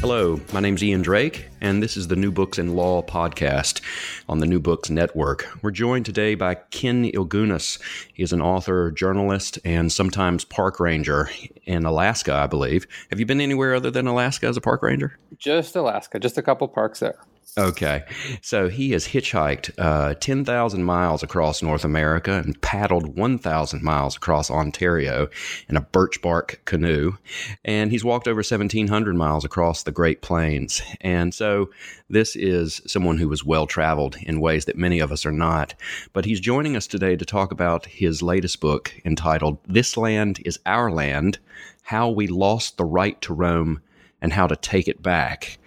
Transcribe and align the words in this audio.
Hello, 0.00 0.40
my 0.52 0.60
name's 0.60 0.82
Ian 0.84 1.02
Drake, 1.02 1.48
and 1.60 1.82
this 1.82 1.96
is 1.96 2.06
the 2.06 2.14
New 2.14 2.30
Books 2.30 2.56
in 2.56 2.76
Law 2.76 3.02
podcast 3.02 3.80
on 4.28 4.38
the 4.38 4.46
New 4.46 4.60
Books 4.60 4.90
Network. 4.90 5.48
We're 5.60 5.72
joined 5.72 6.06
today 6.06 6.36
by 6.36 6.54
Ken 6.54 7.10
Ilgunas. 7.10 7.80
He 8.14 8.22
is 8.22 8.32
an 8.32 8.40
author, 8.40 8.92
journalist, 8.92 9.58
and 9.64 9.90
sometimes 9.90 10.44
park 10.44 10.78
ranger 10.78 11.28
in 11.64 11.84
Alaska, 11.84 12.32
I 12.32 12.46
believe. 12.46 12.86
Have 13.10 13.18
you 13.18 13.26
been 13.26 13.40
anywhere 13.40 13.74
other 13.74 13.90
than 13.90 14.06
Alaska 14.06 14.46
as 14.46 14.56
a 14.56 14.60
park 14.60 14.84
ranger? 14.84 15.18
Just 15.36 15.74
Alaska, 15.74 16.20
just 16.20 16.38
a 16.38 16.42
couple 16.42 16.68
parks 16.68 17.00
there. 17.00 17.18
Okay. 17.58 18.04
So 18.40 18.68
he 18.68 18.92
has 18.92 19.08
hitchhiked 19.08 19.72
uh, 19.78 20.14
10,000 20.14 20.84
miles 20.84 21.24
across 21.24 21.60
North 21.60 21.84
America 21.84 22.40
and 22.44 22.60
paddled 22.62 23.16
1,000 23.16 23.82
miles 23.82 24.16
across 24.16 24.48
Ontario 24.48 25.28
in 25.68 25.76
a 25.76 25.80
birch 25.80 26.22
bark 26.22 26.60
canoe. 26.66 27.14
And 27.64 27.90
he's 27.90 28.04
walked 28.04 28.28
over 28.28 28.38
1,700 28.38 29.16
miles 29.16 29.44
across 29.44 29.82
the 29.82 29.90
Great 29.90 30.22
Plains. 30.22 30.80
And 31.00 31.34
so 31.34 31.70
this 32.08 32.36
is 32.36 32.80
someone 32.86 33.18
who 33.18 33.28
was 33.28 33.44
well 33.44 33.66
traveled 33.66 34.16
in 34.22 34.40
ways 34.40 34.66
that 34.66 34.76
many 34.76 35.00
of 35.00 35.10
us 35.10 35.26
are 35.26 35.32
not. 35.32 35.74
But 36.12 36.26
he's 36.26 36.38
joining 36.38 36.76
us 36.76 36.86
today 36.86 37.16
to 37.16 37.24
talk 37.24 37.50
about 37.50 37.86
his 37.86 38.22
latest 38.22 38.60
book 38.60 38.94
entitled 39.04 39.58
This 39.66 39.96
Land 39.96 40.40
is 40.44 40.60
Our 40.64 40.92
Land 40.92 41.40
How 41.82 42.08
We 42.08 42.28
Lost 42.28 42.76
the 42.76 42.84
Right 42.84 43.20
to 43.22 43.34
Roam 43.34 43.80
and 44.22 44.32
How 44.32 44.46
to 44.46 44.54
Take 44.54 44.86
It 44.86 45.02
Back. 45.02 45.57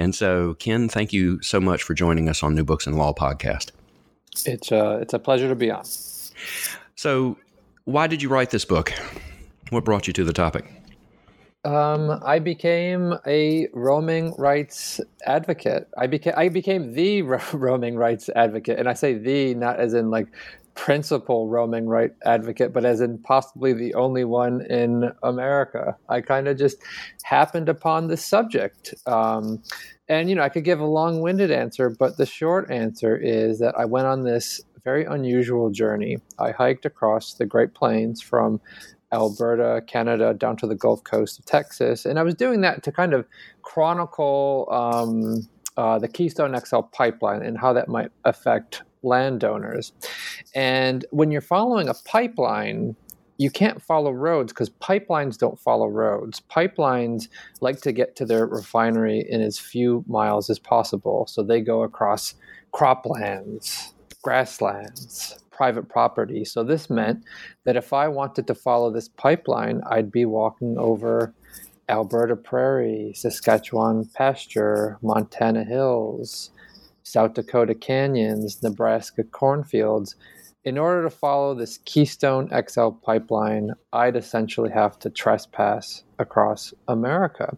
And 0.00 0.14
so, 0.14 0.54
Ken, 0.54 0.88
thank 0.88 1.12
you 1.12 1.42
so 1.42 1.60
much 1.60 1.82
for 1.82 1.92
joining 1.92 2.30
us 2.30 2.42
on 2.42 2.54
New 2.54 2.64
Books 2.64 2.86
in 2.86 2.96
Law 2.96 3.12
podcast. 3.12 3.70
It's 4.46 4.72
a, 4.72 4.94
uh, 4.94 4.96
it's 4.96 5.12
a 5.12 5.18
pleasure 5.18 5.46
to 5.46 5.54
be 5.54 5.70
on. 5.70 5.84
So, 6.96 7.36
why 7.84 8.06
did 8.06 8.22
you 8.22 8.30
write 8.30 8.48
this 8.48 8.64
book? 8.64 8.94
What 9.68 9.84
brought 9.84 10.06
you 10.06 10.14
to 10.14 10.24
the 10.24 10.32
topic? 10.32 10.72
Um, 11.66 12.18
I 12.24 12.38
became 12.38 13.14
a 13.26 13.68
roaming 13.74 14.32
rights 14.38 15.02
advocate. 15.26 15.86
I 15.98 16.06
became 16.06 16.32
I 16.34 16.48
became 16.48 16.94
the 16.94 17.20
ro- 17.30 17.40
roaming 17.52 17.96
rights 17.96 18.30
advocate, 18.34 18.78
and 18.78 18.88
I 18.88 18.94
say 18.94 19.12
the 19.12 19.54
not 19.54 19.78
as 19.78 19.92
in 19.92 20.10
like 20.10 20.28
principal 20.74 21.48
roaming 21.48 21.86
right 21.86 22.12
advocate, 22.24 22.72
but 22.72 22.84
as 22.84 23.00
in 23.00 23.18
possibly 23.18 23.72
the 23.72 23.94
only 23.94 24.24
one 24.24 24.62
in 24.70 25.12
America. 25.22 25.96
I 26.08 26.20
kind 26.20 26.48
of 26.48 26.56
just 26.56 26.78
happened 27.22 27.68
upon 27.68 28.08
this 28.08 28.24
subject. 28.24 28.94
Um, 29.06 29.62
and, 30.08 30.28
you 30.28 30.34
know, 30.34 30.42
I 30.42 30.48
could 30.48 30.64
give 30.64 30.80
a 30.80 30.86
long 30.86 31.20
winded 31.20 31.50
answer, 31.50 31.90
but 31.90 32.16
the 32.16 32.26
short 32.26 32.70
answer 32.70 33.16
is 33.16 33.58
that 33.60 33.78
I 33.78 33.84
went 33.84 34.06
on 34.06 34.24
this 34.24 34.60
very 34.82 35.04
unusual 35.04 35.70
journey. 35.70 36.18
I 36.38 36.52
hiked 36.52 36.86
across 36.86 37.34
the 37.34 37.46
Great 37.46 37.74
Plains 37.74 38.20
from 38.22 38.60
Alberta, 39.12 39.82
Canada, 39.86 40.34
down 40.34 40.56
to 40.58 40.66
the 40.66 40.74
Gulf 40.74 41.04
Coast 41.04 41.38
of 41.38 41.44
Texas. 41.44 42.04
And 42.06 42.18
I 42.18 42.22
was 42.22 42.34
doing 42.34 42.60
that 42.62 42.82
to 42.84 42.92
kind 42.92 43.12
of 43.12 43.26
chronicle 43.62 44.68
um, 44.70 45.48
uh, 45.76 45.98
the 45.98 46.08
Keystone 46.08 46.58
XL 46.58 46.80
pipeline 46.80 47.42
and 47.42 47.58
how 47.58 47.72
that 47.72 47.88
might 47.88 48.10
affect 48.24 48.82
landowners. 49.02 49.92
And 50.54 51.04
when 51.10 51.30
you're 51.30 51.40
following 51.40 51.88
a 51.88 51.94
pipeline, 51.94 52.96
you 53.38 53.50
can't 53.50 53.80
follow 53.80 54.10
roads 54.10 54.52
because 54.52 54.68
pipelines 54.68 55.38
don't 55.38 55.58
follow 55.58 55.86
roads. 55.86 56.42
Pipelines 56.50 57.28
like 57.62 57.80
to 57.80 57.90
get 57.90 58.14
to 58.16 58.26
their 58.26 58.46
refinery 58.46 59.24
in 59.26 59.40
as 59.40 59.58
few 59.58 60.04
miles 60.06 60.50
as 60.50 60.58
possible. 60.58 61.26
So 61.26 61.42
they 61.42 61.62
go 61.62 61.82
across 61.82 62.34
croplands, 62.74 63.92
grasslands, 64.22 65.38
private 65.50 65.88
property. 65.88 66.44
So 66.44 66.62
this 66.62 66.90
meant 66.90 67.24
that 67.64 67.76
if 67.76 67.94
I 67.94 68.08
wanted 68.08 68.46
to 68.46 68.54
follow 68.54 68.90
this 68.90 69.08
pipeline, 69.08 69.80
I'd 69.90 70.12
be 70.12 70.26
walking 70.26 70.76
over 70.78 71.32
Alberta 71.88 72.36
prairie, 72.36 73.12
Saskatchewan 73.14 74.04
pasture, 74.14 74.98
Montana 75.02 75.64
hills, 75.64 76.50
South 77.10 77.34
Dakota 77.34 77.74
canyons, 77.74 78.62
Nebraska 78.62 79.24
cornfields, 79.24 80.14
in 80.64 80.76
order 80.76 81.02
to 81.02 81.10
follow 81.10 81.54
this 81.54 81.78
Keystone 81.86 82.50
XL 82.68 82.90
pipeline, 82.90 83.70
I'd 83.92 84.16
essentially 84.16 84.70
have 84.70 84.98
to 84.98 85.08
trespass 85.08 86.04
across 86.18 86.74
America. 86.86 87.56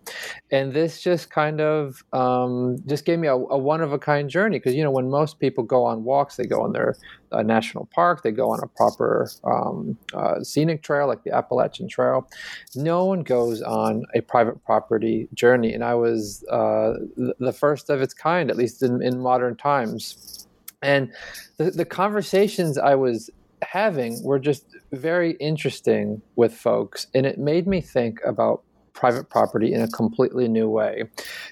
And 0.53 0.73
this 0.73 1.03
just 1.03 1.29
kind 1.29 1.61
of 1.61 2.05
um, 2.13 2.79
just 2.87 3.05
gave 3.05 3.19
me 3.19 3.27
a, 3.27 3.35
a 3.35 3.59
one 3.59 3.81
of 3.81 3.93
a 3.93 3.99
kind 3.99 4.31
journey 4.31 4.59
because, 4.61 4.77
you 4.77 4.85
know, 4.85 4.91
when 4.93 5.11
most 5.11 5.41
people 5.41 5.65
go 5.65 5.85
on 5.85 6.05
walks, 6.05 6.37
they 6.37 6.47
go 6.47 6.63
on 6.63 6.73
their 6.73 6.95
uh, 7.33 7.43
national 7.43 7.87
park, 7.87 8.23
they 8.23 8.31
go 8.31 8.51
on 8.51 8.61
a 8.63 8.69
proper 8.69 9.29
um, 9.43 9.99
uh, 10.15 10.41
scenic 10.45 10.85
trail 10.85 11.09
like 11.09 11.25
the 11.25 11.35
Appalachian 11.35 11.89
Trail. 11.89 12.29
No 12.77 13.05
one 13.05 13.25
goes 13.25 13.63
on 13.63 14.05
a 14.15 14.21
private 14.21 14.65
property 14.65 15.29
journey. 15.35 15.73
And 15.73 15.83
I 15.83 15.95
was 15.95 16.45
uh, 16.53 16.95
the 17.17 17.53
first 17.53 17.91
of 17.91 18.01
its 18.01 18.15
kind, 18.15 18.49
at 18.49 18.57
least 18.57 18.85
in, 18.85 19.03
in 19.03 19.19
modern 19.19 19.57
times 19.57 20.42
and 20.83 21.13
the, 21.57 21.71
the 21.71 21.85
conversations 21.85 22.79
I 22.79 22.95
was 22.95 23.31
having 23.63 24.23
were 24.23 24.39
just 24.39 24.65
very 24.93 25.33
interesting 25.33 26.21
with 26.37 26.55
folks. 26.55 27.07
And 27.15 27.25
it 27.25 27.39
made 27.39 27.67
me 27.67 27.81
think 27.81 28.21
about 28.27 28.63
private 28.93 29.31
property 29.31 29.73
in 29.73 29.81
a 29.81 29.89
completely 29.89 30.49
new 30.49 30.69
way. 30.69 31.05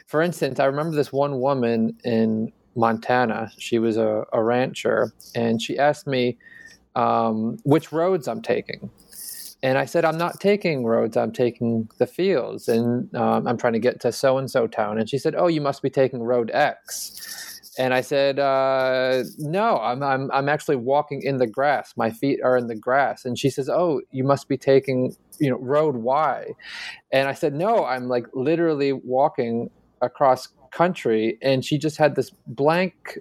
For 0.06 0.20
instance, 0.20 0.60
I 0.60 0.66
remember 0.66 0.94
this 0.94 1.12
one 1.12 1.40
woman 1.40 1.96
in 2.04 2.52
Montana. 2.76 3.50
She 3.58 3.78
was 3.78 3.96
a, 3.96 4.24
a 4.32 4.42
rancher, 4.42 5.12
and 5.34 5.60
she 5.60 5.78
asked 5.78 6.06
me 6.06 6.38
um, 6.94 7.58
which 7.64 7.92
roads 7.92 8.28
I'm 8.28 8.42
taking. 8.42 8.90
And 9.62 9.76
I 9.76 9.84
said, 9.84 10.04
I'm 10.04 10.16
not 10.16 10.40
taking 10.40 10.84
roads, 10.84 11.16
I'm 11.16 11.32
taking 11.32 11.88
the 11.98 12.06
fields, 12.06 12.68
and 12.68 13.14
um, 13.14 13.46
I'm 13.46 13.58
trying 13.58 13.74
to 13.74 13.78
get 13.78 14.00
to 14.00 14.12
so 14.12 14.38
and 14.38 14.50
so 14.50 14.66
town. 14.66 14.98
And 14.98 15.08
she 15.08 15.18
said, 15.18 15.34
Oh, 15.36 15.48
you 15.48 15.60
must 15.60 15.82
be 15.82 15.90
taking 15.90 16.22
road 16.22 16.50
X. 16.54 17.49
And 17.80 17.94
I 17.94 18.02
said, 18.02 18.38
uh, 18.38 19.24
"No, 19.38 19.78
I'm, 19.78 20.02
I'm 20.02 20.30
I'm 20.32 20.50
actually 20.50 20.76
walking 20.76 21.22
in 21.22 21.38
the 21.38 21.46
grass. 21.46 21.94
My 21.96 22.10
feet 22.10 22.38
are 22.44 22.58
in 22.58 22.66
the 22.66 22.74
grass." 22.74 23.24
And 23.24 23.38
she 23.38 23.48
says, 23.48 23.70
"Oh, 23.70 24.02
you 24.10 24.22
must 24.22 24.48
be 24.48 24.58
taking 24.58 25.16
you 25.38 25.48
know 25.48 25.56
road 25.56 25.96
Y." 25.96 26.44
And 27.10 27.26
I 27.26 27.32
said, 27.32 27.54
"No, 27.54 27.86
I'm 27.86 28.06
like 28.06 28.26
literally 28.34 28.92
walking 28.92 29.70
across 30.02 30.48
country." 30.70 31.38
And 31.40 31.64
she 31.64 31.78
just 31.78 31.96
had 31.96 32.16
this 32.16 32.30
blank 32.46 33.18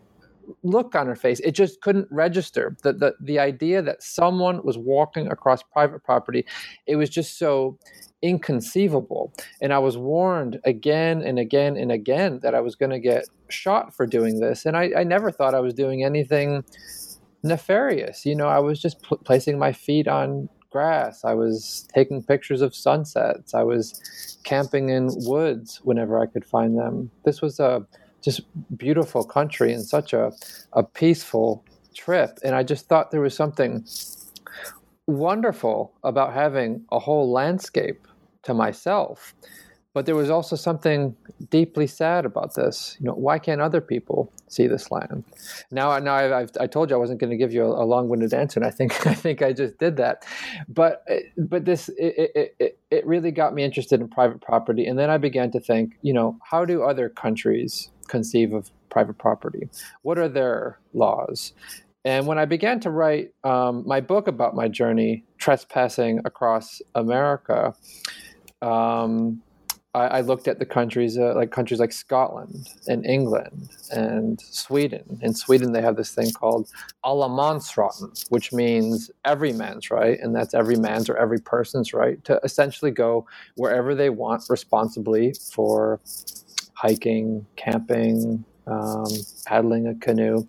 look 0.63 0.95
on 0.95 1.07
her 1.07 1.15
face. 1.15 1.39
It 1.41 1.51
just 1.51 1.81
couldn't 1.81 2.07
register 2.11 2.75
the 2.83 2.93
the 2.93 3.15
the 3.21 3.39
idea 3.39 3.81
that 3.81 4.03
someone 4.03 4.63
was 4.63 4.77
walking 4.77 5.27
across 5.27 5.63
private 5.63 6.03
property. 6.03 6.45
It 6.87 6.95
was 6.95 7.09
just 7.09 7.37
so 7.37 7.77
inconceivable. 8.21 9.33
And 9.61 9.73
I 9.73 9.79
was 9.79 9.97
warned 9.97 10.59
again 10.65 11.21
and 11.21 11.39
again 11.39 11.77
and 11.77 11.91
again 11.91 12.39
that 12.43 12.53
I 12.53 12.59
was 12.59 12.75
going 12.75 12.91
to 12.91 12.99
get 12.99 13.25
shot 13.49 13.95
for 13.95 14.05
doing 14.05 14.39
this. 14.39 14.65
And 14.65 14.75
I, 14.75 14.91
I, 14.97 15.03
never 15.03 15.31
thought 15.31 15.55
I 15.55 15.61
was 15.61 15.73
doing 15.73 16.03
anything 16.03 16.63
nefarious. 17.43 18.25
You 18.25 18.35
know, 18.35 18.47
I 18.47 18.59
was 18.59 18.81
just 18.81 19.01
pl- 19.01 19.19
placing 19.19 19.57
my 19.57 19.71
feet 19.71 20.07
on 20.07 20.49
grass. 20.69 21.23
I 21.23 21.33
was 21.33 21.87
taking 21.93 22.21
pictures 22.21 22.61
of 22.61 22.75
sunsets. 22.75 23.53
I 23.53 23.63
was 23.63 24.37
camping 24.43 24.89
in 24.89 25.09
woods 25.25 25.79
whenever 25.83 26.19
I 26.19 26.25
could 26.25 26.45
find 26.45 26.77
them. 26.77 27.09
This 27.23 27.41
was 27.41 27.59
a 27.59 27.85
just 28.21 28.41
beautiful 28.77 29.23
country 29.23 29.73
and 29.73 29.83
such 29.83 30.13
a, 30.13 30.31
a 30.73 30.83
peaceful 30.83 31.63
trip. 31.95 32.39
And 32.43 32.55
I 32.55 32.63
just 32.63 32.87
thought 32.87 33.11
there 33.11 33.21
was 33.21 33.35
something 33.35 33.85
wonderful 35.07 35.93
about 36.03 36.33
having 36.33 36.85
a 36.91 36.99
whole 36.99 37.31
landscape 37.31 38.07
to 38.43 38.53
myself. 38.53 39.33
But 39.93 40.05
there 40.05 40.15
was 40.15 40.29
also 40.29 40.55
something 40.55 41.15
deeply 41.49 41.87
sad 41.87 42.23
about 42.23 42.53
this. 42.53 42.95
You 42.99 43.07
know, 43.07 43.15
why 43.15 43.39
can't 43.39 43.59
other 43.59 43.81
people 43.81 44.31
see 44.47 44.67
this 44.67 44.91
land? 44.91 45.23
Now, 45.71 45.97
now 45.97 46.13
I've, 46.13 46.31
I've 46.31 46.51
i 46.59 46.67
told 46.67 46.91
you 46.91 46.95
I 46.95 46.99
wasn't 46.99 47.19
going 47.19 47.31
to 47.31 47.37
give 47.37 47.51
you 47.51 47.63
a, 47.63 47.83
a, 47.83 47.85
long-winded 47.85 48.31
answer, 48.31 48.59
and 48.59 48.67
I 48.67 48.69
think 48.69 49.07
I 49.07 49.15
think 49.15 49.41
I 49.41 49.51
just 49.51 49.79
did 49.79 49.97
that. 49.97 50.25
But 50.69 51.05
but 51.37 51.65
this 51.65 51.89
it, 51.89 52.31
it, 52.35 52.55
it, 52.59 52.79
it 52.91 53.07
really 53.07 53.31
got 53.31 53.55
me 53.55 53.63
interested 53.63 53.99
in 53.99 54.07
private 54.07 54.41
property, 54.41 54.85
and 54.85 54.97
then 54.97 55.09
I 55.09 55.17
began 55.17 55.49
to 55.51 55.59
think, 55.59 55.97
you 56.03 56.13
know, 56.13 56.37
how 56.43 56.65
do 56.65 56.83
other 56.83 57.09
countries 57.09 57.89
conceive 58.09 58.53
of 58.53 58.71
private 58.89 59.17
property? 59.17 59.69
What 60.01 60.17
are 60.17 60.27
their 60.27 60.79
laws? 60.93 61.53
And 62.05 62.27
when 62.27 62.37
I 62.37 62.45
began 62.45 62.79
to 62.81 62.89
write 62.89 63.33
um, 63.43 63.83
my 63.85 64.01
book 64.01 64.27
about 64.27 64.55
my 64.55 64.67
journey 64.67 65.23
trespassing 65.37 66.19
across 66.25 66.81
America, 66.95 67.75
um, 68.61 69.41
I, 69.93 69.99
I 69.99 70.21
looked 70.21 70.47
at 70.47 70.59
the 70.59 70.65
countries 70.65 71.17
uh, 71.17 71.33
like 71.35 71.51
countries 71.51 71.79
like 71.79 71.91
Scotland 71.91 72.69
and 72.87 73.05
England 73.05 73.69
and 73.91 74.39
Sweden. 74.39 75.19
In 75.21 75.33
Sweden, 75.33 75.73
they 75.73 75.81
have 75.81 75.95
this 75.95 76.13
thing 76.13 76.31
called 76.31 76.69
allemansrätten, 77.03 78.29
which 78.29 78.53
means 78.53 79.09
every 79.25 79.51
man's 79.51 79.89
right, 79.89 80.19
and 80.19 80.35
that's 80.35 80.53
every 80.53 80.75
man's 80.75 81.09
or 81.09 81.17
every 81.17 81.39
person's 81.39 81.93
right 81.93 82.23
to 82.25 82.39
essentially 82.43 82.91
go 82.91 83.25
wherever 83.55 83.95
they 83.95 84.09
want 84.09 84.43
responsibly 84.49 85.33
for 85.51 85.99
hiking, 86.79 87.45
camping, 87.57 88.45
um, 88.65 89.05
paddling 89.45 89.85
a 89.85 89.95
canoe. 89.95 90.45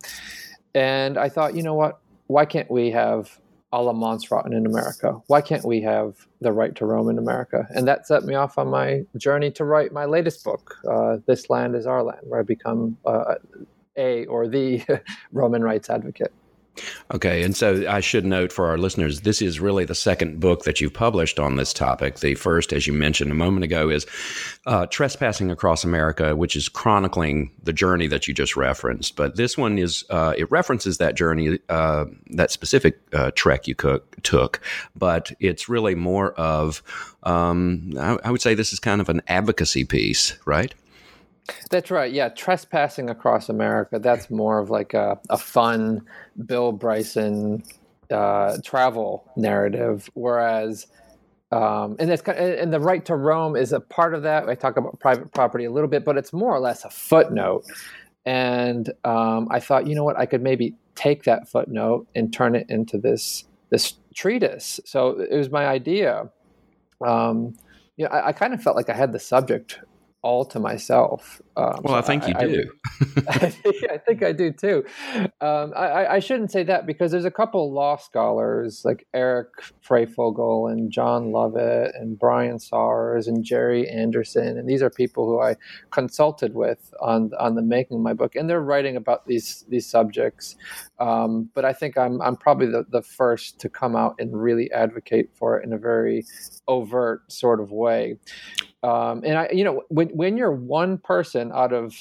And 0.75 1.19
I 1.19 1.29
thought, 1.29 1.56
you 1.56 1.62
know 1.65 1.75
what? 1.75 1.99
Why 2.29 2.44
can't 2.44 2.71
we 2.71 2.93
have 2.93 3.41
a 3.73 3.82
la 3.82 3.93
allemansrätten 3.93 4.55
in 4.55 4.65
America? 4.65 5.21
Why 5.27 5.41
can't 5.41 5.65
we 5.65 5.81
have 5.81 6.15
the 6.41 6.53
right 6.53 6.73
to 6.77 6.87
roam 6.87 7.09
in 7.09 7.19
America? 7.19 7.67
And 7.71 7.88
that 7.88 8.06
set 8.06 8.23
me 8.23 8.37
off 8.37 8.59
on 8.59 8.69
my 8.69 9.03
journey 9.17 9.50
to 9.53 9.65
write 9.65 9.93
my 9.93 10.05
latest 10.05 10.44
book, 10.44 10.77
uh, 10.88 11.17
This 11.27 11.50
Land 11.50 11.75
is 11.75 11.87
Our 11.87 12.05
Land, 12.05 12.21
where 12.23 12.38
I 12.38 12.44
become 12.44 12.97
uh, 13.05 13.35
a 13.97 14.26
or 14.26 14.47
the 14.47 14.85
Roman 15.33 15.65
rights 15.65 15.91
advocate. 15.91 16.33
Okay, 17.12 17.43
and 17.43 17.56
so 17.56 17.84
I 17.88 18.00
should 18.00 18.25
note 18.25 18.52
for 18.52 18.67
our 18.67 18.78
listeners, 18.78 19.22
this 19.22 19.43
is 19.43 19.61
really 19.61 19.84
the 19.84 19.94
second 19.94 20.40
book 20.40 20.64
that 20.64 20.81
you've 20.81 20.94
published 20.94 21.38
on 21.38 21.56
this 21.56 21.72
topic. 21.72 22.20
The 22.20 22.34
first, 22.37 22.72
as 22.72 22.87
you 22.87 22.93
mentioned 22.93 23.31
a 23.31 23.34
moment 23.34 23.64
ago, 23.64 23.90
is 23.90 24.06
uh, 24.67 24.87
Trespassing 24.87 25.50
Across 25.50 25.84
America, 25.84 26.37
which 26.37 26.56
is 26.56 26.69
chronicling 26.69 27.50
the 27.62 27.72
journey 27.72 28.06
that 28.06 28.28
you 28.28 28.34
just 28.34 28.56
referenced. 28.56 29.17
But 29.17 29.37
this 29.37 29.58
one 29.58 29.78
is, 29.78 30.05
uh, 30.11 30.34
it 30.38 30.50
references 30.50 30.99
that 30.99 31.17
journey, 31.17 31.58
uh, 31.69 32.06
that 32.31 32.50
specific 32.50 33.00
uh, 33.12 33.32
trek 33.34 33.66
you 33.66 33.75
cook, 33.75 34.16
took, 34.23 34.61
but 34.94 35.32
it's 35.40 35.69
really 35.69 35.94
more 35.94 36.32
of, 36.34 36.82
um, 37.25 37.93
I, 37.99 38.16
I 38.25 38.31
would 38.31 38.40
say 38.40 38.55
this 38.55 38.73
is 38.73 38.81
kind 38.81 39.00
of 39.00 39.08
an 39.08 39.23
advocacy 39.26 39.84
piece, 39.84 40.38
right? 40.46 40.75
That's 41.70 41.91
right. 41.91 42.12
Yeah, 42.12 42.29
trespassing 42.31 43.11
across 43.11 43.49
America. 43.49 43.99
That's 43.99 44.31
more 44.31 44.58
of 44.58 44.70
like 44.70 44.94
a, 44.94 45.19
a 45.29 45.38
fun 45.38 46.02
Bill 46.47 46.73
Bryson 46.73 47.62
uh, 48.11 48.58
travel 48.64 49.31
narrative, 49.37 50.11
whereas. 50.14 50.87
Um, 51.52 51.97
and 51.99 52.08
that's 52.08 52.23
and 52.29 52.73
the 52.73 52.79
right 52.79 53.05
to 53.06 53.17
roam 53.17 53.56
is 53.56 53.73
a 53.73 53.81
part 53.81 54.14
of 54.14 54.23
that. 54.23 54.49
I 54.49 54.55
talk 54.55 54.76
about 54.76 55.00
private 55.00 55.32
property 55.32 55.64
a 55.64 55.70
little 55.73 55.88
bit, 55.88 56.05
but 56.05 56.17
it's 56.17 56.32
more 56.32 56.55
or 56.55 56.61
less 56.61 56.85
a 56.85 56.91
footnote. 56.91 57.64
And 58.25 58.93
um, 59.05 59.49
I 59.50 59.58
thought, 59.58 59.88
you 59.88 59.97
know 59.97 60.05
what, 60.05 60.17
I 60.17 60.26
could 60.26 60.43
maybe 60.43 60.75
take 60.94 61.25
that 61.25 61.49
footnote 61.49 62.06
and 62.14 62.32
turn 62.32 62.55
it 62.55 62.67
into 62.69 62.99
this 62.99 63.44
this 63.70 63.94
treatise. 64.14 64.81
So 64.85 65.20
it 65.20 65.37
was 65.37 65.50
my 65.50 65.67
idea. 65.67 66.29
Um, 67.05 67.56
you 67.97 68.05
know, 68.05 68.11
I, 68.11 68.29
I, 68.29 68.32
kind 68.32 68.52
of 68.52 68.62
felt 68.62 68.76
like 68.76 68.91
I 68.91 68.94
had 68.94 69.12
the 69.12 69.19
subject 69.19 69.79
all 70.22 70.44
to 70.44 70.61
myself. 70.61 71.40
Um, 71.56 71.81
well, 71.82 71.94
so 71.94 71.99
I 71.99 72.02
think 72.02 72.28
you 72.28 72.34
I, 72.37 72.44
do. 72.44 72.70
I, 73.28 73.55
I, 73.90 73.99
think 73.99 74.22
I 74.22 74.32
do 74.32 74.52
too. 74.52 74.84
Um, 75.40 75.72
I, 75.75 76.06
I, 76.06 76.19
shouldn't 76.19 76.50
say 76.50 76.62
that 76.64 76.87
because 76.87 77.11
there's 77.11 77.25
a 77.25 77.31
couple 77.31 77.72
law 77.72 77.96
scholars 77.96 78.82
like 78.84 79.06
Eric 79.14 79.49
Freyfogle 79.87 80.70
and 80.70 80.90
John 80.90 81.32
Lovett 81.32 81.94
and 81.94 82.19
Brian 82.19 82.58
Sawers 82.58 83.28
and 83.28 83.44
Jerry 83.44 83.88
Anderson, 83.88 84.58
and 84.58 84.69
these 84.69 84.82
are 84.82 84.90
people 84.90 85.26
who 85.26 85.40
I 85.40 85.56
consulted 85.90 86.55
with 86.55 86.93
on 87.00 87.31
on 87.38 87.55
the 87.55 87.62
making 87.62 87.99
of 87.99 88.02
my 88.02 88.14
book, 88.14 88.37
and 88.37 88.49
they're 88.49 88.61
writing 88.61 88.96
about 88.96 89.26
these 89.26 89.64
these 89.69 89.87
subjects. 89.87 90.56
Um, 91.00 91.49
but 91.55 91.64
I 91.64 91.73
think 91.73 91.97
I'm 91.97 92.20
I'm 92.20 92.37
probably 92.37 92.67
the, 92.67 92.85
the 92.91 93.02
first 93.02 93.58
to 93.61 93.69
come 93.69 93.97
out 93.97 94.14
and 94.19 94.41
really 94.41 94.70
advocate 94.73 95.31
for 95.35 95.58
it 95.58 95.64
in 95.64 95.73
a 95.73 95.79
very 95.79 96.25
overt 96.69 97.31
sort 97.32 97.61
of 97.61 97.73
way. 97.73 98.17
Um, 98.82 99.23
and 99.25 99.38
I, 99.38 99.49
you 99.52 99.64
know, 99.64 99.82
when 99.88 100.08
when 100.08 100.37
you're 100.37 100.52
one 100.52 100.99
person 100.99 101.50
out 101.55 101.73
of 101.73 101.94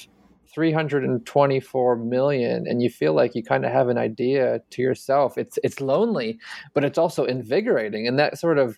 324 0.52 1.96
million 1.96 2.66
and 2.66 2.82
you 2.82 2.90
feel 2.90 3.14
like 3.14 3.34
you 3.34 3.42
kind 3.42 3.64
of 3.64 3.72
have 3.72 3.88
an 3.88 3.96
idea 3.96 4.60
to 4.70 4.82
yourself 4.82 5.38
it's 5.38 5.60
it's 5.62 5.80
lonely 5.80 6.40
but 6.74 6.84
it's 6.84 6.98
also 6.98 7.24
invigorating 7.24 8.08
and 8.08 8.18
that 8.18 8.36
sort 8.36 8.58
of 8.58 8.76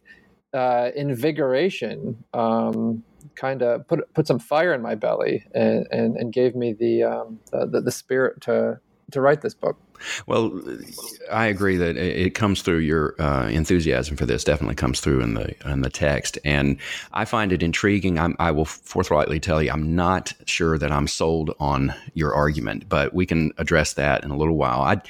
uh, 0.53 0.91
invigoration 0.95 2.23
um, 2.35 3.03
kind 3.37 3.63
of 3.63 3.87
put 3.89 4.01
put 4.13 4.27
some 4.27 4.39
fire 4.39 4.75
in 4.75 4.83
my 4.83 4.95
belly 4.95 5.45
and 5.55 5.87
and, 5.91 6.17
and 6.17 6.33
gave 6.33 6.55
me 6.55 6.75
the, 6.75 7.03
um, 7.03 7.39
the, 7.51 7.81
the 7.81 7.91
spirit 7.91 8.41
to 8.43 8.79
to 9.13 9.21
write 9.21 9.43
this 9.43 9.55
book 9.55 9.77
well, 10.27 10.61
I 11.31 11.47
agree 11.47 11.77
that 11.77 11.97
it 11.97 12.35
comes 12.35 12.63
through 12.63 12.79
your 12.79 13.15
uh, 13.21 13.49
enthusiasm 13.49 14.17
for 14.17 14.27
this. 14.27 14.45
Definitely 14.45 14.75
comes 14.75 15.01
through 15.01 15.21
in 15.21 15.35
the 15.35 15.55
in 15.71 15.83
the 15.83 15.91
text, 15.91 16.39
and 16.45 16.79
I 17.13 17.25
find 17.25 17.53
it 17.53 17.63
intriguing. 17.63 18.19
I'm, 18.19 18.37
i 18.39 18.51
will 18.51 18.65
forthrightly 18.65 19.41
tell 19.41 19.63
you, 19.63 19.71
I'm 19.71 19.95
not 19.95 20.33
sure 20.47 20.79
that 20.79 20.93
I'm 20.93 21.07
sold 21.07 21.55
on 21.61 21.95
your 22.15 22.35
argument, 22.35 22.89
but 22.89 23.15
we 23.15 23.27
can 23.27 23.53
address 23.59 23.95
that 23.95 24.25
in 24.25 24.31
a 24.31 24.37
little 24.37 24.57
while. 24.57 24.83
I 24.83 25.01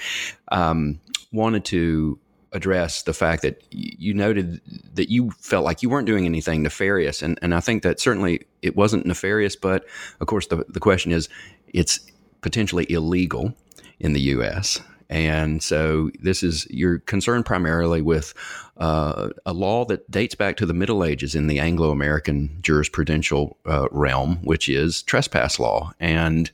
um, 0.48 1.00
wanted 1.32 1.64
to 1.66 2.18
address 2.54 3.04
the 3.04 3.14
fact 3.14 3.40
that 3.42 3.62
you 3.70 4.12
noted 4.12 4.60
that 4.94 5.10
you 5.10 5.30
felt 5.30 5.64
like 5.64 5.82
you 5.82 5.88
weren't 5.88 6.06
doing 6.06 6.26
anything 6.26 6.62
nefarious, 6.62 7.22
and 7.22 7.38
and 7.42 7.54
I 7.54 7.60
think 7.60 7.82
that 7.82 8.00
certainly 8.00 8.46
it 8.60 8.76
wasn't 8.76 9.06
nefarious, 9.06 9.56
but 9.56 9.86
of 10.20 10.26
course 10.26 10.46
the 10.46 10.64
the 10.68 10.80
question 10.80 11.12
is, 11.12 11.28
it's 11.68 12.00
potentially 12.42 12.90
illegal 12.90 13.54
in 14.00 14.12
the 14.12 14.20
U.S. 14.20 14.80
And 15.12 15.62
so 15.62 16.10
this 16.20 16.42
is 16.42 16.66
you're 16.70 17.00
concerned 17.00 17.44
primarily 17.44 18.00
with 18.00 18.32
uh, 18.78 19.28
a 19.44 19.52
law 19.52 19.84
that 19.84 20.10
dates 20.10 20.34
back 20.34 20.56
to 20.56 20.66
the 20.66 20.72
Middle 20.72 21.04
Ages 21.04 21.34
in 21.34 21.48
the 21.48 21.58
Anglo-American 21.58 22.58
jurisprudential 22.62 23.56
uh, 23.66 23.88
realm, 23.90 24.38
which 24.42 24.70
is 24.70 25.02
trespass 25.02 25.58
law. 25.58 25.92
And 26.00 26.50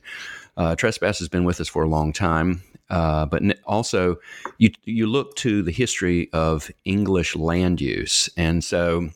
uh, 0.57 0.75
trespass 0.75 1.19
has 1.19 1.29
been 1.29 1.45
with 1.45 1.61
us 1.61 1.69
for 1.69 1.83
a 1.83 1.87
long 1.87 2.11
time. 2.11 2.61
Uh, 2.89 3.25
but 3.25 3.41
also, 3.65 4.17
you 4.57 4.71
you 4.83 5.07
look 5.07 5.35
to 5.35 5.61
the 5.61 5.71
history 5.71 6.29
of 6.33 6.69
English 6.85 7.35
land 7.35 7.79
use, 7.79 8.29
and 8.35 8.63
so 8.63 9.09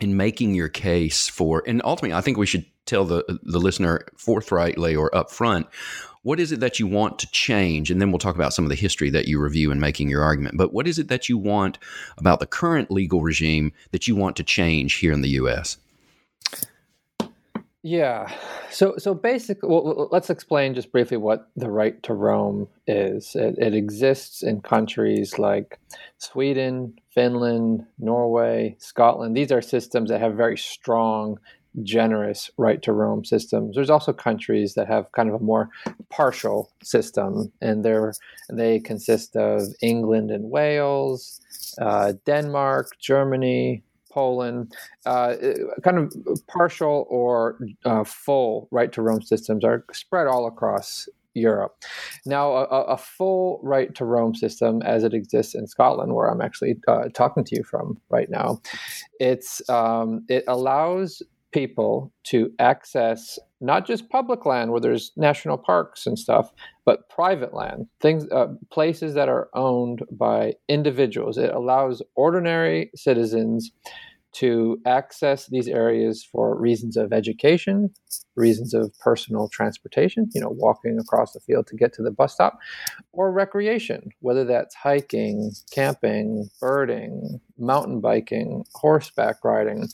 in 0.00 0.16
making 0.16 0.54
your 0.54 0.68
case 0.68 1.28
for, 1.28 1.64
and 1.66 1.82
ultimately, 1.84 2.16
I 2.16 2.20
think 2.20 2.38
we 2.38 2.46
should 2.46 2.64
tell 2.86 3.04
the 3.04 3.24
the 3.42 3.58
listener 3.58 4.06
forthrightly 4.16 4.94
or 4.94 5.10
upfront 5.10 5.66
what 6.28 6.38
is 6.38 6.52
it 6.52 6.60
that 6.60 6.78
you 6.78 6.86
want 6.86 7.18
to 7.18 7.26
change? 7.30 7.90
And 7.90 8.02
then 8.02 8.12
we'll 8.12 8.18
talk 8.18 8.34
about 8.34 8.52
some 8.52 8.66
of 8.66 8.68
the 8.68 8.74
history 8.74 9.08
that 9.08 9.28
you 9.28 9.40
review 9.40 9.70
in 9.70 9.80
making 9.80 10.10
your 10.10 10.22
argument. 10.22 10.58
But 10.58 10.74
what 10.74 10.86
is 10.86 10.98
it 10.98 11.08
that 11.08 11.30
you 11.30 11.38
want 11.38 11.78
about 12.18 12.38
the 12.38 12.46
current 12.46 12.90
legal 12.90 13.22
regime 13.22 13.72
that 13.92 14.06
you 14.06 14.14
want 14.14 14.36
to 14.36 14.42
change 14.42 14.96
here 14.96 15.10
in 15.10 15.22
the 15.22 15.30
U.S.? 15.30 15.78
Yeah. 17.82 18.30
So 18.70 18.96
so 18.98 19.14
basically, 19.14 19.70
well, 19.70 20.10
let's 20.12 20.28
explain 20.28 20.74
just 20.74 20.92
briefly 20.92 21.16
what 21.16 21.48
the 21.56 21.70
right 21.70 22.02
to 22.02 22.12
roam 22.12 22.68
is. 22.86 23.34
It, 23.34 23.56
it 23.56 23.74
exists 23.74 24.42
in 24.42 24.60
countries 24.60 25.38
like 25.38 25.78
Sweden, 26.18 26.98
Finland, 27.08 27.86
Norway, 27.98 28.76
Scotland. 28.80 29.34
These 29.34 29.50
are 29.50 29.62
systems 29.62 30.10
that 30.10 30.20
have 30.20 30.34
very 30.34 30.58
strong 30.58 31.38
generous 31.82 32.50
right 32.56 32.82
to 32.82 32.92
roam 32.92 33.24
systems. 33.24 33.74
There's 33.74 33.90
also 33.90 34.12
countries 34.12 34.74
that 34.74 34.88
have 34.88 35.10
kind 35.12 35.28
of 35.28 35.34
a 35.36 35.44
more 35.44 35.68
partial 36.10 36.70
system, 36.82 37.52
and 37.60 37.84
they 37.84 37.96
they 38.50 38.80
consist 38.80 39.36
of 39.36 39.62
England 39.82 40.30
and 40.30 40.50
Wales, 40.50 41.40
uh, 41.80 42.14
Denmark, 42.24 42.98
Germany, 43.00 43.82
Poland. 44.10 44.74
Uh, 45.06 45.34
kind 45.82 45.98
of 45.98 46.12
partial 46.46 47.06
or 47.08 47.58
uh, 47.84 48.04
full 48.04 48.68
right 48.70 48.92
to 48.92 49.02
roam 49.02 49.22
systems 49.22 49.64
are 49.64 49.84
spread 49.92 50.26
all 50.26 50.46
across 50.46 51.08
Europe. 51.34 51.76
Now, 52.26 52.52
a, 52.52 52.64
a, 52.64 52.96
full 52.96 53.60
right 53.62 53.94
to 53.94 54.04
roam 54.04 54.34
system, 54.34 54.82
as 54.82 55.04
it 55.04 55.14
exists 55.14 55.54
in 55.54 55.66
Scotland, 55.66 56.14
where 56.14 56.28
I'm 56.28 56.40
actually 56.40 56.76
uh, 56.88 57.08
talking 57.14 57.44
to 57.44 57.56
you 57.56 57.62
from 57.62 57.98
right 58.10 58.28
now, 58.28 58.60
it's 59.20 59.68
um, 59.68 60.24
it 60.28 60.44
allows 60.48 61.22
people 61.52 62.12
to 62.24 62.52
access 62.58 63.38
not 63.60 63.86
just 63.86 64.08
public 64.10 64.46
land 64.46 64.70
where 64.70 64.80
there's 64.80 65.12
national 65.16 65.58
parks 65.58 66.06
and 66.06 66.18
stuff, 66.18 66.52
but 66.84 67.08
private 67.08 67.52
land, 67.52 67.86
things, 68.00 68.26
uh, 68.30 68.46
places 68.70 69.14
that 69.14 69.28
are 69.28 69.48
owned 69.54 70.02
by 70.12 70.54
individuals. 70.68 71.38
It 71.38 71.52
allows 71.52 72.02
ordinary 72.14 72.90
citizens 72.94 73.72
to 74.34 74.78
access 74.86 75.46
these 75.46 75.68
areas 75.68 76.22
for 76.24 76.58
reasons 76.58 76.96
of 76.96 77.12
education, 77.12 77.90
reasons 78.36 78.74
of 78.74 78.92
personal 78.98 79.48
transportation, 79.48 80.28
you 80.34 80.40
know, 80.40 80.50
walking 80.50 80.98
across 80.98 81.32
the 81.32 81.40
field 81.40 81.66
to 81.66 81.76
get 81.76 81.92
to 81.94 82.02
the 82.02 82.10
bus 82.10 82.34
stop, 82.34 82.58
or 83.12 83.32
recreation, 83.32 84.10
whether 84.20 84.44
that's 84.44 84.74
hiking, 84.74 85.52
camping, 85.70 86.48
birding, 86.60 87.40
mountain 87.58 88.00
biking, 88.00 88.64
horseback 88.74 89.42
riding. 89.44 89.88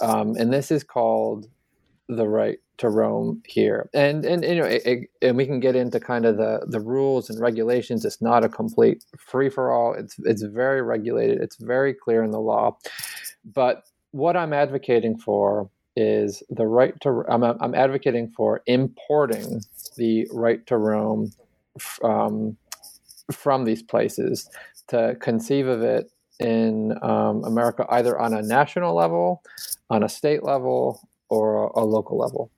Um, 0.00 0.34
and 0.36 0.52
this 0.52 0.70
is 0.70 0.84
called 0.84 1.48
the 2.08 2.28
right 2.28 2.58
to 2.78 2.88
roam 2.88 3.42
here. 3.46 3.88
And 3.94 4.24
and 4.24 4.44
you 4.44 4.56
know, 4.56 4.66
it, 4.66 4.82
it, 4.86 5.10
and 5.22 5.36
we 5.36 5.46
can 5.46 5.60
get 5.60 5.76
into 5.76 5.98
kind 6.00 6.24
of 6.26 6.36
the 6.36 6.60
the 6.68 6.80
rules 6.80 7.30
and 7.30 7.40
regulations. 7.40 8.04
It's 8.04 8.22
not 8.22 8.44
a 8.44 8.48
complete 8.48 9.04
free 9.18 9.48
for 9.48 9.72
all. 9.72 9.94
It's 9.94 10.16
it's 10.24 10.42
very 10.42 10.82
regulated. 10.82 11.40
It's 11.40 11.56
very 11.56 11.94
clear 11.94 12.22
in 12.22 12.30
the 12.30 12.40
law. 12.40 12.76
But 13.44 13.84
what 14.12 14.36
I'm 14.36 14.52
advocating 14.52 15.18
for 15.18 15.70
is 15.96 16.42
the 16.50 16.66
right 16.66 16.98
to. 17.00 17.24
I'm, 17.28 17.42
I'm 17.42 17.74
advocating 17.74 18.28
for 18.28 18.62
importing 18.66 19.62
the 19.96 20.28
right 20.32 20.64
to 20.66 20.76
roam 20.76 21.32
um, 22.02 22.56
from 23.32 23.64
these 23.64 23.82
places 23.82 24.48
to 24.88 25.16
conceive 25.20 25.66
of 25.66 25.82
it 25.82 26.10
in 26.38 26.92
um, 27.02 27.42
America 27.44 27.86
either 27.90 28.18
on 28.18 28.34
a 28.34 28.42
national 28.42 28.94
level, 28.94 29.42
on 29.90 30.02
a 30.02 30.08
state 30.08 30.42
level, 30.42 31.00
or 31.28 31.64
a, 31.64 31.80
a 31.80 31.84
local 31.84 32.18
level. 32.18 32.50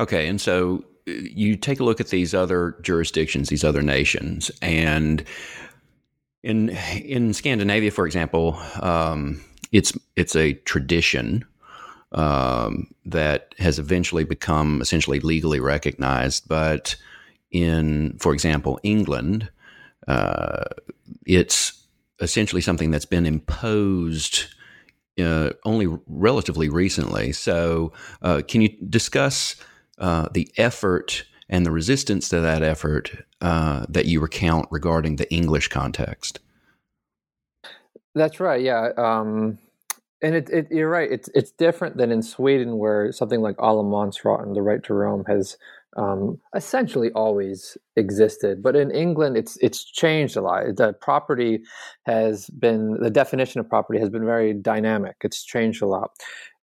Okay, 0.00 0.28
and 0.28 0.40
so 0.40 0.84
uh, 1.08 1.12
you 1.12 1.56
take 1.56 1.80
a 1.80 1.84
look 1.84 2.00
at 2.00 2.08
these 2.08 2.34
other 2.34 2.76
jurisdictions, 2.82 3.48
these 3.48 3.64
other 3.64 3.82
nations, 3.82 4.50
and 4.62 5.24
in 6.42 6.70
in 6.70 7.34
Scandinavia, 7.34 7.90
for 7.90 8.06
example, 8.06 8.58
um, 8.80 9.42
it's 9.72 9.92
it's 10.16 10.36
a 10.36 10.54
tradition 10.54 11.44
um, 12.12 12.88
that 13.04 13.54
has 13.58 13.78
eventually 13.78 14.24
become 14.24 14.80
essentially 14.80 15.20
legally 15.20 15.60
recognized. 15.60 16.48
But 16.48 16.96
in, 17.50 18.16
for 18.18 18.32
example, 18.32 18.78
England, 18.82 19.50
uh, 20.06 20.64
it's 21.26 21.86
essentially 22.20 22.62
something 22.62 22.90
that's 22.90 23.04
been 23.04 23.26
imposed 23.26 24.46
uh, 25.18 25.50
only 25.64 25.86
relatively 26.06 26.68
recently. 26.68 27.32
So, 27.32 27.92
uh, 28.22 28.42
can 28.46 28.60
you 28.60 28.70
discuss 28.88 29.56
uh, 29.98 30.28
the 30.32 30.50
effort 30.56 31.24
and 31.48 31.64
the 31.64 31.70
resistance 31.70 32.28
to 32.28 32.40
that 32.40 32.62
effort 32.62 33.24
uh, 33.40 33.86
that 33.88 34.06
you 34.06 34.20
recount 34.20 34.68
regarding 34.70 35.16
the 35.16 35.32
English 35.32 35.68
context? 35.68 36.40
That's 38.14 38.40
right. 38.40 38.62
Yeah. 38.62 38.90
Um, 38.96 39.58
and 40.20 40.34
it, 40.34 40.50
it, 40.50 40.66
you're 40.70 40.90
right. 40.90 41.10
It's 41.10 41.28
it's 41.34 41.52
different 41.52 41.96
than 41.96 42.10
in 42.10 42.22
Sweden, 42.22 42.78
where 42.78 43.12
something 43.12 43.40
like 43.40 43.56
allemansrätten, 43.56 44.54
the 44.54 44.62
right 44.62 44.82
to 44.84 44.94
roam, 44.94 45.24
has 45.26 45.56
um, 45.98 46.40
essentially 46.54 47.10
always 47.12 47.76
existed. 47.96 48.62
But 48.62 48.76
in 48.76 48.90
England, 48.90 49.36
it's 49.36 49.58
it's 49.60 49.84
changed 49.84 50.36
a 50.36 50.40
lot. 50.40 50.64
The 50.76 50.94
property 51.00 51.60
has 52.06 52.48
been 52.50 52.98
the 53.00 53.10
definition 53.10 53.60
of 53.60 53.68
property 53.68 53.98
has 53.98 54.08
been 54.08 54.24
very 54.24 54.54
dynamic. 54.54 55.16
It's 55.22 55.44
changed 55.44 55.82
a 55.82 55.86
lot. 55.86 56.10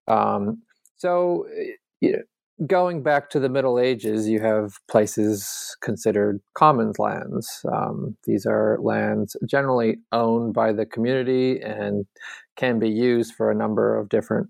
Um, 0.08 0.62
so, 0.98 1.46
you 2.00 2.13
know, 2.13 2.22
going 2.65 3.04
back 3.04 3.30
to 3.32 3.39
the 3.39 3.50
Middle 3.50 3.77
Ages, 3.77 4.30
you 4.30 4.39
have 4.39 4.80
places 4.89 5.75
considered 5.82 6.39
commons 6.54 6.98
lands. 6.98 7.65
Um, 7.72 8.15
these 8.25 8.46
are 8.46 8.77
lands 8.82 9.36
generally 9.46 9.98
owned 10.13 10.54
by 10.54 10.72
the 10.72 10.86
community 10.86 11.60
and 11.62 12.06
can 12.56 12.80
be 12.80 12.89
used 12.89 13.34
for 13.36 13.51
a 13.51 13.56
number 13.56 13.98
of 13.98 14.08
different 14.08 14.48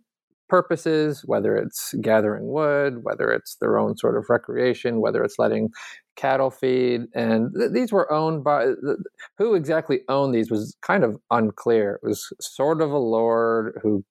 purposes, 0.49 1.23
whether 1.25 1.55
it's 1.55 1.93
gathering 2.01 2.47
wood, 2.47 3.03
whether 3.03 3.31
it's 3.31 3.55
their 3.61 3.77
own 3.77 3.97
sort 3.97 4.17
of 4.17 4.25
recreation, 4.29 5.01
whether 5.01 5.23
it's 5.23 5.39
letting 5.39 5.69
cattle 6.15 6.51
feed. 6.51 7.01
And 7.13 7.53
th- 7.57 7.71
these 7.71 7.91
were 7.91 8.11
owned 8.11 8.43
by 8.43 8.65
th- 8.65 8.97
who 9.37 9.55
exactly 9.55 10.01
owned 10.09 10.33
these 10.33 10.51
was 10.51 10.75
kind 10.81 11.03
of 11.03 11.17
unclear. 11.31 11.99
It 12.03 12.07
was 12.07 12.31
sort 12.39 12.81
of 12.81 12.91
a 12.91 12.97
lord 12.97 13.79
who 13.81 14.03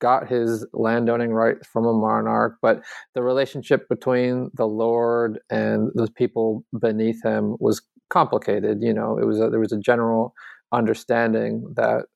got 0.00 0.28
his 0.28 0.66
landowning 0.72 1.30
rights 1.32 1.66
from 1.68 1.86
a 1.86 1.92
monarch, 1.92 2.56
but 2.60 2.82
the 3.14 3.22
relationship 3.22 3.88
between 3.88 4.50
the 4.54 4.66
lord 4.66 5.38
and 5.48 5.90
the 5.94 6.08
people 6.16 6.64
beneath 6.80 7.22
him 7.24 7.56
was 7.60 7.80
complicated. 8.10 8.82
You 8.82 8.92
know, 8.92 9.16
it 9.16 9.26
was 9.26 9.40
a, 9.40 9.48
there 9.48 9.60
was 9.60 9.72
a 9.72 9.78
general 9.78 10.34
understanding 10.72 11.72
that 11.76 12.06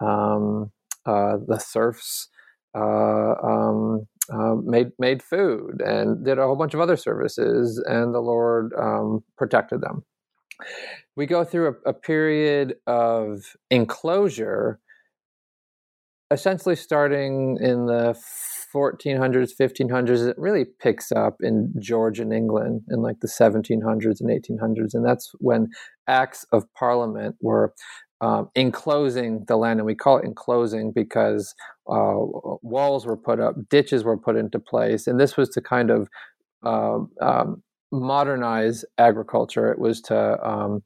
um, 0.00 0.70
uh, 1.04 1.38
the 1.48 1.58
serfs 1.58 2.28
um, 2.74 4.06
uh, 4.32 4.54
made 4.54 4.88
made 4.98 5.22
food 5.22 5.82
and 5.84 6.24
did 6.24 6.38
a 6.38 6.42
whole 6.42 6.56
bunch 6.56 6.74
of 6.74 6.80
other 6.80 6.96
services, 6.96 7.82
and 7.86 8.14
the 8.14 8.20
Lord 8.20 8.72
um, 8.78 9.22
protected 9.36 9.80
them. 9.80 10.04
We 11.16 11.26
go 11.26 11.44
through 11.44 11.68
a, 11.84 11.90
a 11.90 11.92
period 11.92 12.76
of 12.86 13.56
enclosure 13.70 14.80
essentially 16.32 16.74
starting 16.76 17.58
in 17.60 17.86
the 17.86 18.18
1400s 18.74 19.50
1500s 19.60 20.26
it 20.26 20.38
really 20.38 20.64
picks 20.80 21.12
up 21.12 21.36
in 21.40 21.72
georgian 21.78 22.32
england 22.32 22.80
in 22.88 23.02
like 23.02 23.20
the 23.20 23.28
1700s 23.28 24.20
and 24.20 24.30
1800s 24.30 24.94
and 24.94 25.04
that's 25.04 25.30
when 25.38 25.68
acts 26.08 26.46
of 26.52 26.64
parliament 26.72 27.36
were 27.42 27.74
um, 28.22 28.50
enclosing 28.56 29.44
the 29.48 29.56
land 29.58 29.80
and 29.80 29.86
we 29.86 29.96
call 29.96 30.18
it 30.18 30.26
enclosing 30.26 30.92
because 30.92 31.54
uh, 31.88 32.14
walls 32.62 33.06
were 33.06 33.18
put 33.18 33.40
up 33.40 33.56
ditches 33.70 34.04
were 34.04 34.18
put 34.18 34.36
into 34.36 34.60
place 34.60 35.08
and 35.08 35.20
this 35.20 35.36
was 35.38 35.50
to 35.50 35.62
kind 35.62 35.90
of 35.90 36.08
uh, 36.64 37.00
um, 37.22 37.62
modernize 37.92 38.84
agriculture 38.98 39.72
it 39.72 39.80
was 39.80 40.00
to 40.02 40.48
um, 40.48 40.82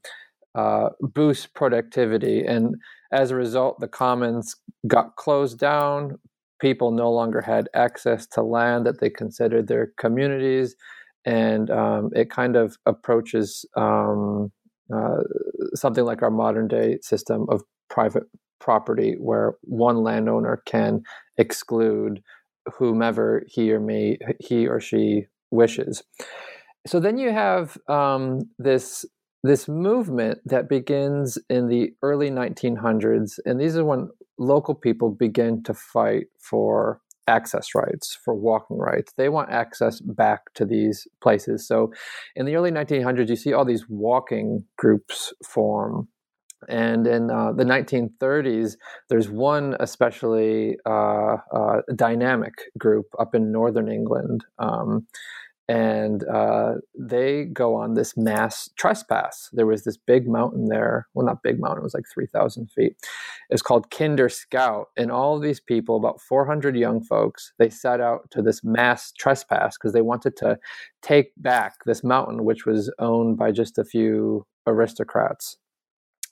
uh, 0.55 0.89
boost 1.01 1.53
productivity 1.55 2.45
and 2.45 2.75
as 3.13 3.31
a 3.31 3.37
result, 3.37 3.81
the 3.81 3.89
commons 3.89 4.55
got 4.87 5.17
closed 5.17 5.59
down. 5.59 6.19
People 6.61 6.91
no 6.91 7.11
longer 7.11 7.41
had 7.41 7.69
access 7.75 8.27
to 8.29 8.43
land 8.43 8.85
that 8.87 9.01
they 9.01 9.09
considered 9.11 9.67
their 9.69 9.93
communities. 9.99 10.75
And 11.25 11.71
um, 11.71 12.11
it 12.15 12.31
kind 12.31 12.57
of 12.57 12.77
approaches 12.87 13.65
um, 13.77 14.53
uh, 14.95 15.23
something 15.79 16.05
like 16.05 16.21
our 16.21 16.31
modern 16.31 16.67
day 16.67 16.97
system 17.01 17.45
of 17.49 17.63
private 17.89 18.23
property, 18.59 19.15
where 19.19 19.55
one 19.61 19.97
landowner 20.03 20.61
can 20.65 21.03
exclude 21.37 22.21
whomever 22.77 23.43
he 23.47 23.71
or 23.71 23.79
me, 23.79 24.17
he 24.39 24.67
or 24.67 24.79
she 24.79 25.25
wishes. 25.51 26.03
So 26.85 26.99
then 26.99 27.17
you 27.17 27.31
have 27.31 27.77
um, 27.87 28.41
this 28.57 29.05
this 29.43 29.67
movement 29.67 30.39
that 30.45 30.67
begins 30.67 31.37
in 31.49 31.67
the 31.67 31.93
early 32.01 32.29
1900s, 32.29 33.39
and 33.45 33.59
these 33.59 33.77
are 33.77 33.85
when 33.85 34.09
local 34.37 34.75
people 34.75 35.09
begin 35.09 35.63
to 35.63 35.73
fight 35.73 36.25
for 36.39 36.99
access 37.27 37.75
rights, 37.75 38.17
for 38.23 38.33
walking 38.33 38.77
rights. 38.77 39.13
They 39.17 39.29
want 39.29 39.51
access 39.51 39.99
back 39.99 40.53
to 40.55 40.65
these 40.65 41.07
places. 41.21 41.67
So 41.67 41.91
in 42.35 42.45
the 42.45 42.55
early 42.55 42.71
1900s, 42.71 43.29
you 43.29 43.35
see 43.35 43.53
all 43.53 43.65
these 43.65 43.85
walking 43.89 44.65
groups 44.77 45.33
form. 45.45 46.07
And 46.67 47.05
in 47.05 47.29
uh, 47.29 47.51
the 47.53 47.63
1930s, 47.63 48.77
there's 49.09 49.29
one 49.29 49.75
especially 49.79 50.77
uh, 50.85 51.37
uh, 51.53 51.81
dynamic 51.95 52.53
group 52.79 53.05
up 53.19 53.35
in 53.35 53.51
northern 53.51 53.91
England. 53.91 54.43
Um, 54.57 55.05
and 55.69 56.23
uh, 56.27 56.75
they 56.97 57.45
go 57.45 57.75
on 57.75 57.93
this 57.93 58.15
mass 58.15 58.69
trespass. 58.77 59.49
There 59.51 59.65
was 59.65 59.83
this 59.83 59.97
big 59.97 60.27
mountain 60.27 60.67
there. 60.69 61.07
Well, 61.13 61.25
not 61.25 61.43
big 61.43 61.59
mountain. 61.59 61.79
It 61.79 61.83
was 61.83 61.93
like 61.93 62.05
three 62.13 62.27
thousand 62.27 62.71
feet. 62.71 62.95
It's 63.49 63.61
called 63.61 63.91
Kinder 63.91 64.29
Scout, 64.29 64.87
and 64.95 65.11
all 65.11 65.39
these 65.39 65.59
people, 65.59 65.97
about 65.97 66.21
four 66.21 66.45
hundred 66.45 66.77
young 66.77 67.03
folks, 67.03 67.53
they 67.59 67.69
set 67.69 67.99
out 67.99 68.31
to 68.31 68.41
this 68.41 68.63
mass 68.63 69.11
trespass 69.11 69.77
because 69.77 69.93
they 69.93 70.01
wanted 70.01 70.37
to 70.37 70.57
take 71.01 71.31
back 71.37 71.73
this 71.85 72.03
mountain, 72.03 72.45
which 72.45 72.65
was 72.65 72.91
owned 72.99 73.37
by 73.37 73.51
just 73.51 73.77
a 73.77 73.83
few 73.83 74.45
aristocrats. 74.65 75.57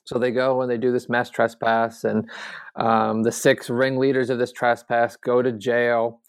So 0.04 0.20
they 0.20 0.30
go 0.30 0.62
and 0.62 0.70
they 0.70 0.78
do 0.78 0.92
this 0.92 1.08
mass 1.08 1.30
trespass, 1.30 2.04
and 2.04 2.30
um, 2.76 3.24
the 3.24 3.32
six 3.32 3.68
ringleaders 3.68 4.30
of 4.30 4.38
this 4.38 4.52
trespass 4.52 5.16
go 5.16 5.42
to 5.42 5.50
jail 5.50 6.20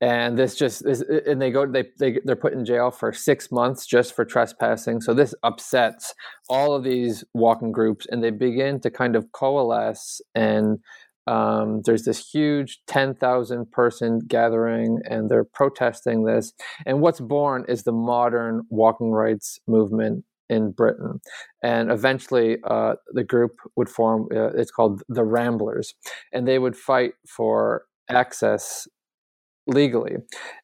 and 0.00 0.38
this 0.38 0.54
just 0.54 0.86
is, 0.86 1.02
and 1.02 1.42
they 1.42 1.50
go 1.50 1.66
they, 1.66 1.86
they 1.98 2.20
they're 2.24 2.36
put 2.36 2.52
in 2.52 2.64
jail 2.64 2.90
for 2.90 3.12
six 3.12 3.50
months 3.50 3.84
just 3.84 4.14
for 4.14 4.24
trespassing. 4.24 5.00
So 5.00 5.12
this 5.12 5.34
upsets 5.42 6.14
all 6.48 6.74
of 6.74 6.84
these 6.84 7.24
walking 7.34 7.72
groups 7.72 8.06
and 8.08 8.22
they 8.22 8.30
begin 8.30 8.80
to 8.80 8.90
kind 8.90 9.16
of 9.16 9.32
coalesce. 9.32 10.20
And 10.34 10.78
um, 11.26 11.82
there's 11.84 12.04
this 12.04 12.30
huge 12.30 12.78
10,000 12.86 13.70
person 13.70 14.20
gathering 14.26 15.00
and 15.04 15.28
they're 15.28 15.44
protesting 15.44 16.24
this. 16.24 16.52
And 16.86 17.00
what's 17.00 17.20
born 17.20 17.64
is 17.68 17.82
the 17.82 17.92
modern 17.92 18.62
walking 18.70 19.10
rights 19.10 19.58
movement 19.66 20.24
in 20.48 20.70
Britain. 20.70 21.20
And 21.62 21.90
eventually, 21.90 22.58
uh, 22.64 22.94
the 23.12 23.24
group 23.24 23.56
would 23.76 23.90
form, 23.90 24.28
uh, 24.34 24.52
it's 24.54 24.70
called 24.70 25.02
the 25.08 25.24
Ramblers, 25.24 25.92
and 26.32 26.48
they 26.48 26.58
would 26.58 26.76
fight 26.76 27.12
for 27.26 27.84
access 28.08 28.88
legally. 29.68 30.16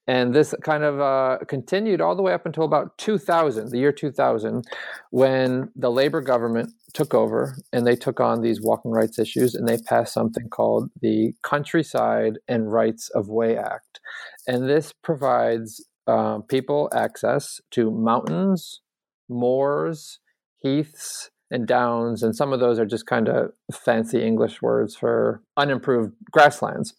And 0.07 0.35
this 0.35 0.55
kind 0.63 0.83
of 0.83 1.01
uh, 1.01 1.39
continued 1.47 2.01
all 2.01 2.17
the 2.17 2.23
way 2.23 2.33
up 2.33 2.47
until 2.47 2.65
about 2.65 2.97
2000, 2.99 3.71
the 3.71 3.79
year 3.79 3.93
2000, 3.93 4.65
when 5.11 5.71
the 5.77 5.91
Labor 5.91 6.21
government 6.21 6.71
took 6.95 7.15
over 7.15 7.57
and 7.73 7.87
they 7.87 7.97
took 7.97 8.19
on 8.21 8.41
these 8.41 8.61
walking 8.61 8.91
rights 8.91 9.19
issues 9.19 9.55
and 9.55 9.69
they 9.69 9.79
passed 9.79 10.15
something 10.15 10.49
called 10.49 10.91
the 11.01 11.35
Countryside 11.43 12.39
and 12.49 12.73
Rights 12.73 13.11
of 13.11 13.29
Way 13.29 13.57
Act. 13.57 14.01
And 14.49 14.69
this 14.69 14.93
provides 15.03 15.85
uh, 16.07 16.39
people 16.49 16.89
access 16.93 17.61
to 17.73 17.91
mountains, 17.91 18.81
moors, 19.29 20.19
heaths, 20.63 21.31
and 21.51 21.67
downs, 21.67 22.23
and 22.23 22.35
some 22.35 22.53
of 22.53 22.61
those 22.61 22.79
are 22.79 22.87
just 22.87 23.07
kind 23.07 23.29
of 23.29 23.53
fancy 23.73 24.23
English 24.23 24.63
words 24.63 24.97
for 24.97 25.43
unimproved 25.57 26.13
grasslands. 26.31 26.95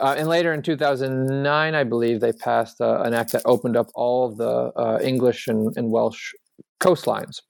Uh, 0.00 0.14
and 0.18 0.28
later 0.28 0.52
in 0.52 0.62
2009, 0.62 1.74
I 1.74 1.84
believe 1.84 2.20
they 2.20 2.32
passed 2.32 2.80
uh, 2.80 3.00
an 3.02 3.14
act 3.14 3.32
that 3.32 3.42
opened 3.44 3.76
up 3.76 3.88
all 3.94 4.26
of 4.26 4.36
the 4.36 4.72
uh, 4.76 4.98
English 5.02 5.48
and, 5.48 5.72
and, 5.76 5.90
Welsh 5.90 6.32
coastlines. 6.80 7.40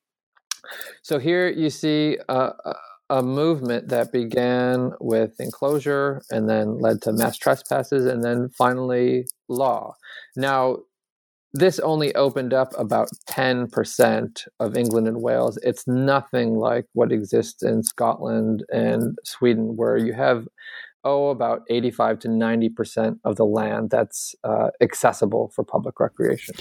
So 1.02 1.18
here 1.18 1.48
you 1.48 1.70
see 1.70 2.18
uh, 2.28 2.50
a 3.08 3.22
movement 3.22 3.88
that 3.88 4.12
began 4.12 4.92
with 5.00 5.38
enclosure 5.38 6.22
and 6.30 6.48
then 6.48 6.78
led 6.80 7.02
to 7.02 7.12
mass 7.12 7.38
trespasses 7.38 8.04
and 8.04 8.22
then 8.22 8.50
finally 8.58 9.26
law. 9.48 9.94
Now, 10.36 10.78
this 11.58 11.78
only 11.80 12.14
opened 12.14 12.54
up 12.54 12.72
about 12.78 13.08
10% 13.28 14.48
of 14.60 14.76
England 14.76 15.08
and 15.08 15.22
Wales. 15.22 15.58
It's 15.62 15.86
nothing 15.86 16.56
like 16.56 16.86
what 16.92 17.12
exists 17.12 17.62
in 17.62 17.82
Scotland 17.82 18.64
and 18.72 19.18
Sweden, 19.24 19.76
where 19.76 19.96
you 19.96 20.12
have, 20.12 20.46
oh, 21.04 21.28
about 21.28 21.62
85 21.68 22.18
to 22.20 22.28
90% 22.28 23.18
of 23.24 23.36
the 23.36 23.44
land 23.44 23.90
that's 23.90 24.34
uh, 24.44 24.70
accessible 24.80 25.52
for 25.54 25.64
public 25.64 26.00
recreation. 26.00 26.54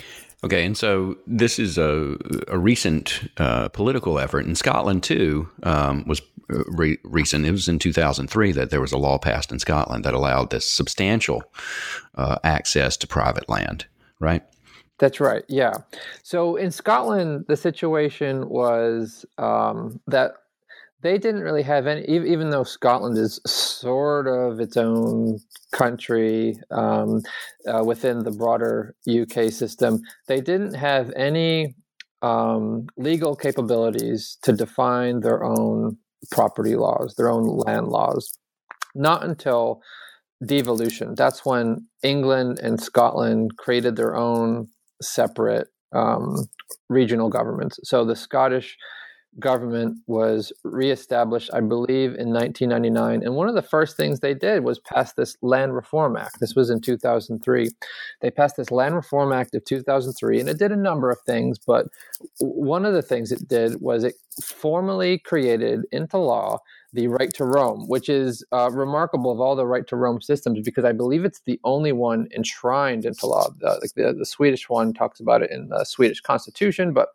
Okay, 0.44 0.66
and 0.66 0.78
so 0.78 1.18
this 1.26 1.58
is 1.58 1.78
a, 1.78 2.16
a 2.48 2.58
recent 2.58 3.30
uh, 3.38 3.70
political 3.70 4.20
effort 4.20 4.46
in 4.46 4.56
Scotland 4.56 5.04
too. 5.04 5.50
Um, 5.64 6.06
was 6.06 6.22
uh, 6.54 6.64
re- 6.68 7.00
recent. 7.04 7.46
It 7.46 7.52
was 7.52 7.68
in 7.68 7.80
2003 7.80 8.52
that 8.52 8.70
there 8.70 8.82
was 8.82 8.92
a 8.92 8.98
law 8.98 9.18
passed 9.18 9.52
in 9.52 9.60
Scotland 9.60 10.06
that 10.06 10.14
allowed 10.14 10.52
this 10.52 10.70
substantial 10.70 11.44
uh, 12.14 12.38
access 12.44 12.96
to 12.98 13.08
private 13.08 13.50
land. 13.50 13.86
Right. 14.20 14.44
That's 15.00 15.20
right. 15.20 15.44
Yeah. 15.50 15.74
So 16.24 16.56
in 16.56 16.72
Scotland, 16.72 17.46
the 17.48 17.58
situation 17.58 18.48
was 18.48 19.26
um, 19.38 20.00
that 20.08 20.36
they 21.02 21.18
didn't 21.18 21.42
really 21.42 21.62
have 21.64 21.86
any, 21.86 22.04
even 22.08 22.50
though 22.50 22.64
Scotland 22.64 23.18
is 23.18 23.40
sort 23.46 24.28
of 24.28 24.60
its 24.60 24.78
own 24.78 25.38
country 25.72 26.58
um, 26.72 27.22
uh, 27.68 27.84
within 27.84 28.24
the 28.24 28.32
broader 28.32 28.96
UK 29.08 29.52
system, 29.52 30.02
they 30.28 30.42
didn't 30.42 30.74
have 30.74 31.12
any 31.16 31.76
um, 32.22 32.88
legal 32.98 33.36
capabilities 33.36 34.38
to 34.44 34.54
define 34.54 35.20
their 35.20 35.44
own 35.44 35.98
property 36.32 36.76
laws, 36.76 37.14
their 37.16 37.30
own 37.30 37.46
land 37.46 37.90
laws. 37.90 38.38
Not 38.96 39.24
until 39.24 39.82
devolution. 40.44 41.16
That's 41.16 41.46
when 41.46 41.88
England 42.02 42.60
and 42.64 42.82
Scotland 42.82 43.58
created 43.58 43.96
their 43.96 44.16
own 44.16 44.70
separate 45.02 45.68
um, 45.94 46.46
regional 46.90 47.30
governments. 47.30 47.80
So 47.84 48.06
the 48.06 48.16
Scottish 48.16 48.78
government 49.40 49.98
was 50.08 50.54
reestablished, 50.64 51.50
I 51.54 51.60
believe, 51.60 52.16
in 52.16 52.32
1999. 52.32 53.24
And 53.24 53.36
one 53.36 53.50
of 53.50 53.56
the 53.56 53.62
first 53.62 53.98
things 53.98 54.20
they 54.20 54.34
did 54.34 54.64
was 54.64 54.80
pass 54.80 55.14
this 55.14 55.36
Land 55.42 55.76
Reform 55.76 56.16
Act. 56.16 56.40
This 56.40 56.56
was 56.56 56.70
in 56.70 56.80
2003. 56.80 57.70
They 58.22 58.32
passed 58.32 58.56
this 58.58 58.72
Land 58.72 58.96
Reform 58.96 59.34
Act 59.34 59.54
of 59.56 59.66
2003, 59.66 60.40
and 60.40 60.50
it 60.50 60.58
did 60.58 60.72
a 60.72 60.78
number 60.78 61.12
of 61.12 61.20
things. 61.26 61.60
But 61.60 61.88
one 62.40 62.86
of 62.86 62.94
the 62.94 63.02
things 63.02 63.32
it 63.32 63.48
did 63.48 63.82
was 63.82 64.04
it 64.04 64.16
formally 64.42 65.20
created 65.20 65.82
into 65.92 66.18
law 66.18 66.60
the 66.96 67.10
right 67.10 67.34
to 67.36 67.46
roam, 67.46 67.88
which 67.90 68.10
is 68.10 68.46
uh, 68.54 68.72
remarkable 68.72 69.32
of 69.32 69.42
all 69.42 69.56
the 69.58 69.68
right 69.68 69.88
to 69.90 69.98
roam 69.98 70.22
systems 70.22 70.62
because 70.66 70.86
I 70.86 70.94
believe 70.94 71.26
it's 71.26 71.42
the 71.46 71.60
only 71.66 71.94
one 71.94 72.30
enshrined 72.36 73.06
into 73.06 73.28
law. 73.28 73.50
The, 73.60 73.90
the, 73.96 74.14
the 74.20 74.28
Swedish 74.28 74.70
one 74.70 74.94
talks 74.94 75.22
about 75.22 75.44
it 75.44 75.52
in 75.52 75.70
the 75.70 75.86
Swedish 75.86 76.22
constitution, 76.22 76.94
but 76.94 77.10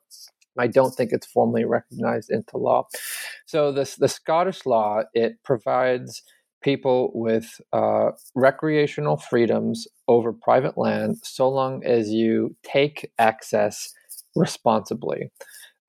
I 0.59 0.69
don't 0.69 0.95
think 0.95 1.13
it's 1.13 1.27
formally 1.27 1.67
recognized 1.67 2.31
into 2.31 2.59
law. 2.59 2.89
So 3.47 3.73
the 3.73 4.09
Scottish 4.09 4.67
law 4.67 5.03
it 5.15 5.43
provides 5.45 6.23
people 6.63 7.13
with 7.15 7.61
uh, 7.73 8.11
recreational 8.37 9.19
freedoms 9.19 9.89
over 10.09 10.33
private 10.33 10.79
land 10.79 11.19
so 11.25 11.49
long 11.49 11.85
as 11.85 12.11
you 12.11 12.57
take 12.65 13.13
access 13.19 13.93
responsibly. 14.37 15.31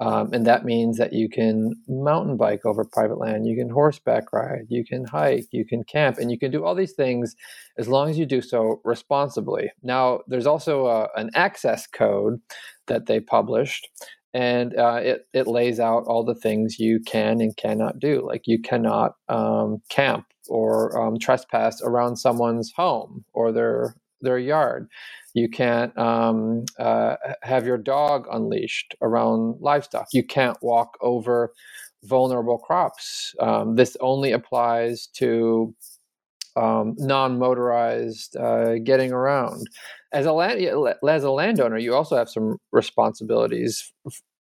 Um, 0.01 0.33
and 0.33 0.47
that 0.47 0.65
means 0.65 0.97
that 0.97 1.13
you 1.13 1.29
can 1.29 1.75
mountain 1.87 2.35
bike 2.35 2.65
over 2.65 2.83
private 2.83 3.19
land, 3.19 3.45
you 3.45 3.55
can 3.55 3.69
horseback 3.69 4.33
ride, 4.33 4.65
you 4.67 4.83
can 4.83 5.05
hike, 5.05 5.45
you 5.51 5.63
can 5.63 5.83
camp, 5.83 6.17
and 6.17 6.31
you 6.31 6.39
can 6.39 6.49
do 6.49 6.65
all 6.65 6.73
these 6.73 6.93
things 6.93 7.35
as 7.77 7.87
long 7.87 8.09
as 8.09 8.17
you 8.17 8.25
do 8.25 8.41
so 8.41 8.81
responsibly. 8.83 9.71
Now, 9.83 10.21
there's 10.27 10.47
also 10.47 10.87
a, 10.87 11.07
an 11.15 11.29
access 11.35 11.85
code 11.85 12.41
that 12.87 13.05
they 13.05 13.19
published, 13.19 13.89
and 14.33 14.75
uh, 14.75 15.01
it, 15.03 15.27
it 15.33 15.45
lays 15.45 15.79
out 15.79 16.05
all 16.07 16.23
the 16.23 16.33
things 16.33 16.79
you 16.79 16.99
can 17.05 17.39
and 17.39 17.55
cannot 17.55 17.99
do. 17.99 18.25
Like 18.25 18.47
you 18.47 18.59
cannot 18.59 19.17
um, 19.29 19.83
camp 19.89 20.25
or 20.49 20.99
um, 20.99 21.19
trespass 21.19 21.79
around 21.83 22.17
someone's 22.17 22.71
home 22.75 23.23
or 23.33 23.51
their 23.51 23.95
their 24.21 24.39
yard. 24.39 24.88
You 25.34 25.49
can't 25.49 25.97
um, 25.97 26.65
uh, 26.79 27.15
have 27.41 27.65
your 27.65 27.77
dog 27.77 28.27
unleashed 28.31 28.95
around 29.01 29.57
livestock. 29.62 30.07
You 30.13 30.23
can't 30.23 30.57
walk 30.62 30.97
over 31.01 31.53
vulnerable 32.03 32.57
crops. 32.57 33.34
Um, 33.39 33.75
this 33.75 33.95
only 34.01 34.31
applies 34.31 35.07
to 35.15 35.73
um, 36.55 36.95
non-motorized 36.97 38.36
uh, 38.36 38.79
getting 38.79 39.12
around. 39.12 39.67
As 40.13 40.25
a 40.25 40.34
land, 40.34 40.62
as 41.07 41.23
a 41.23 41.31
landowner, 41.31 41.77
you 41.77 41.95
also 41.95 42.17
have 42.17 42.29
some 42.29 42.57
responsibilities. 42.71 43.93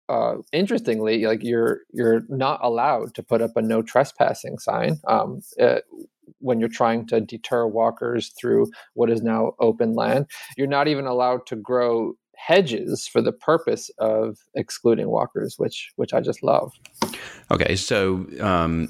Uh, 0.07 0.37
interestingly, 0.51 1.25
like 1.25 1.43
you're 1.43 1.81
you're 1.93 2.23
not 2.29 2.59
allowed 2.63 3.13
to 3.13 3.21
put 3.21 3.41
up 3.41 3.51
a 3.55 3.61
no 3.61 3.83
trespassing 3.83 4.57
sign. 4.57 4.99
Um, 5.07 5.41
uh, 5.61 5.79
when 6.39 6.59
you're 6.59 6.69
trying 6.69 7.07
to 7.07 7.21
deter 7.21 7.67
walkers 7.67 8.33
through 8.39 8.69
what 8.93 9.09
is 9.09 9.21
now 9.21 9.53
open 9.59 9.93
land. 9.93 10.25
You're 10.57 10.67
not 10.67 10.87
even 10.87 11.05
allowed 11.05 11.45
to 11.47 11.55
grow 11.55 12.13
hedges 12.39 13.07
for 13.07 13.21
the 13.21 13.33
purpose 13.33 13.91
of 13.99 14.37
excluding 14.55 15.09
walkers, 15.09 15.55
which 15.57 15.91
which 15.97 16.13
I 16.13 16.21
just 16.21 16.41
love. 16.41 16.71
Okay, 17.51 17.75
so 17.75 18.25
um, 18.39 18.89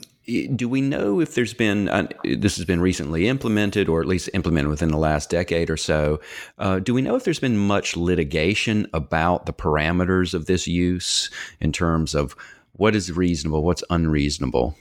do 0.55 0.69
we 0.69 0.81
know 0.81 1.19
if 1.19 1.33
there's 1.33 1.53
been 1.53 1.89
uh, 1.89 2.07
this 2.23 2.55
has 2.57 2.65
been 2.65 2.81
recently 2.81 3.27
implemented, 3.27 3.89
or 3.89 4.01
at 4.01 4.07
least 4.07 4.29
implemented 4.33 4.69
within 4.69 4.89
the 4.89 4.97
last 4.97 5.29
decade 5.29 5.69
or 5.69 5.77
so? 5.77 6.19
Uh, 6.57 6.79
do 6.79 6.93
we 6.93 7.01
know 7.01 7.15
if 7.15 7.23
there's 7.23 7.39
been 7.39 7.57
much 7.57 7.97
litigation 7.97 8.87
about 8.93 9.45
the 9.45 9.53
parameters 9.53 10.33
of 10.33 10.45
this 10.45 10.67
use 10.67 11.29
in 11.59 11.71
terms 11.71 12.13
of 12.13 12.35
what 12.73 12.95
is 12.95 13.11
reasonable, 13.11 13.63
what's 13.63 13.83
unreasonable? 13.89 14.75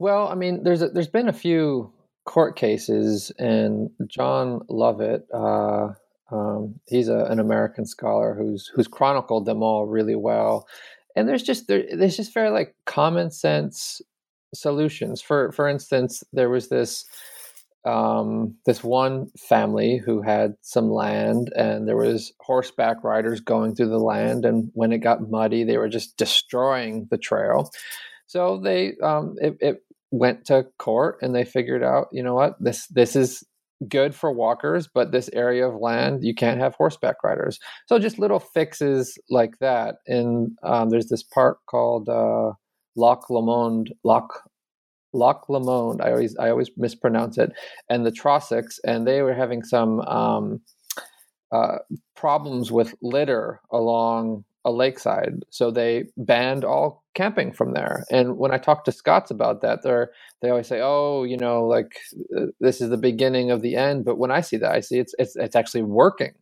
Well, 0.00 0.28
I 0.28 0.34
mean, 0.34 0.62
there's 0.62 0.80
a, 0.80 0.88
there's 0.88 1.08
been 1.08 1.28
a 1.28 1.32
few 1.32 1.92
court 2.24 2.56
cases, 2.56 3.30
and 3.38 3.90
John 4.06 4.62
Lovett, 4.70 5.26
uh, 5.32 5.88
um, 6.32 6.80
he's 6.88 7.08
a, 7.08 7.26
an 7.26 7.38
American 7.38 7.84
scholar 7.84 8.34
who's 8.34 8.72
who's 8.74 8.88
chronicled 8.88 9.44
them 9.44 9.62
all 9.62 9.86
really 9.86 10.14
well. 10.14 10.66
And 11.14 11.28
there's 11.28 11.42
just 11.42 11.68
there, 11.68 11.84
there's 11.94 12.16
just 12.16 12.32
very 12.32 12.48
like 12.48 12.74
common 12.86 13.30
sense 13.30 14.00
solutions. 14.54 15.20
For 15.20 15.52
for 15.52 15.68
instance, 15.68 16.24
there 16.32 16.48
was 16.48 16.70
this 16.70 17.04
um, 17.84 18.54
this 18.64 18.82
one 18.82 19.30
family 19.36 19.98
who 19.98 20.22
had 20.22 20.54
some 20.62 20.90
land, 20.90 21.52
and 21.54 21.86
there 21.86 21.96
was 21.98 22.32
horseback 22.40 23.04
riders 23.04 23.40
going 23.40 23.74
through 23.74 23.90
the 23.90 23.98
land, 23.98 24.46
and 24.46 24.70
when 24.72 24.92
it 24.92 24.98
got 25.00 25.30
muddy, 25.30 25.62
they 25.62 25.76
were 25.76 25.90
just 25.90 26.16
destroying 26.16 27.06
the 27.10 27.18
trail. 27.18 27.70
So 28.26 28.58
they 28.58 28.94
um, 29.02 29.36
it, 29.42 29.58
it 29.60 29.82
went 30.10 30.44
to 30.46 30.66
court 30.78 31.18
and 31.22 31.34
they 31.34 31.44
figured 31.44 31.82
out, 31.82 32.08
you 32.12 32.22
know 32.22 32.34
what, 32.34 32.54
this 32.60 32.86
this 32.88 33.16
is 33.16 33.44
good 33.88 34.14
for 34.14 34.30
walkers, 34.30 34.88
but 34.92 35.10
this 35.10 35.30
area 35.32 35.66
of 35.66 35.80
land 35.80 36.22
you 36.22 36.34
can't 36.34 36.60
have 36.60 36.74
horseback 36.74 37.16
riders. 37.24 37.58
So 37.86 37.98
just 37.98 38.18
little 38.18 38.40
fixes 38.40 39.18
like 39.30 39.58
that. 39.60 39.96
And 40.06 40.52
um, 40.62 40.90
there's 40.90 41.08
this 41.08 41.22
park 41.22 41.58
called 41.66 42.08
uh, 42.08 42.52
Loch 42.96 43.30
Lomond, 43.30 43.92
Loch 44.04 44.42
Loch 45.12 45.48
Lomond. 45.48 46.02
I 46.02 46.10
always 46.10 46.36
I 46.36 46.50
always 46.50 46.70
mispronounce 46.76 47.38
it. 47.38 47.52
And 47.88 48.04
the 48.04 48.12
Trossachs, 48.12 48.78
and 48.84 49.06
they 49.06 49.22
were 49.22 49.34
having 49.34 49.62
some 49.62 50.00
um, 50.02 50.60
uh, 51.52 51.78
problems 52.14 52.70
with 52.70 52.94
litter 53.02 53.60
along 53.72 54.44
a 54.64 54.70
lakeside, 54.72 55.44
so 55.50 55.70
they 55.70 56.04
banned 56.16 56.64
all 56.64 57.04
camping 57.14 57.52
from 57.52 57.72
there. 57.72 58.04
And 58.10 58.36
when 58.38 58.52
I 58.52 58.58
talk 58.58 58.84
to 58.84 58.92
Scots 58.92 59.30
about 59.30 59.62
that, 59.62 59.82
they're 59.82 60.10
they 60.42 60.50
always 60.50 60.68
say, 60.68 60.80
"Oh, 60.82 61.24
you 61.24 61.36
know, 61.36 61.64
like 61.66 61.96
uh, 62.36 62.46
this 62.60 62.80
is 62.80 62.90
the 62.90 62.96
beginning 62.98 63.50
of 63.50 63.62
the 63.62 63.76
end." 63.76 64.04
But 64.04 64.18
when 64.18 64.30
I 64.30 64.40
see 64.42 64.58
that, 64.58 64.72
I 64.72 64.80
see 64.80 64.98
it's 64.98 65.14
it's 65.18 65.36
it's 65.36 65.56
actually 65.56 65.82
working. 65.82 66.32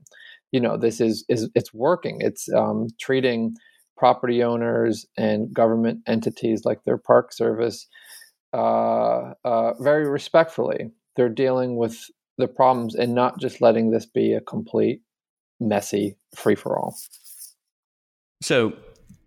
You 0.52 0.60
know, 0.60 0.76
this 0.76 1.00
is 1.00 1.24
is 1.28 1.48
it's 1.54 1.74
working. 1.74 2.18
It's 2.20 2.48
um, 2.52 2.88
treating 3.00 3.54
property 3.96 4.42
owners 4.42 5.06
and 5.16 5.52
government 5.52 6.00
entities 6.06 6.64
like 6.64 6.84
their 6.84 6.98
park 6.98 7.32
service 7.32 7.86
uh, 8.52 9.34
uh, 9.44 9.74
very 9.80 10.08
respectfully. 10.08 10.90
They're 11.16 11.28
dealing 11.28 11.76
with 11.76 11.98
the 12.38 12.48
problems 12.48 12.94
and 12.94 13.14
not 13.14 13.40
just 13.40 13.60
letting 13.60 13.90
this 13.90 14.06
be 14.06 14.32
a 14.32 14.40
complete 14.40 15.02
messy 15.60 16.16
free 16.36 16.54
for 16.54 16.78
all. 16.78 16.96
So 18.40 18.72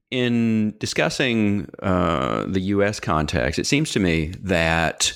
in 0.09 0.75
discussing 0.77 1.69
uh, 1.81 2.45
the 2.47 2.59
U.S. 2.61 2.99
context, 2.99 3.59
it 3.59 3.65
seems 3.65 3.91
to 3.91 3.99
me 3.99 4.33
that 4.41 5.13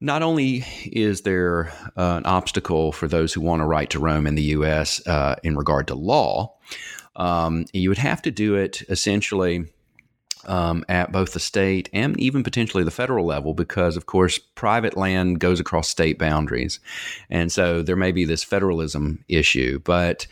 not 0.00 0.22
only 0.22 0.64
is 0.84 1.22
there 1.22 1.72
uh, 1.96 2.16
an 2.18 2.26
obstacle 2.26 2.92
for 2.92 3.08
those 3.08 3.32
who 3.32 3.40
want 3.40 3.62
a 3.62 3.66
right 3.66 3.90
to 3.90 3.98
roam 3.98 4.26
in 4.26 4.34
the 4.34 4.42
U.S. 4.42 5.04
Uh, 5.06 5.34
in 5.42 5.56
regard 5.56 5.88
to 5.88 5.94
law, 5.94 6.54
um, 7.16 7.64
you 7.72 7.88
would 7.88 7.98
have 7.98 8.22
to 8.22 8.30
do 8.30 8.54
it 8.54 8.82
essentially. 8.88 9.66
Um, 10.44 10.84
at 10.88 11.12
both 11.12 11.34
the 11.34 11.40
state 11.40 11.90
and 11.92 12.18
even 12.18 12.42
potentially 12.42 12.82
the 12.82 12.92
federal 12.92 13.26
level, 13.26 13.52
because 13.52 13.98
of 13.98 14.06
course 14.06 14.38
private 14.38 14.96
land 14.96 15.40
goes 15.40 15.60
across 15.60 15.88
state 15.88 16.16
boundaries, 16.16 16.80
and 17.28 17.52
so 17.52 17.82
there 17.82 17.96
may 17.96 18.12
be 18.12 18.24
this 18.24 18.44
federalism 18.44 19.22
issue. 19.28 19.80
But 19.80 20.26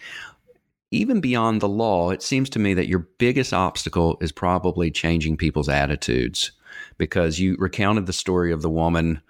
even 0.91 1.21
beyond 1.21 1.61
the 1.61 1.69
law, 1.69 2.11
it 2.11 2.23
seems 2.23 2.49
to 2.51 2.59
me 2.59 2.75
that 2.75 2.89
your 2.89 3.01
biggest 3.19 3.53
obstacle 3.53 4.17
is 4.21 4.33
probably 4.33 4.91
changing 4.91 5.37
people's 5.37 5.69
attitudes 5.69 6.53
because 6.99 7.39
you 7.41 7.57
recounted 7.59 8.07
the 8.07 8.13
story 8.13 8.53
of 8.53 8.63
the 8.63 8.71
woman 8.71 9.21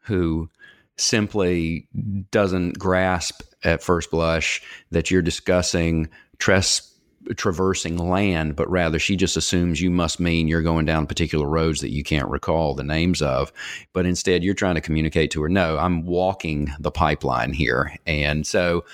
who 0.00 0.48
simply 0.96 1.86
doesn't 2.30 2.78
grasp 2.78 3.42
at 3.64 3.82
first 3.82 4.10
blush 4.10 4.62
that 4.90 5.10
you're 5.10 5.22
discussing 5.22 6.08
tres- 6.38 6.92
traversing 7.34 7.96
land, 7.96 8.54
but 8.54 8.70
rather 8.70 8.98
she 8.98 9.16
just 9.16 9.36
assumes 9.36 9.80
you 9.80 9.90
must 9.90 10.20
mean 10.20 10.46
you're 10.46 10.62
going 10.62 10.86
down 10.86 11.06
particular 11.06 11.46
roads 11.46 11.80
that 11.80 11.90
you 11.90 12.04
can't 12.04 12.28
recall 12.28 12.74
the 12.74 12.84
names 12.84 13.20
of. 13.20 13.52
But 13.92 14.06
instead, 14.06 14.44
you're 14.44 14.54
trying 14.54 14.76
to 14.76 14.80
communicate 14.80 15.30
to 15.32 15.42
her, 15.42 15.48
no, 15.48 15.76
I'm 15.78 16.04
walking 16.06 16.70
the 16.78 16.90
pipeline 16.90 17.52
here. 17.52 17.96
And 18.06 18.46
so 18.46 18.84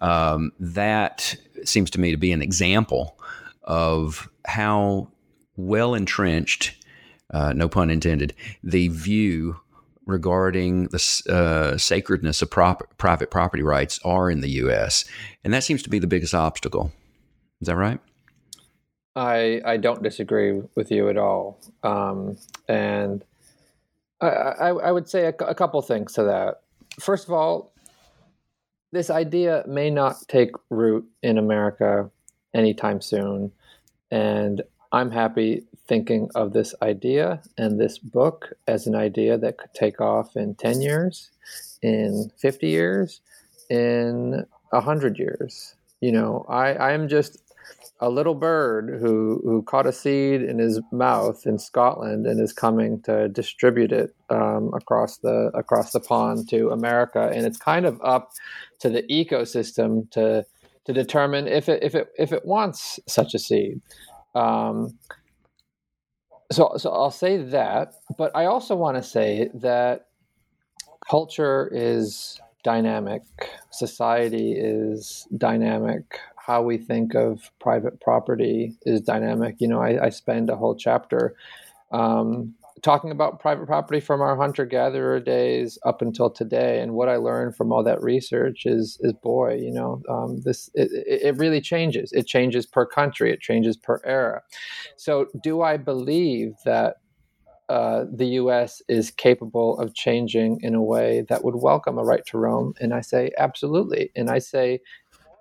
um, 0.00 0.52
that 0.58 1.36
seems 1.64 1.90
to 1.90 2.00
me 2.00 2.10
to 2.10 2.16
be 2.16 2.32
an 2.32 2.42
example 2.42 3.18
of 3.64 4.28
how 4.46 5.08
well 5.56 5.94
entrenched, 5.94 6.84
uh, 7.32 7.52
no 7.52 7.68
pun 7.68 7.90
intended, 7.90 8.34
the 8.62 8.88
view 8.88 9.56
regarding 10.06 10.84
the 10.84 11.22
uh, 11.28 11.76
sacredness 11.76 12.40
of 12.40 12.50
prop- 12.50 12.96
private 12.96 13.30
property 13.30 13.62
rights 13.62 13.98
are 14.04 14.30
in 14.30 14.40
the 14.40 14.50
U.S. 14.50 15.04
And 15.44 15.52
that 15.52 15.64
seems 15.64 15.82
to 15.82 15.90
be 15.90 15.98
the 15.98 16.06
biggest 16.06 16.34
obstacle. 16.34 16.92
Is 17.60 17.66
that 17.66 17.76
right? 17.76 18.00
I 19.16 19.62
I 19.64 19.76
don't 19.78 20.02
disagree 20.02 20.62
with 20.74 20.90
you 20.90 21.08
at 21.08 21.16
all, 21.16 21.58
um, 21.82 22.36
and 22.68 23.24
I, 24.20 24.26
I, 24.26 24.68
I 24.68 24.92
would 24.92 25.08
say 25.08 25.24
a, 25.24 25.34
a 25.44 25.54
couple 25.54 25.80
things 25.80 26.12
to 26.14 26.24
that. 26.24 26.60
First 27.00 27.26
of 27.26 27.32
all, 27.32 27.72
this 28.96 29.10
idea 29.10 29.62
may 29.68 29.90
not 29.90 30.16
take 30.26 30.52
root 30.70 31.04
in 31.22 31.36
America 31.36 32.10
anytime 32.54 33.02
soon. 33.02 33.52
And 34.10 34.62
I'm 34.90 35.10
happy 35.10 35.64
thinking 35.86 36.30
of 36.34 36.54
this 36.54 36.74
idea 36.80 37.42
and 37.58 37.78
this 37.78 37.98
book 37.98 38.54
as 38.66 38.86
an 38.86 38.94
idea 38.94 39.36
that 39.36 39.58
could 39.58 39.74
take 39.74 40.00
off 40.00 40.34
in 40.34 40.54
10 40.54 40.80
years, 40.80 41.30
in 41.82 42.30
50 42.38 42.66
years, 42.66 43.20
in 43.68 44.46
100 44.70 45.18
years. 45.18 45.74
You 46.00 46.12
know, 46.12 46.46
I, 46.48 46.92
I'm 46.92 47.06
just 47.06 47.42
a 48.00 48.10
little 48.10 48.34
bird 48.34 48.98
who 49.00 49.40
who 49.44 49.62
caught 49.62 49.86
a 49.86 49.92
seed 49.92 50.42
in 50.42 50.58
his 50.58 50.80
mouth 50.92 51.46
in 51.46 51.58
Scotland 51.58 52.26
and 52.26 52.40
is 52.40 52.52
coming 52.52 53.00
to 53.02 53.28
distribute 53.28 53.92
it 53.92 54.14
um, 54.28 54.70
across 54.74 55.18
the 55.18 55.50
across 55.54 55.92
the 55.92 56.00
pond 56.00 56.48
to 56.50 56.70
America, 56.70 57.30
and 57.34 57.46
it's 57.46 57.58
kind 57.58 57.86
of 57.86 58.00
up 58.02 58.32
to 58.80 58.90
the 58.90 59.02
ecosystem 59.04 60.10
to 60.10 60.44
to 60.84 60.92
determine 60.92 61.48
if 61.48 61.68
it 61.68 61.82
if 61.82 61.94
it 61.94 62.08
if 62.18 62.32
it 62.32 62.44
wants 62.44 63.00
such 63.06 63.34
a 63.34 63.38
seed. 63.38 63.80
Um, 64.34 64.98
so 66.52 66.74
so 66.76 66.90
I'll 66.90 67.10
say 67.10 67.38
that, 67.38 67.94
but 68.18 68.30
I 68.36 68.44
also 68.44 68.76
want 68.76 68.96
to 68.98 69.02
say 69.02 69.48
that 69.54 70.08
culture 71.08 71.70
is 71.72 72.38
dynamic, 72.62 73.22
society 73.70 74.52
is 74.52 75.26
dynamic, 75.36 76.18
how 76.46 76.62
we 76.62 76.78
think 76.78 77.14
of 77.14 77.50
private 77.58 78.00
property 78.00 78.76
is 78.82 79.00
dynamic. 79.00 79.56
You 79.58 79.66
know, 79.66 79.80
I, 79.80 80.06
I 80.06 80.08
spend 80.10 80.48
a 80.48 80.54
whole 80.54 80.76
chapter 80.76 81.34
um, 81.90 82.54
talking 82.82 83.10
about 83.10 83.40
private 83.40 83.66
property 83.66 83.98
from 83.98 84.20
our 84.20 84.36
hunter 84.36 84.64
gatherer 84.64 85.18
days 85.18 85.76
up 85.84 86.02
until 86.02 86.30
today, 86.30 86.80
and 86.80 86.92
what 86.92 87.08
I 87.08 87.16
learned 87.16 87.56
from 87.56 87.72
all 87.72 87.82
that 87.82 88.00
research 88.00 88.64
is 88.64 88.96
is 89.00 89.12
boy, 89.12 89.54
you 89.54 89.72
know, 89.72 90.00
um, 90.08 90.40
this 90.44 90.70
it, 90.74 90.88
it 90.92 91.36
really 91.36 91.60
changes. 91.60 92.12
It 92.12 92.28
changes 92.28 92.64
per 92.64 92.86
country. 92.86 93.32
It 93.32 93.40
changes 93.40 93.76
per 93.76 94.00
era. 94.04 94.40
So, 94.96 95.26
do 95.42 95.62
I 95.62 95.76
believe 95.76 96.54
that 96.64 96.98
uh, 97.68 98.04
the 98.12 98.26
U.S. 98.40 98.80
is 98.88 99.10
capable 99.10 99.76
of 99.80 99.94
changing 99.94 100.60
in 100.62 100.76
a 100.76 100.82
way 100.82 101.24
that 101.28 101.42
would 101.42 101.56
welcome 101.56 101.98
a 101.98 102.04
right 102.04 102.24
to 102.26 102.38
roam? 102.38 102.74
And 102.80 102.94
I 102.94 103.00
say 103.00 103.32
absolutely. 103.36 104.12
And 104.14 104.30
I 104.30 104.38
say 104.38 104.80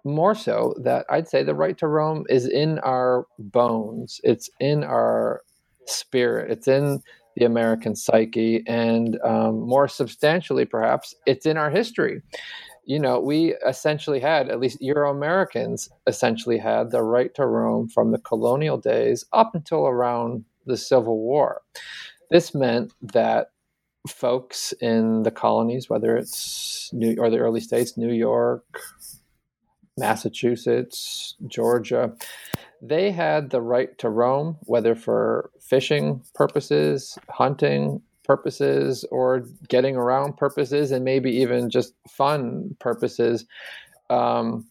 more 0.05 0.35
so 0.35 0.75
that 0.83 1.05
I'd 1.09 1.27
say 1.27 1.43
the 1.43 1.55
right 1.55 1.77
to 1.79 1.87
roam 1.87 2.25
is 2.29 2.47
in 2.47 2.79
our 2.79 3.25
bones. 3.39 4.21
It's 4.23 4.49
in 4.59 4.83
our 4.83 5.41
spirit. 5.87 6.51
It's 6.51 6.67
in 6.67 7.01
the 7.35 7.45
American 7.45 7.95
psyche, 7.95 8.63
and 8.65 9.19
um, 9.23 9.59
more 9.59 9.89
substantially, 9.89 10.63
perhaps, 10.63 11.13
it's 11.25 11.45
in 11.45 11.57
our 11.57 11.69
history. 11.69 12.21
You 12.85 12.99
know, 12.99 13.19
we 13.19 13.55
essentially 13.67 14.19
had, 14.19 14.49
at 14.49 14.59
least 14.59 14.81
Euro 14.81 15.11
Americans 15.11 15.89
essentially 16.07 16.57
had 16.57 16.91
the 16.91 17.01
right 17.01 17.33
to 17.33 17.45
roam 17.45 17.89
from 17.89 18.11
the 18.11 18.19
colonial 18.19 18.77
days 18.77 19.25
up 19.33 19.53
until 19.53 19.87
around 19.87 20.45
the 20.65 20.77
Civil 20.77 21.17
War. 21.17 21.61
This 22.29 22.53
meant 22.53 22.93
that 23.01 23.49
folks 24.07 24.71
in 24.81 25.23
the 25.23 25.31
colonies, 25.31 25.89
whether 25.89 26.15
it's 26.15 26.89
New 26.93 27.15
or 27.17 27.29
the 27.29 27.39
early 27.39 27.59
states, 27.59 27.97
New 27.97 28.13
York, 28.13 28.63
Massachusetts, 29.97 31.36
Georgia, 31.47 32.13
they 32.81 33.12
had 33.12 33.49
the 33.49 33.62
right 33.62 33.97
to 33.97 34.10
roam, 34.10 34.58
whether 34.63 34.95
for 34.95 35.49
fishing 35.62 36.21
purposes, 36.34 37.17
hunting 37.29 38.01
purposes, 38.23 39.05
or 39.12 39.45
getting 39.69 39.95
around 39.95 40.38
purposes, 40.38 40.91
and 40.91 41.05
maybe 41.05 41.31
even 41.31 41.69
just 41.69 41.93
fun 42.10 42.75
purposes. 42.79 43.45
Um, 44.10 44.67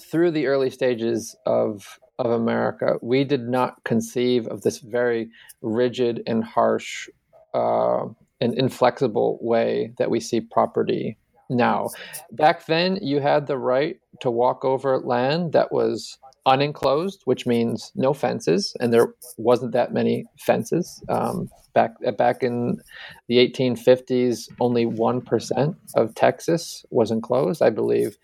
through 0.00 0.32
the 0.32 0.46
early 0.46 0.70
stages 0.70 1.34
of 1.46 1.98
of 2.18 2.30
America, 2.30 2.94
we 3.02 3.24
did 3.24 3.42
not 3.42 3.82
conceive 3.84 4.46
of 4.46 4.62
this 4.62 4.78
very 4.78 5.28
rigid 5.60 6.22
and 6.26 6.42
harsh 6.42 7.08
uh, 7.52 8.06
and 8.40 8.54
inflexible 8.54 9.38
way 9.42 9.92
that 9.98 10.10
we 10.10 10.20
see 10.20 10.40
property 10.40 11.18
now. 11.48 11.88
Back 12.32 12.66
then, 12.66 12.98
you 13.02 13.20
had 13.20 13.46
the 13.46 13.58
right 13.58 13.98
to 14.20 14.30
walk 14.30 14.64
over 14.64 14.98
land 14.98 15.52
that 15.52 15.72
was 15.72 16.18
unenclosed, 16.46 17.22
which 17.24 17.46
means 17.46 17.92
no 17.94 18.14
fences, 18.14 18.74
and 18.80 18.92
there 18.92 19.14
wasn't 19.36 19.72
that 19.72 19.92
many 19.92 20.26
fences. 20.38 21.02
Um, 21.08 21.50
back 21.74 21.92
back 22.16 22.42
in 22.42 22.80
the 23.28 23.36
1850s, 23.36 24.48
only 24.60 24.86
one 24.86 25.20
percent 25.20 25.76
of 25.94 26.14
Texas 26.14 26.84
was 26.90 27.10
enclosed. 27.10 27.62
I 27.62 27.70
believe 27.70 28.16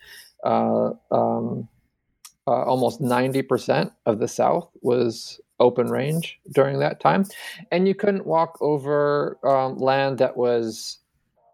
uh, 0.43 0.91
um, 1.11 1.67
uh, 2.47 2.63
almost 2.63 3.01
90 3.01 3.41
percent 3.43 3.91
of 4.05 4.19
the 4.19 4.27
South 4.27 4.69
was 4.81 5.39
open 5.59 5.87
range 5.87 6.39
during 6.53 6.79
that 6.79 6.99
time, 6.99 7.25
and 7.71 7.87
you 7.87 7.93
couldn't 7.93 8.25
walk 8.25 8.57
over 8.61 9.37
um, 9.45 9.77
land 9.77 10.17
that 10.17 10.37
was 10.37 10.99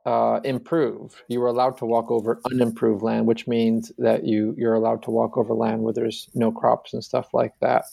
uh, 0.05 0.39
improve. 0.43 1.23
You 1.27 1.39
were 1.39 1.47
allowed 1.47 1.77
to 1.77 1.85
walk 1.85 2.09
over 2.11 2.39
unimproved 2.51 3.03
land, 3.03 3.27
which 3.27 3.47
means 3.47 3.91
that 3.97 4.25
you 4.25 4.55
you're 4.57 4.73
allowed 4.73 5.03
to 5.03 5.11
walk 5.11 5.37
over 5.37 5.53
land 5.53 5.81
where 5.81 5.93
there's 5.93 6.29
no 6.33 6.51
crops 6.51 6.93
and 6.93 7.03
stuff 7.03 7.33
like 7.33 7.53
that. 7.61 7.85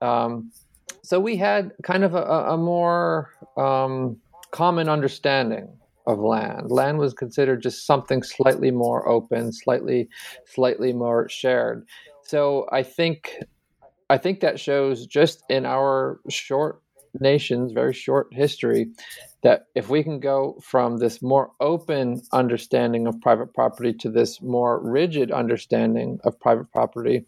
Um, 0.00 0.50
so 1.02 1.20
we 1.20 1.36
had 1.36 1.72
kind 1.82 2.04
of 2.04 2.14
a, 2.14 2.22
a 2.22 2.56
more 2.56 3.30
um, 3.56 4.16
common 4.50 4.88
understanding 4.88 5.68
of 6.06 6.18
land. 6.18 6.70
Land 6.70 6.98
was 6.98 7.12
considered 7.12 7.62
just 7.62 7.86
something 7.86 8.22
slightly 8.22 8.70
more 8.70 9.06
open, 9.08 9.52
slightly 9.52 10.08
slightly 10.46 10.92
more 10.92 11.28
shared. 11.28 11.86
So 12.22 12.66
I 12.72 12.82
think 12.82 13.38
I 14.10 14.16
think 14.16 14.40
that 14.40 14.58
shows 14.58 15.06
just 15.06 15.42
in 15.50 15.66
our 15.66 16.20
short 16.28 16.82
nation's 17.20 17.72
very 17.72 17.92
short 17.92 18.28
history 18.32 18.88
that 19.42 19.66
if 19.74 19.88
we 19.88 20.02
can 20.02 20.18
go 20.18 20.58
from 20.62 20.98
this 20.98 21.22
more 21.22 21.52
open 21.60 22.22
understanding 22.32 23.06
of 23.06 23.20
private 23.20 23.54
property 23.54 23.92
to 23.92 24.10
this 24.10 24.42
more 24.42 24.80
rigid 24.80 25.30
understanding 25.30 26.18
of 26.24 26.38
private 26.40 26.70
property, 26.72 27.24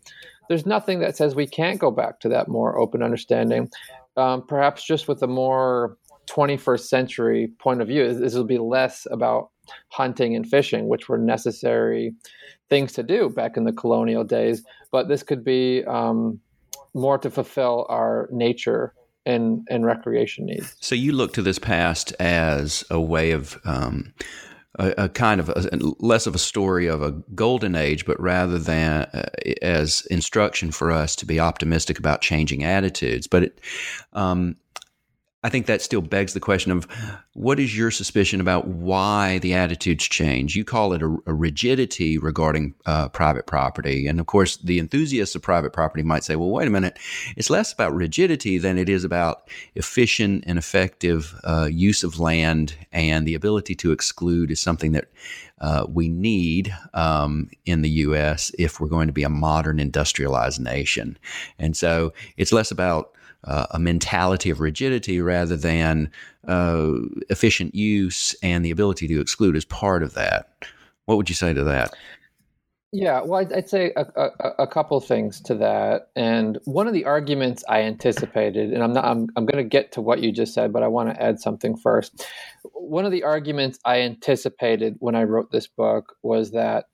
there's 0.48 0.66
nothing 0.66 0.98
that 0.98 1.16
says 1.16 1.34
we 1.34 1.46
can't 1.46 1.78
go 1.78 1.90
back 1.90 2.18
to 2.20 2.28
that 2.28 2.48
more 2.48 2.78
open 2.78 3.02
understanding. 3.02 3.70
Um, 4.16 4.44
perhaps 4.46 4.84
just 4.84 5.06
with 5.06 5.22
a 5.22 5.28
more 5.28 5.96
21st 6.26 6.80
century 6.80 7.52
point 7.58 7.80
of 7.80 7.88
view, 7.88 8.12
this 8.12 8.34
will 8.34 8.44
be 8.44 8.58
less 8.58 9.06
about 9.10 9.50
hunting 9.90 10.34
and 10.34 10.46
fishing, 10.46 10.88
which 10.88 11.08
were 11.08 11.18
necessary 11.18 12.12
things 12.68 12.92
to 12.94 13.02
do 13.02 13.28
back 13.28 13.56
in 13.56 13.64
the 13.64 13.72
colonial 13.72 14.24
days. 14.24 14.64
But 14.90 15.08
this 15.08 15.22
could 15.22 15.44
be 15.44 15.84
um, 15.84 16.40
more 16.94 17.18
to 17.18 17.30
fulfill 17.30 17.86
our 17.88 18.28
nature 18.32 18.94
and 19.26 19.66
and 19.70 19.84
recreation 19.84 20.46
needs. 20.46 20.76
So 20.80 20.94
you 20.94 21.12
look 21.12 21.32
to 21.34 21.42
this 21.42 21.58
past 21.58 22.12
as 22.18 22.84
a 22.90 23.00
way 23.00 23.32
of 23.32 23.58
um, 23.64 24.12
a, 24.78 25.04
a, 25.04 25.08
kind 25.08 25.40
of 25.40 25.48
a, 25.48 25.68
less 25.98 26.26
of 26.26 26.34
a 26.34 26.38
story 26.38 26.86
of 26.86 27.02
a 27.02 27.12
golden 27.34 27.74
age, 27.74 28.06
but 28.06 28.20
rather 28.20 28.58
than 28.58 29.02
uh, 29.02 29.28
as 29.62 30.06
instruction 30.10 30.70
for 30.70 30.90
us 30.90 31.16
to 31.16 31.26
be 31.26 31.40
optimistic 31.40 31.98
about 31.98 32.20
changing 32.20 32.64
attitudes. 32.64 33.26
But 33.26 33.44
it, 33.44 33.60
um, 34.12 34.56
I 35.42 35.48
think 35.48 35.66
that 35.66 35.80
still 35.80 36.02
begs 36.02 36.34
the 36.34 36.40
question 36.40 36.70
of 36.70 36.86
what 37.32 37.58
is 37.58 37.76
your 37.76 37.90
suspicion 37.90 38.42
about 38.42 38.68
why 38.68 39.38
the 39.38 39.54
attitudes 39.54 40.04
change? 40.04 40.54
You 40.54 40.64
call 40.64 40.92
it 40.92 41.00
a, 41.00 41.16
a 41.26 41.32
rigidity 41.32 42.18
regarding 42.18 42.74
uh, 42.84 43.08
private 43.08 43.46
property. 43.46 44.06
And 44.06 44.20
of 44.20 44.26
course, 44.26 44.58
the 44.58 44.78
enthusiasts 44.78 45.34
of 45.34 45.40
private 45.40 45.72
property 45.72 46.02
might 46.02 46.24
say, 46.24 46.36
well, 46.36 46.50
wait 46.50 46.68
a 46.68 46.70
minute, 46.70 46.98
it's 47.36 47.48
less 47.48 47.72
about 47.72 47.94
rigidity 47.94 48.58
than 48.58 48.76
it 48.76 48.90
is 48.90 49.02
about 49.02 49.48
efficient 49.76 50.44
and 50.46 50.58
effective 50.58 51.34
uh, 51.44 51.68
use 51.70 52.04
of 52.04 52.20
land, 52.20 52.76
and 52.92 53.26
the 53.26 53.34
ability 53.34 53.74
to 53.76 53.92
exclude 53.92 54.50
is 54.50 54.60
something 54.60 54.92
that 54.92 55.08
uh, 55.60 55.86
we 55.88 56.08
need 56.08 56.74
um, 56.92 57.50
in 57.64 57.80
the 57.80 57.90
U.S. 57.90 58.50
if 58.58 58.78
we're 58.78 58.88
going 58.88 59.06
to 59.06 59.12
be 59.12 59.22
a 59.22 59.30
modern 59.30 59.80
industrialized 59.80 60.60
nation. 60.60 61.18
And 61.58 61.76
so 61.76 62.12
it's 62.36 62.52
less 62.52 62.70
about 62.70 63.14
uh, 63.44 63.66
a 63.70 63.78
mentality 63.78 64.50
of 64.50 64.60
rigidity 64.60 65.20
rather 65.20 65.56
than 65.56 66.10
uh, 66.46 66.92
efficient 67.28 67.74
use 67.74 68.34
and 68.42 68.64
the 68.64 68.70
ability 68.70 69.08
to 69.08 69.20
exclude 69.20 69.56
as 69.56 69.64
part 69.64 70.02
of 70.02 70.14
that. 70.14 70.48
What 71.06 71.16
would 71.16 71.28
you 71.28 71.34
say 71.34 71.52
to 71.54 71.64
that? 71.64 71.94
Yeah, 72.92 73.22
well, 73.22 73.40
I'd, 73.40 73.52
I'd 73.52 73.68
say 73.68 73.92
a, 73.96 74.04
a, 74.16 74.48
a, 74.60 74.66
couple 74.66 75.00
things 75.00 75.40
to 75.42 75.54
that, 75.56 76.08
and 76.16 76.58
one 76.64 76.88
of 76.88 76.92
the 76.92 77.04
arguments 77.04 77.62
I 77.68 77.82
anticipated, 77.82 78.72
and 78.72 78.82
I'm 78.82 78.92
not, 78.92 79.04
I'm, 79.04 79.28
I'm 79.36 79.46
going 79.46 79.62
to 79.62 79.68
get 79.68 79.92
to 79.92 80.00
what 80.00 80.20
you 80.20 80.32
just 80.32 80.54
said, 80.54 80.72
but 80.72 80.82
I 80.82 80.88
want 80.88 81.08
to 81.08 81.22
add 81.22 81.38
something 81.38 81.76
first. 81.76 82.26
One 82.72 83.04
of 83.04 83.12
the 83.12 83.22
arguments 83.22 83.78
I 83.84 84.00
anticipated 84.00 84.96
when 84.98 85.14
I 85.14 85.22
wrote 85.22 85.52
this 85.52 85.68
book 85.68 86.16
was 86.24 86.50
that 86.50 86.86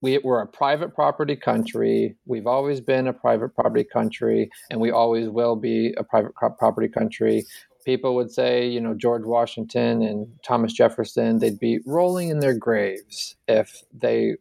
we, 0.00 0.18
we're 0.18 0.40
a 0.40 0.46
private 0.46 0.94
property 0.94 1.36
country. 1.36 2.16
We've 2.26 2.46
always 2.46 2.80
been 2.80 3.08
a 3.08 3.12
private 3.12 3.54
property 3.54 3.84
country, 3.84 4.50
and 4.70 4.80
we 4.80 4.90
always 4.90 5.28
will 5.28 5.56
be 5.56 5.94
a 5.96 6.04
private 6.04 6.34
property 6.34 6.88
country. 6.88 7.44
People 7.84 8.14
would 8.14 8.30
say, 8.30 8.68
you 8.68 8.80
know, 8.80 8.94
George 8.94 9.24
Washington 9.24 10.02
and 10.02 10.28
Thomas 10.44 10.72
Jefferson, 10.72 11.38
they'd 11.38 11.58
be 11.58 11.80
rolling 11.86 12.28
in 12.28 12.40
their 12.40 12.54
graves 12.54 13.36
if 13.48 13.82
they, 13.92 14.36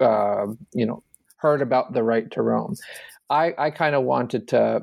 uh, 0.00 0.46
you 0.74 0.86
know, 0.86 1.02
heard 1.36 1.62
about 1.62 1.92
the 1.92 2.02
right 2.02 2.30
to 2.32 2.42
roam. 2.42 2.76
I, 3.30 3.54
I 3.56 3.70
kind 3.70 3.94
of 3.94 4.04
wanted 4.04 4.48
to 4.48 4.82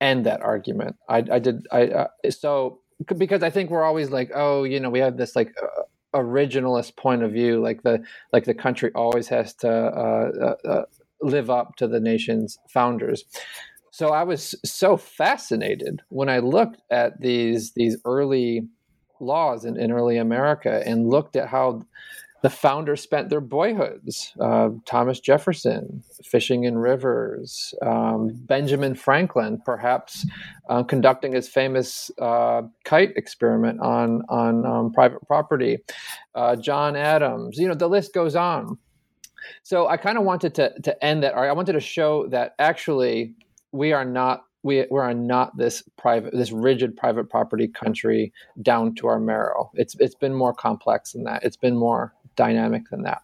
end 0.00 0.26
that 0.26 0.40
argument. 0.40 0.96
I, 1.08 1.24
I 1.30 1.38
did. 1.38 1.66
I 1.70 1.86
uh, 1.88 2.06
so 2.30 2.80
because 3.16 3.42
I 3.42 3.50
think 3.50 3.70
we're 3.70 3.84
always 3.84 4.10
like, 4.10 4.30
oh, 4.34 4.64
you 4.64 4.80
know, 4.80 4.90
we 4.90 5.00
have 5.00 5.16
this 5.16 5.36
like. 5.36 5.54
Uh, 5.62 5.82
originalist 6.14 6.96
point 6.96 7.22
of 7.22 7.32
view, 7.32 7.60
like 7.60 7.82
the 7.82 8.02
like 8.32 8.44
the 8.44 8.54
country 8.54 8.90
always 8.94 9.28
has 9.28 9.54
to 9.54 9.70
uh, 9.70 10.30
uh, 10.64 10.68
uh, 10.68 10.84
live 11.20 11.50
up 11.50 11.76
to 11.76 11.88
the 11.88 12.00
nation's 12.00 12.58
founders. 12.68 13.24
So 13.90 14.08
I 14.08 14.24
was 14.24 14.54
so 14.64 14.96
fascinated 14.96 16.02
when 16.08 16.28
I 16.28 16.38
looked 16.38 16.80
at 16.90 17.20
these 17.20 17.72
these 17.72 17.96
early 18.04 18.68
laws 19.20 19.64
in, 19.64 19.78
in 19.78 19.90
early 19.90 20.18
America 20.18 20.82
and 20.86 21.08
looked 21.08 21.36
at 21.36 21.48
how 21.48 21.82
the 22.42 22.50
founders 22.50 23.00
spent 23.00 23.28
their 23.28 23.40
boyhoods. 23.40 24.32
Uh, 24.40 24.70
Thomas 24.84 25.20
Jefferson 25.20 26.02
fishing 26.24 26.64
in 26.64 26.78
rivers, 26.78 27.74
um, 27.82 28.30
Benjamin 28.46 28.94
Franklin 28.94 29.60
perhaps 29.64 30.26
uh, 30.68 30.82
conducting 30.82 31.32
his 31.32 31.48
famous 31.48 32.10
uh, 32.20 32.62
kite 32.84 33.16
experiment 33.16 33.80
on 33.80 34.22
on 34.28 34.66
um, 34.66 34.92
private 34.92 35.26
property, 35.26 35.78
uh, 36.34 36.56
John 36.56 36.96
Adams. 36.96 37.58
You 37.58 37.68
know 37.68 37.74
the 37.74 37.88
list 37.88 38.12
goes 38.12 38.36
on. 38.36 38.78
So 39.62 39.86
I 39.86 39.96
kind 39.96 40.18
of 40.18 40.24
wanted 40.24 40.54
to 40.56 40.78
to 40.80 41.04
end 41.04 41.22
that. 41.22 41.34
I 41.34 41.52
wanted 41.52 41.72
to 41.72 41.80
show 41.80 42.26
that 42.28 42.54
actually 42.58 43.34
we 43.72 43.92
are 43.92 44.04
not 44.04 44.44
we, 44.62 44.84
we 44.90 44.98
are 44.98 45.14
not 45.14 45.56
this 45.56 45.84
private, 45.96 46.32
this 46.32 46.50
rigid 46.50 46.96
private 46.96 47.30
property 47.30 47.68
country 47.68 48.32
down 48.62 48.96
to 48.96 49.06
our 49.06 49.20
marrow. 49.20 49.70
It's 49.74 49.94
it's 50.00 50.16
been 50.16 50.34
more 50.34 50.52
complex 50.52 51.12
than 51.12 51.22
that. 51.24 51.44
It's 51.44 51.56
been 51.56 51.76
more 51.76 52.12
dynamic 52.36 52.88
than 52.90 53.02
that. 53.02 53.22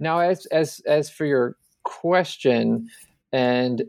Now, 0.00 0.18
as 0.20 0.46
as 0.46 0.80
as 0.86 1.10
for 1.10 1.24
your 1.24 1.56
question, 1.84 2.88
and 3.32 3.82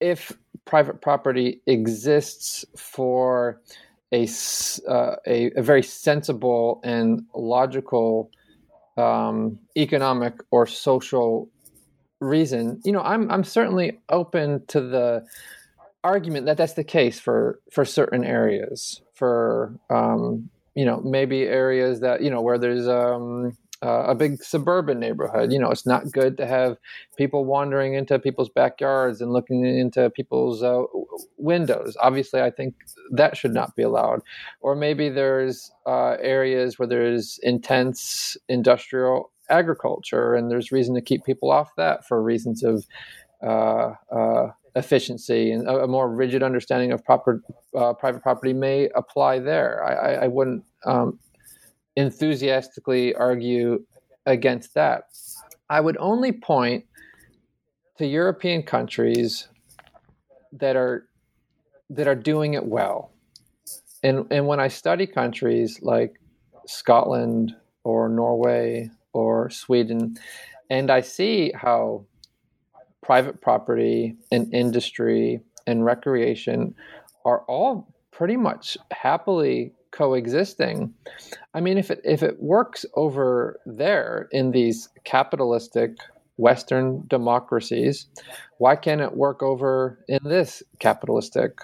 if 0.00 0.32
private 0.64 1.00
property 1.00 1.60
exists 1.66 2.64
for 2.76 3.60
a, 4.12 4.28
uh, 4.88 5.16
a, 5.26 5.50
a, 5.56 5.62
very 5.62 5.82
sensible 5.82 6.80
and 6.84 7.22
logical 7.34 8.30
um, 8.96 9.58
economic 9.76 10.34
or 10.50 10.66
social 10.66 11.48
reason, 12.20 12.80
you 12.84 12.92
know, 12.92 13.00
I'm 13.00 13.30
I'm 13.30 13.44
certainly 13.44 14.00
open 14.08 14.64
to 14.66 14.80
the 14.80 15.24
argument 16.04 16.46
that 16.46 16.56
that's 16.56 16.74
the 16.74 16.84
case 16.84 17.18
for 17.18 17.60
for 17.70 17.84
certain 17.84 18.24
areas 18.24 19.00
for 19.14 19.78
um, 19.88 20.50
you 20.74 20.84
know 20.84 21.00
maybe 21.00 21.42
areas 21.42 22.00
that 22.00 22.22
you 22.22 22.30
know 22.30 22.40
where 22.40 22.58
there's 22.58 22.88
um, 22.88 23.56
uh, 23.82 24.04
a 24.06 24.14
big 24.14 24.42
suburban 24.42 25.00
neighborhood. 25.00 25.52
You 25.52 25.58
know 25.58 25.70
it's 25.70 25.86
not 25.86 26.10
good 26.12 26.36
to 26.36 26.46
have 26.46 26.76
people 27.16 27.44
wandering 27.44 27.94
into 27.94 28.18
people's 28.18 28.48
backyards 28.48 29.20
and 29.20 29.32
looking 29.32 29.64
into 29.64 30.10
people's 30.10 30.62
uh, 30.62 30.82
windows. 31.36 31.96
Obviously 32.00 32.40
i 32.40 32.50
think 32.50 32.74
that 33.10 33.36
should 33.36 33.54
not 33.54 33.74
be 33.76 33.82
allowed. 33.82 34.20
Or 34.60 34.74
maybe 34.74 35.08
there's 35.08 35.70
uh, 35.86 36.16
areas 36.20 36.78
where 36.78 36.88
there's 36.88 37.38
intense 37.42 38.36
industrial 38.48 39.30
agriculture 39.50 40.34
and 40.34 40.50
there's 40.50 40.72
reason 40.72 40.94
to 40.94 41.02
keep 41.02 41.24
people 41.24 41.50
off 41.50 41.74
that 41.76 42.06
for 42.06 42.22
reasons 42.22 42.62
of 42.62 42.86
uh, 43.42 43.94
uh, 44.10 44.48
efficiency 44.74 45.52
and 45.52 45.68
a, 45.68 45.86
more 45.86 46.10
rigid 46.10 46.42
understanding 46.42 46.92
of 46.92 47.04
proper 47.04 47.42
uh, 47.76 47.92
private 47.92 48.22
property 48.22 48.52
may 48.52 48.88
apply 48.94 49.38
there. 49.38 49.84
I, 49.84 49.92
I, 49.92 50.24
I 50.24 50.28
wouldn't 50.28 50.64
um, 50.86 51.18
enthusiastically 51.96 53.14
argue 53.14 53.84
against 54.26 54.74
that. 54.74 55.04
I 55.68 55.80
would 55.80 55.96
only 55.98 56.32
point 56.32 56.84
to 57.98 58.06
European 58.06 58.62
countries 58.62 59.48
that 60.52 60.76
are 60.76 61.06
that 61.90 62.06
are 62.06 62.14
doing 62.14 62.54
it 62.54 62.64
well. 62.64 63.12
And 64.02 64.26
and 64.30 64.46
when 64.46 64.60
I 64.60 64.68
study 64.68 65.06
countries 65.06 65.80
like 65.82 66.20
Scotland 66.66 67.54
or 67.84 68.08
Norway 68.08 68.90
or 69.12 69.50
Sweden, 69.50 70.16
and 70.70 70.90
I 70.90 71.00
see 71.00 71.52
how 71.54 72.06
private 73.02 73.40
property 73.40 74.16
and 74.30 74.52
industry 74.54 75.40
and 75.66 75.84
recreation 75.84 76.74
are 77.24 77.40
all 77.42 77.92
pretty 78.10 78.36
much 78.36 78.78
happily 78.90 79.72
coexisting. 79.92 80.92
I 81.54 81.60
mean, 81.60 81.78
if 81.78 81.90
it 81.90 82.00
if 82.04 82.22
it 82.22 82.42
works 82.42 82.84
over 82.94 83.60
there 83.64 84.28
in 84.32 84.50
these 84.50 84.88
capitalistic 85.04 85.96
Western 86.36 87.04
democracies, 87.06 88.06
why 88.58 88.74
can't 88.74 89.00
it 89.00 89.16
work 89.16 89.42
over 89.42 90.04
in 90.08 90.18
this 90.24 90.62
capitalistic 90.80 91.58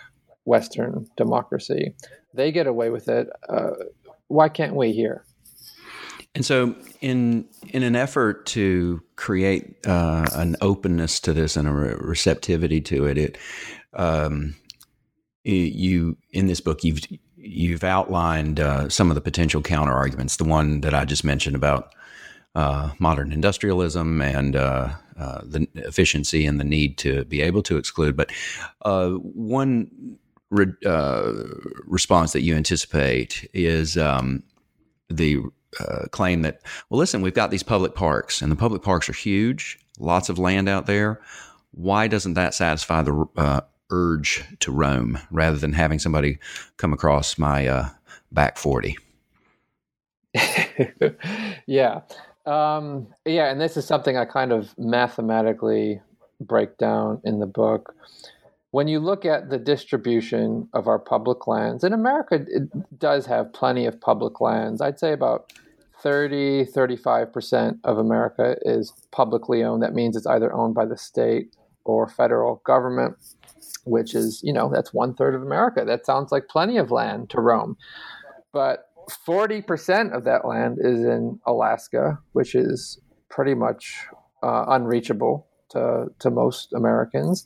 Western 0.44 1.06
democracy? 1.16 1.94
They 2.34 2.52
get 2.52 2.66
away 2.66 2.90
with 2.90 3.08
it. 3.08 3.28
Uh, 3.48 3.70
why 4.28 4.48
can't 4.48 4.76
we 4.76 4.92
here? 4.92 5.24
And 6.34 6.44
so, 6.44 6.76
in 7.00 7.48
in 7.68 7.82
an 7.82 7.96
effort 7.96 8.46
to 8.46 9.02
create 9.16 9.84
uh, 9.86 10.26
an 10.34 10.56
openness 10.60 11.18
to 11.20 11.32
this 11.32 11.56
and 11.56 11.66
a 11.66 11.72
re- 11.72 11.94
receptivity 11.98 12.80
to 12.82 13.06
it, 13.06 13.18
it 13.18 13.38
um, 13.94 14.54
you 15.42 16.16
in 16.30 16.46
this 16.46 16.60
book 16.60 16.84
you've 16.84 17.00
you've 17.48 17.84
outlined 17.84 18.60
uh, 18.60 18.88
some 18.88 19.10
of 19.10 19.14
the 19.14 19.20
potential 19.20 19.62
counter 19.62 19.92
arguments. 19.92 20.36
The 20.36 20.44
one 20.44 20.80
that 20.82 20.94
I 20.94 21.04
just 21.04 21.24
mentioned 21.24 21.56
about 21.56 21.94
uh, 22.54 22.90
modern 22.98 23.32
industrialism 23.32 24.20
and 24.20 24.56
uh, 24.56 24.90
uh 25.18 25.40
the 25.44 25.68
efficiency 25.74 26.46
and 26.46 26.58
the 26.58 26.64
need 26.64 26.98
to 26.98 27.24
be 27.26 27.40
able 27.40 27.62
to 27.62 27.76
exclude. 27.76 28.16
But 28.16 28.32
uh, 28.82 29.10
one 29.10 30.18
re- 30.50 30.72
uh, 30.84 31.32
response 31.84 32.32
that 32.32 32.42
you 32.42 32.54
anticipate 32.54 33.48
is 33.52 33.96
um, 33.96 34.42
the 35.08 35.42
claim 36.10 36.42
that, 36.42 36.62
well, 36.88 36.98
listen, 36.98 37.20
we've 37.20 37.34
got 37.34 37.50
these 37.50 37.62
public 37.62 37.94
parks, 37.94 38.40
and 38.40 38.50
the 38.50 38.56
public 38.56 38.82
parks 38.82 39.08
are 39.08 39.12
huge, 39.12 39.78
lots 39.98 40.28
of 40.28 40.38
land 40.38 40.68
out 40.68 40.86
there. 40.86 41.20
Why 41.72 42.08
doesn't 42.08 42.34
that 42.34 42.54
satisfy 42.54 43.02
the 43.02 43.62
urge 43.90 44.44
to 44.60 44.72
roam 44.72 45.18
rather 45.30 45.56
than 45.56 45.72
having 45.72 45.98
somebody 45.98 46.38
come 46.76 46.92
across 46.92 47.38
my 47.38 47.66
uh, 47.66 47.88
back 48.32 48.56
40? 48.56 48.98
yeah. 51.66 52.00
Um, 52.46 53.08
yeah, 53.24 53.50
and 53.50 53.60
this 53.60 53.76
is 53.76 53.84
something 53.86 54.16
I 54.16 54.24
kind 54.24 54.52
of 54.52 54.76
mathematically 54.78 56.00
break 56.40 56.78
down 56.78 57.20
in 57.24 57.40
the 57.40 57.46
book. 57.46 57.94
when 58.70 58.86
you 58.86 59.00
look 59.00 59.24
at 59.24 59.48
the 59.48 59.58
distribution 59.58 60.68
of 60.74 60.88
our 60.88 60.98
public 60.98 61.46
lands, 61.46 61.84
in 61.84 61.92
America, 61.94 62.44
it 62.48 62.98
does 62.98 63.24
have 63.26 63.52
plenty 63.52 63.86
of 63.86 63.98
public 64.00 64.40
lands. 64.42 64.82
I'd 64.82 64.98
say 64.98 65.12
about 65.12 65.52
30, 66.02 66.66
35% 66.66 67.78
of 67.84 67.98
America 67.98 68.56
is 68.62 68.92
publicly 69.10 69.64
owned. 69.64 69.82
That 69.82 69.94
means 69.94 70.16
it's 70.16 70.26
either 70.26 70.52
owned 70.52 70.74
by 70.74 70.84
the 70.84 70.98
state 70.98 71.56
or 71.84 72.08
federal 72.08 72.56
government, 72.64 73.16
which 73.88 74.14
is, 74.14 74.40
you 74.42 74.52
know, 74.52 74.70
that's 74.72 74.92
one 74.94 75.14
third 75.14 75.34
of 75.34 75.42
America. 75.42 75.84
That 75.84 76.06
sounds 76.06 76.32
like 76.32 76.48
plenty 76.48 76.76
of 76.76 76.90
land 76.90 77.30
to 77.30 77.40
roam. 77.40 77.76
But 78.52 78.86
40% 79.26 80.14
of 80.14 80.24
that 80.24 80.46
land 80.46 80.78
is 80.80 81.00
in 81.00 81.40
Alaska, 81.46 82.18
which 82.32 82.54
is 82.54 83.00
pretty 83.30 83.54
much 83.54 83.96
uh, 84.42 84.66
unreachable 84.68 85.46
to, 85.70 86.06
to 86.18 86.30
most 86.30 86.72
Americans 86.72 87.44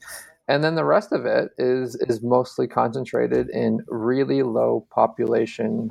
and 0.48 0.62
then 0.62 0.74
the 0.74 0.84
rest 0.84 1.12
of 1.12 1.24
it 1.24 1.50
is 1.58 1.94
is 1.96 2.22
mostly 2.22 2.66
concentrated 2.66 3.48
in 3.50 3.80
really 3.88 4.42
low 4.42 4.86
population 4.90 5.90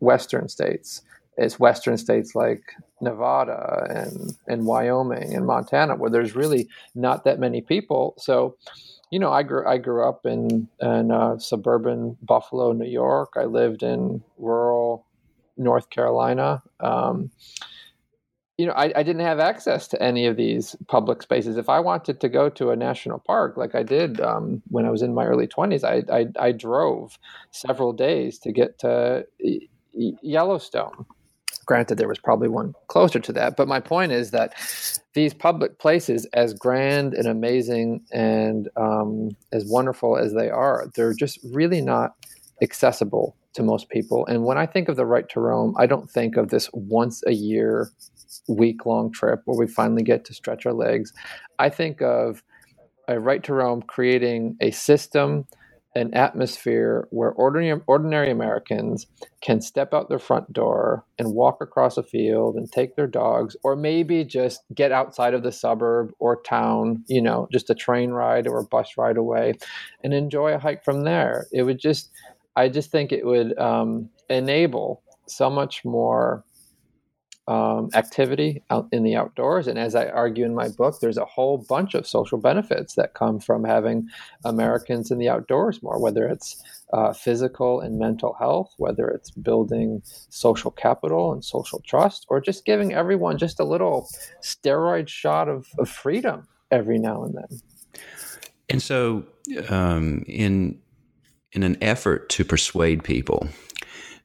western 0.00 0.48
states 0.48 1.02
it's 1.36 1.58
western 1.58 1.96
states 1.96 2.34
like 2.34 2.62
nevada 3.00 3.86
and 3.90 4.36
and 4.46 4.66
wyoming 4.66 5.34
and 5.34 5.46
montana 5.46 5.96
where 5.96 6.10
there's 6.10 6.34
really 6.34 6.68
not 6.94 7.24
that 7.24 7.38
many 7.38 7.60
people 7.60 8.14
so 8.18 8.56
you 9.10 9.18
know 9.18 9.32
i 9.32 9.42
grew 9.42 9.66
i 9.66 9.78
grew 9.78 10.06
up 10.06 10.26
in 10.26 10.68
in 10.80 11.10
uh, 11.10 11.38
suburban 11.38 12.16
buffalo 12.22 12.72
new 12.72 12.88
york 12.88 13.34
i 13.36 13.44
lived 13.44 13.82
in 13.82 14.22
rural 14.38 15.06
north 15.56 15.90
carolina 15.90 16.62
um, 16.80 17.30
you 18.58 18.66
know, 18.66 18.72
I, 18.72 18.92
I, 18.96 19.02
didn't 19.04 19.22
have 19.22 19.38
access 19.38 19.86
to 19.88 20.02
any 20.02 20.26
of 20.26 20.36
these 20.36 20.74
public 20.88 21.22
spaces. 21.22 21.56
If 21.56 21.68
I 21.68 21.78
wanted 21.78 22.20
to 22.20 22.28
go 22.28 22.50
to 22.50 22.70
a 22.70 22.76
national 22.76 23.20
park, 23.20 23.56
like 23.56 23.76
I 23.76 23.84
did 23.84 24.20
um, 24.20 24.62
when 24.68 24.84
I 24.84 24.90
was 24.90 25.00
in 25.00 25.14
my 25.14 25.24
early 25.26 25.46
20s, 25.46 25.84
I, 25.84 26.02
I, 26.12 26.48
I 26.48 26.52
drove 26.52 27.20
several 27.52 27.92
days 27.92 28.40
to 28.40 28.52
get 28.52 28.76
to 28.80 29.24
Yellowstone. 29.92 31.06
Granted, 31.68 31.98
there 31.98 32.08
was 32.08 32.18
probably 32.18 32.48
one 32.48 32.72
closer 32.86 33.20
to 33.20 33.32
that. 33.34 33.54
But 33.54 33.68
my 33.68 33.78
point 33.78 34.10
is 34.10 34.30
that 34.30 34.54
these 35.12 35.34
public 35.34 35.78
places, 35.78 36.26
as 36.32 36.54
grand 36.54 37.12
and 37.12 37.28
amazing 37.28 38.00
and 38.10 38.70
um, 38.76 39.36
as 39.52 39.66
wonderful 39.68 40.16
as 40.16 40.32
they 40.32 40.48
are, 40.48 40.86
they're 40.94 41.12
just 41.12 41.38
really 41.52 41.82
not 41.82 42.14
accessible 42.62 43.36
to 43.52 43.62
most 43.62 43.90
people. 43.90 44.24
And 44.28 44.44
when 44.44 44.56
I 44.56 44.64
think 44.64 44.88
of 44.88 44.96
the 44.96 45.04
right 45.04 45.28
to 45.28 45.40
roam, 45.40 45.74
I 45.78 45.84
don't 45.84 46.10
think 46.10 46.38
of 46.38 46.48
this 46.48 46.70
once 46.72 47.22
a 47.26 47.32
year 47.32 47.90
week 48.48 48.86
long 48.86 49.12
trip 49.12 49.42
where 49.44 49.58
we 49.58 49.66
finally 49.66 50.02
get 50.02 50.24
to 50.24 50.32
stretch 50.32 50.64
our 50.64 50.72
legs. 50.72 51.12
I 51.58 51.68
think 51.68 52.00
of 52.00 52.42
a 53.08 53.20
right 53.20 53.42
to 53.42 53.52
roam 53.52 53.82
creating 53.82 54.56
a 54.62 54.70
system, 54.70 55.46
an 55.94 56.12
atmosphere 56.14 57.08
where 57.10 57.32
ordinary, 57.32 57.80
ordinary 57.86 58.30
Americans 58.30 59.06
can 59.40 59.60
step 59.60 59.94
out 59.94 60.08
their 60.08 60.18
front 60.18 60.52
door 60.52 61.04
and 61.18 61.34
walk 61.34 61.58
across 61.60 61.96
a 61.96 62.02
field 62.02 62.56
and 62.56 62.70
take 62.70 62.94
their 62.94 63.06
dogs, 63.06 63.56
or 63.64 63.74
maybe 63.74 64.24
just 64.24 64.62
get 64.74 64.92
outside 64.92 65.34
of 65.34 65.42
the 65.42 65.52
suburb 65.52 66.12
or 66.18 66.40
town, 66.42 67.02
you 67.08 67.22
know, 67.22 67.48
just 67.50 67.70
a 67.70 67.74
train 67.74 68.10
ride 68.10 68.46
or 68.46 68.58
a 68.58 68.64
bus 68.64 68.96
ride 68.96 69.16
away 69.16 69.54
and 70.04 70.12
enjoy 70.12 70.52
a 70.52 70.58
hike 70.58 70.84
from 70.84 71.04
there. 71.04 71.46
It 71.52 71.62
would 71.62 71.78
just, 71.78 72.10
I 72.54 72.68
just 72.68 72.90
think 72.90 73.10
it 73.10 73.24
would 73.24 73.58
um, 73.58 74.10
enable 74.28 75.02
so 75.26 75.50
much 75.50 75.84
more 75.84 76.44
um, 77.48 77.88
activity 77.94 78.62
out 78.68 78.86
in 78.92 79.02
the 79.02 79.16
outdoors. 79.16 79.66
And 79.66 79.78
as 79.78 79.94
I 79.94 80.06
argue 80.06 80.44
in 80.44 80.54
my 80.54 80.68
book, 80.68 81.00
there's 81.00 81.16
a 81.16 81.24
whole 81.24 81.56
bunch 81.56 81.94
of 81.94 82.06
social 82.06 82.36
benefits 82.36 82.94
that 82.96 83.14
come 83.14 83.40
from 83.40 83.64
having 83.64 84.06
Americans 84.44 85.10
in 85.10 85.16
the 85.16 85.30
outdoors 85.30 85.82
more, 85.82 85.98
whether 85.98 86.28
it's 86.28 86.62
uh, 86.92 87.14
physical 87.14 87.80
and 87.80 87.98
mental 87.98 88.34
health, 88.38 88.74
whether 88.76 89.08
it's 89.08 89.30
building 89.30 90.02
social 90.04 90.70
capital 90.70 91.32
and 91.32 91.42
social 91.42 91.80
trust, 91.86 92.26
or 92.28 92.38
just 92.38 92.66
giving 92.66 92.92
everyone 92.92 93.38
just 93.38 93.58
a 93.58 93.64
little 93.64 94.10
steroid 94.42 95.08
shot 95.08 95.48
of, 95.48 95.68
of 95.78 95.88
freedom 95.88 96.46
every 96.70 96.98
now 96.98 97.24
and 97.24 97.34
then. 97.34 98.02
And 98.68 98.82
so, 98.82 99.24
um, 99.70 100.22
in 100.26 100.78
in 101.52 101.62
an 101.62 101.78
effort 101.80 102.28
to 102.28 102.44
persuade 102.44 103.02
people 103.02 103.48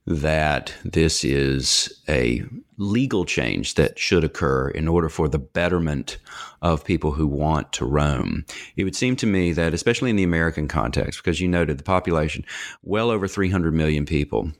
that 0.05 0.73
this 0.83 1.23
is 1.23 2.01
a 2.09 2.43
legal 2.77 3.23
change 3.23 3.75
that 3.75 3.97
should 3.97 4.23
occur 4.23 4.67
in 4.69 4.87
order 4.87 5.07
for 5.07 5.27
the 5.27 5.39
betterment 5.39 6.17
of 6.61 6.83
people 6.83 7.11
who 7.11 7.27
want 7.27 7.71
to 7.73 7.85
roam. 7.85 8.45
It 8.75 8.83
would 8.83 8.95
seem 8.95 9.15
to 9.17 9.25
me 9.25 9.53
that, 9.53 9.73
especially 9.73 10.09
in 10.09 10.15
the 10.15 10.23
American 10.23 10.67
context, 10.67 11.23
because 11.23 11.39
you 11.39 11.47
noted 11.47 11.77
the 11.77 11.83
population, 11.83 12.45
well 12.81 13.09
over 13.09 13.27
300 13.27 13.73
million 13.73 14.05
people, 14.05 14.51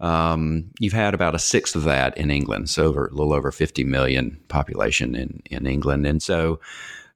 um, 0.00 0.70
you've 0.78 0.92
had 0.92 1.14
about 1.14 1.34
a 1.34 1.38
sixth 1.38 1.74
of 1.74 1.84
that 1.84 2.16
in 2.16 2.30
England, 2.30 2.70
so 2.70 2.84
over, 2.84 3.06
a 3.06 3.14
little 3.14 3.32
over 3.32 3.50
50 3.50 3.84
million 3.84 4.40
population 4.48 5.14
in, 5.14 5.42
in 5.50 5.66
England. 5.66 6.06
And 6.06 6.22
so, 6.22 6.60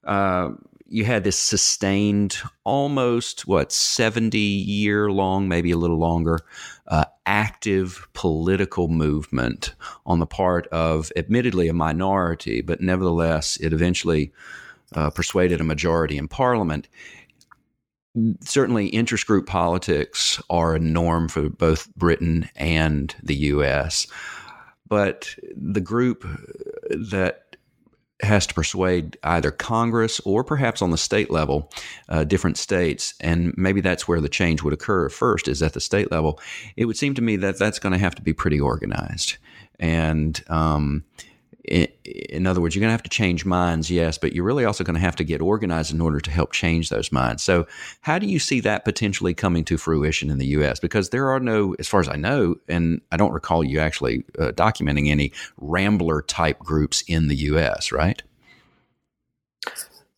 uh, 0.04 0.50
you 0.90 1.04
had 1.04 1.22
this 1.22 1.38
sustained, 1.38 2.36
almost 2.64 3.46
what 3.46 3.70
seventy 3.72 4.38
year 4.38 5.10
long, 5.10 5.48
maybe 5.48 5.70
a 5.70 5.76
little 5.76 5.98
longer, 5.98 6.40
uh, 6.88 7.04
active 7.26 8.08
political 8.12 8.88
movement 8.88 9.74
on 10.04 10.18
the 10.18 10.26
part 10.26 10.66
of, 10.68 11.12
admittedly, 11.14 11.68
a 11.68 11.72
minority, 11.72 12.60
but 12.60 12.80
nevertheless, 12.80 13.56
it 13.58 13.72
eventually 13.72 14.32
uh, 14.96 15.10
persuaded 15.10 15.60
a 15.60 15.64
majority 15.64 16.18
in 16.18 16.26
Parliament. 16.26 16.88
Certainly, 18.40 18.88
interest 18.88 19.28
group 19.28 19.46
politics 19.46 20.42
are 20.50 20.74
a 20.74 20.80
norm 20.80 21.28
for 21.28 21.48
both 21.48 21.94
Britain 21.94 22.48
and 22.56 23.14
the 23.22 23.36
U.S. 23.36 24.08
But 24.88 25.36
the 25.56 25.80
group 25.80 26.26
that 26.90 27.49
has 28.22 28.46
to 28.46 28.54
persuade 28.54 29.18
either 29.22 29.50
Congress 29.50 30.20
or 30.20 30.44
perhaps 30.44 30.82
on 30.82 30.90
the 30.90 30.98
state 30.98 31.30
level, 31.30 31.70
uh, 32.08 32.24
different 32.24 32.56
states, 32.56 33.14
and 33.20 33.54
maybe 33.56 33.80
that's 33.80 34.06
where 34.06 34.20
the 34.20 34.28
change 34.28 34.62
would 34.62 34.74
occur 34.74 35.08
first, 35.08 35.48
is 35.48 35.62
at 35.62 35.72
the 35.72 35.80
state 35.80 36.10
level. 36.10 36.40
It 36.76 36.84
would 36.84 36.96
seem 36.96 37.14
to 37.14 37.22
me 37.22 37.36
that 37.36 37.58
that's 37.58 37.78
going 37.78 37.92
to 37.92 37.98
have 37.98 38.14
to 38.16 38.22
be 38.22 38.32
pretty 38.32 38.60
organized. 38.60 39.36
And 39.78 40.42
um, 40.48 41.04
in 41.64 42.46
other 42.46 42.60
words, 42.60 42.74
you're 42.74 42.80
going 42.80 42.88
to 42.88 42.92
have 42.92 43.02
to 43.02 43.10
change 43.10 43.44
minds, 43.44 43.90
yes, 43.90 44.16
but 44.16 44.32
you're 44.32 44.44
really 44.44 44.64
also 44.64 44.82
going 44.82 44.94
to 44.94 45.00
have 45.00 45.16
to 45.16 45.24
get 45.24 45.40
organized 45.40 45.92
in 45.92 46.00
order 46.00 46.20
to 46.20 46.30
help 46.30 46.52
change 46.52 46.88
those 46.88 47.12
minds. 47.12 47.42
So, 47.42 47.66
how 48.00 48.18
do 48.18 48.26
you 48.26 48.38
see 48.38 48.60
that 48.60 48.84
potentially 48.84 49.34
coming 49.34 49.64
to 49.66 49.76
fruition 49.76 50.30
in 50.30 50.38
the 50.38 50.46
U.S.? 50.46 50.80
Because 50.80 51.10
there 51.10 51.28
are 51.30 51.40
no, 51.40 51.74
as 51.78 51.86
far 51.86 52.00
as 52.00 52.08
I 52.08 52.16
know, 52.16 52.56
and 52.68 53.00
I 53.12 53.16
don't 53.16 53.32
recall 53.32 53.62
you 53.62 53.78
actually 53.78 54.24
uh, 54.38 54.52
documenting 54.52 55.10
any 55.10 55.32
Rambler 55.58 56.22
type 56.22 56.58
groups 56.60 57.02
in 57.06 57.28
the 57.28 57.36
U.S., 57.36 57.92
right? 57.92 58.22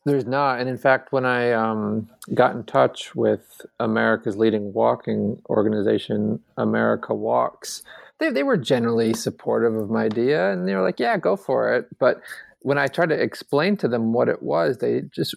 There's 0.04 0.26
not. 0.26 0.60
And 0.60 0.68
in 0.68 0.78
fact, 0.78 1.12
when 1.12 1.24
I 1.24 1.52
um, 1.52 2.08
got 2.34 2.56
in 2.56 2.64
touch 2.64 3.14
with 3.14 3.64
America's 3.78 4.36
leading 4.36 4.72
walking 4.72 5.40
organization, 5.48 6.40
America 6.56 7.14
Walks, 7.14 7.82
they, 8.18 8.30
they 8.30 8.42
were 8.42 8.56
generally 8.56 9.14
supportive 9.14 9.74
of 9.74 9.90
my 9.90 10.04
idea 10.04 10.52
and 10.52 10.68
they 10.68 10.74
were 10.74 10.82
like, 10.82 11.00
yeah, 11.00 11.16
go 11.16 11.36
for 11.36 11.74
it. 11.74 11.86
But 11.98 12.20
when 12.60 12.78
I 12.78 12.86
tried 12.86 13.08
to 13.08 13.20
explain 13.20 13.76
to 13.78 13.88
them 13.88 14.12
what 14.12 14.28
it 14.28 14.42
was, 14.42 14.78
they 14.78 15.02
just 15.10 15.34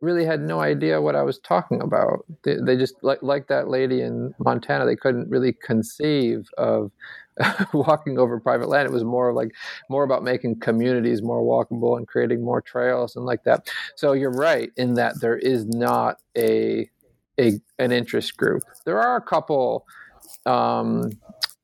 really 0.00 0.24
had 0.24 0.40
no 0.40 0.60
idea 0.60 1.00
what 1.00 1.16
I 1.16 1.22
was 1.22 1.38
talking 1.38 1.80
about. 1.80 2.26
They, 2.44 2.56
they 2.56 2.76
just 2.76 2.94
like 3.02 3.22
like 3.22 3.46
that 3.46 3.68
lady 3.68 4.02
in 4.02 4.34
Montana. 4.38 4.84
They 4.84 4.96
couldn't 4.96 5.30
really 5.30 5.52
conceive 5.52 6.48
of 6.58 6.90
walking 7.72 8.18
over 8.18 8.38
private 8.40 8.68
land. 8.68 8.86
It 8.86 8.92
was 8.92 9.04
more 9.04 9.32
like 9.32 9.52
more 9.88 10.02
about 10.02 10.22
making 10.22 10.60
communities 10.60 11.22
more 11.22 11.42
walkable 11.42 11.96
and 11.96 12.06
creating 12.06 12.44
more 12.44 12.60
trails 12.60 13.16
and 13.16 13.24
like 13.24 13.44
that. 13.44 13.70
So 13.96 14.12
you're 14.12 14.32
right 14.32 14.70
in 14.76 14.94
that 14.94 15.20
there 15.20 15.38
is 15.38 15.66
not 15.66 16.18
a 16.36 16.90
a 17.38 17.60
an 17.78 17.92
interest 17.92 18.36
group. 18.36 18.64
There 18.84 19.00
are 19.00 19.16
a 19.16 19.22
couple 19.22 19.86
um, 20.46 21.10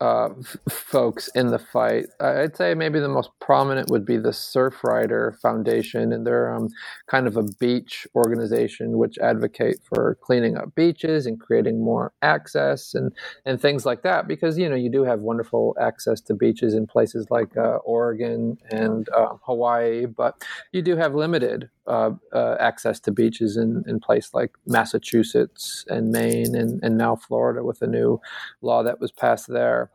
uh, 0.01 0.31
folks 0.71 1.29
in 1.35 1.49
the 1.49 1.59
fight. 1.59 2.07
I'd 2.21 2.57
say 2.57 2.75
maybe 2.75 3.01
the 3.01 3.09
most 3.09 3.31
prominent 3.41 3.91
would 3.91 4.07
be 4.07 4.17
the 4.17 4.31
Surfrider 4.31 5.39
Foundation, 5.41 6.13
and 6.13 6.27
they're 6.27 6.55
um, 6.55 6.69
kind 7.09 7.27
of 7.27 7.37
a 7.37 7.43
beach 7.43 8.07
organization 8.15 8.99
which 8.99 9.19
advocate 9.19 9.81
for 9.85 10.19
cleaning 10.23 10.57
up 10.57 10.75
beaches 10.75 11.27
and 11.27 11.41
creating 11.41 11.83
more 11.83 12.13
access 12.23 12.95
and 12.95 13.13
and 13.47 13.61
things 13.61 13.87
like 13.87 14.03
that. 14.03 14.29
Because 14.29 14.59
you 14.59 14.69
know 14.69 14.77
you 14.77 14.91
do 14.91 15.05
have 15.05 15.21
wonderful 15.21 15.77
access 15.81 16.21
to 16.23 16.35
beaches 16.35 16.75
in 16.75 16.87
places 16.87 17.27
like 17.31 17.57
uh, 17.57 17.79
Oregon 17.85 18.59
and 18.71 19.09
uh, 19.11 19.35
Hawaii, 19.45 20.07
but 20.07 20.43
you 20.73 20.83
do 20.83 20.97
have 20.97 21.15
limited 21.15 21.71
uh, 21.89 22.11
uh, 22.33 22.57
access 22.61 23.01
to 23.01 23.11
beaches 23.11 23.57
in, 23.57 23.83
in 23.87 23.99
place 23.99 24.31
like 24.35 24.53
Massachusetts 24.67 25.85
and 25.89 26.11
Maine 26.11 26.55
and, 26.55 26.83
and 26.83 26.97
now 26.97 27.17
Florida 27.17 27.65
with 27.65 27.83
a 27.83 27.87
new 27.87 28.21
law 28.61 28.83
that 28.83 29.01
was 29.01 29.11
passed 29.11 29.49
there. 29.49 29.91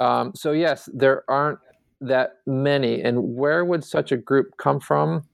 Um, 0.00 0.32
so, 0.34 0.52
yes, 0.52 0.88
there 0.92 1.24
aren't 1.28 1.58
that 2.00 2.38
many. 2.46 3.02
And 3.02 3.34
where 3.34 3.64
would 3.64 3.84
such 3.84 4.12
a 4.12 4.16
group 4.16 4.56
come 4.56 4.80
from? 4.80 5.24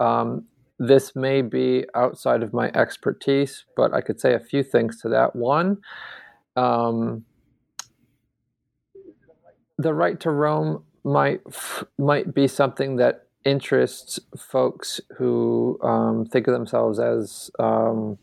Um, 0.00 0.46
this 0.78 1.14
may 1.14 1.42
be 1.42 1.84
outside 1.94 2.42
of 2.42 2.52
my 2.52 2.70
expertise, 2.74 3.64
but 3.76 3.94
I 3.94 4.00
could 4.00 4.20
say 4.20 4.34
a 4.34 4.40
few 4.40 4.62
things 4.62 5.00
to 5.02 5.08
that. 5.10 5.36
One, 5.36 5.78
um, 6.56 7.24
the 9.78 9.94
right 9.94 10.18
to 10.20 10.30
roam 10.30 10.84
might 11.04 11.40
might 11.98 12.34
be 12.34 12.46
something 12.46 12.96
that 12.96 13.26
interests 13.44 14.20
folks 14.36 15.00
who 15.16 15.78
um, 15.82 16.24
think 16.26 16.46
of 16.46 16.54
themselves 16.54 16.98
as 16.98 17.50
um, 17.58 18.18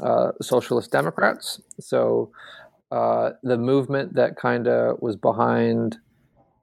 uh, 0.00 0.32
socialist 0.40 0.90
Democrats. 0.90 1.60
So 1.80 2.30
uh, 2.90 3.30
the 3.42 3.56
movement 3.56 4.14
that 4.14 4.36
kind 4.36 4.68
of 4.68 5.00
was 5.00 5.16
behind 5.16 5.98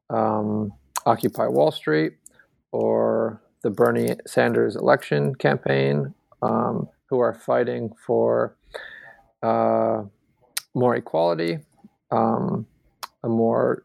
um, 0.10 0.74
Occupy 1.06 1.48
Wall 1.48 1.72
Street 1.72 2.14
or 2.72 3.42
the 3.64 3.70
Bernie 3.70 4.16
Sanders 4.26 4.76
election 4.76 5.36
campaign, 5.36 6.14
um, 6.42 6.88
who 7.06 7.20
are 7.20 7.34
fighting 7.34 7.92
for 8.06 8.56
uh, 9.44 10.04
more 10.74 10.96
equality, 10.96 11.60
um, 12.12 12.66
a 13.24 13.30
more 13.30 13.84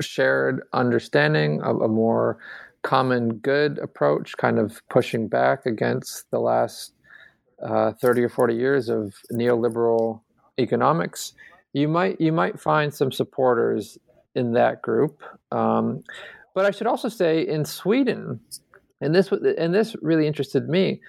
shared 0.00 0.62
understanding, 0.72 1.62
of 1.62 1.80
a 1.80 1.88
more 1.88 2.38
common 2.82 3.36
good 3.36 3.78
approach, 3.78 4.36
kind 4.36 4.58
of 4.58 4.80
pushing 4.88 5.28
back 5.28 5.66
against 5.66 6.30
the 6.30 6.38
last 6.38 6.92
uh, 7.62 7.92
30 7.92 8.22
or 8.22 8.28
40 8.28 8.54
years 8.54 8.88
of 8.88 9.14
neoliberal 9.32 10.20
economics. 10.58 11.34
You 11.72 11.88
might 11.88 12.20
you 12.20 12.32
might 12.32 12.58
find 12.58 12.92
some 12.92 13.12
supporters 13.12 13.98
in 14.34 14.52
that 14.52 14.82
group, 14.82 15.22
um, 15.52 16.02
but 16.54 16.64
I 16.64 16.70
should 16.70 16.86
also 16.86 17.08
say 17.08 17.46
in 17.46 17.64
Sweden, 17.64 18.40
and 19.00 19.14
this 19.14 19.30
and 19.30 19.74
this 19.74 19.94
really 20.00 20.26
interested 20.26 20.68
me. 20.68 21.00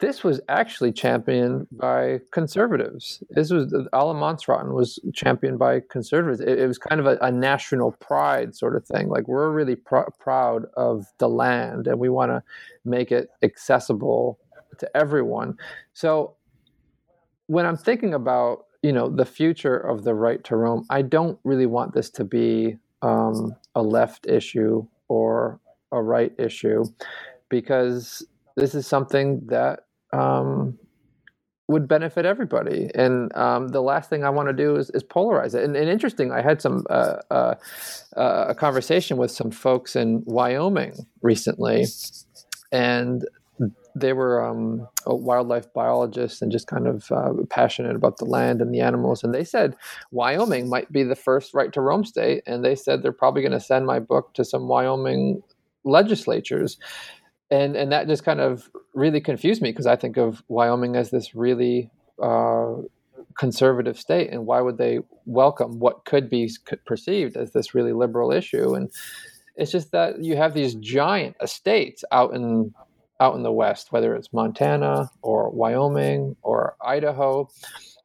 This 0.00 0.24
was 0.24 0.40
actually 0.48 0.92
championed 0.92 1.66
by 1.70 2.20
conservatives. 2.32 3.22
This 3.28 3.50
was 3.50 3.70
Allemansrätten 3.92 4.72
was 4.72 4.98
championed 5.12 5.58
by 5.58 5.82
conservatives. 5.90 6.40
It, 6.40 6.58
it 6.58 6.66
was 6.66 6.78
kind 6.78 7.00
of 7.00 7.06
a, 7.06 7.18
a, 7.20 7.30
national 7.30 7.92
pride 7.92 8.56
sort 8.56 8.76
of 8.76 8.86
thing. 8.86 9.08
Like 9.08 9.28
we're 9.28 9.50
really 9.50 9.76
pr- 9.76 10.10
proud 10.18 10.64
of 10.74 11.06
the 11.18 11.28
land, 11.28 11.86
and 11.86 11.98
we 11.98 12.08
want 12.08 12.30
to 12.30 12.42
make 12.84 13.12
it 13.12 13.28
accessible 13.42 14.38
to 14.78 14.96
everyone. 14.96 15.58
So 15.92 16.34
when 17.48 17.66
I'm 17.66 17.76
thinking 17.76 18.14
about 18.14 18.64
you 18.82 18.92
know 18.92 19.10
the 19.10 19.26
future 19.26 19.76
of 19.76 20.04
the 20.04 20.14
right 20.14 20.42
to 20.44 20.56
roam, 20.56 20.86
I 20.88 21.02
don't 21.02 21.38
really 21.44 21.66
want 21.66 21.92
this 21.92 22.08
to 22.12 22.24
be 22.24 22.78
um, 23.02 23.54
a 23.74 23.82
left 23.82 24.26
issue 24.26 24.86
or 25.08 25.60
a 25.92 26.00
right 26.00 26.32
issue 26.38 26.84
because 27.50 28.26
this 28.56 28.74
is 28.74 28.86
something 28.86 29.42
that 29.46 29.80
um, 30.12 30.78
would 31.68 31.86
benefit 31.86 32.26
everybody. 32.26 32.90
And 32.94 33.34
um, 33.36 33.68
the 33.68 33.80
last 33.80 34.10
thing 34.10 34.24
I 34.24 34.30
want 34.30 34.48
to 34.48 34.52
do 34.52 34.76
is, 34.76 34.90
is 34.90 35.04
polarize 35.04 35.54
it. 35.54 35.62
And, 35.62 35.76
and, 35.76 35.88
interesting, 35.88 36.32
I 36.32 36.42
had 36.42 36.60
some 36.60 36.84
uh, 36.90 37.16
uh, 37.30 37.54
uh, 38.16 38.46
a 38.48 38.54
conversation 38.54 39.16
with 39.16 39.30
some 39.30 39.52
folks 39.52 39.94
in 39.94 40.22
Wyoming 40.26 40.94
recently, 41.22 41.86
and 42.72 43.24
they 43.94 44.12
were 44.12 44.44
um, 44.44 44.86
wildlife 45.06 45.72
biologists 45.72 46.42
and 46.42 46.50
just 46.50 46.66
kind 46.66 46.86
of 46.86 47.10
uh, 47.10 47.32
passionate 47.48 47.96
about 47.96 48.18
the 48.18 48.24
land 48.24 48.60
and 48.60 48.74
the 48.74 48.80
animals. 48.80 49.22
And 49.22 49.34
they 49.34 49.44
said 49.44 49.76
Wyoming 50.10 50.68
might 50.68 50.90
be 50.92 51.02
the 51.02 51.16
first 51.16 51.54
right 51.54 51.72
to 51.72 51.80
roam 51.80 52.04
state. 52.04 52.42
And 52.46 52.64
they 52.64 52.74
said 52.74 53.02
they're 53.02 53.12
probably 53.12 53.42
going 53.42 53.52
to 53.52 53.60
send 53.60 53.86
my 53.86 53.98
book 53.98 54.34
to 54.34 54.44
some 54.44 54.68
Wyoming 54.68 55.42
legislatures 55.84 56.78
and 57.50 57.76
and 57.76 57.92
that 57.92 58.06
just 58.06 58.24
kind 58.24 58.40
of 58.40 58.70
really 58.94 59.20
confused 59.20 59.62
me 59.62 59.70
because 59.70 59.86
I 59.86 59.96
think 59.96 60.16
of 60.16 60.42
Wyoming 60.48 60.96
as 60.96 61.10
this 61.10 61.34
really 61.34 61.90
uh, 62.22 62.76
conservative 63.38 63.98
state, 63.98 64.30
and 64.30 64.46
why 64.46 64.60
would 64.60 64.78
they 64.78 65.00
welcome 65.26 65.78
what 65.78 66.04
could 66.04 66.30
be 66.30 66.50
perceived 66.86 67.36
as 67.36 67.52
this 67.52 67.74
really 67.74 67.92
liberal 67.92 68.32
issue? 68.32 68.74
And 68.74 68.90
it's 69.56 69.72
just 69.72 69.92
that 69.92 70.22
you 70.22 70.36
have 70.36 70.54
these 70.54 70.74
giant 70.76 71.36
estates 71.42 72.04
out 72.12 72.34
in 72.34 72.74
out 73.18 73.34
in 73.34 73.42
the 73.42 73.52
west, 73.52 73.92
whether 73.92 74.14
it's 74.14 74.32
Montana 74.32 75.10
or 75.20 75.50
Wyoming 75.50 76.36
or 76.42 76.76
Idaho, 76.80 77.48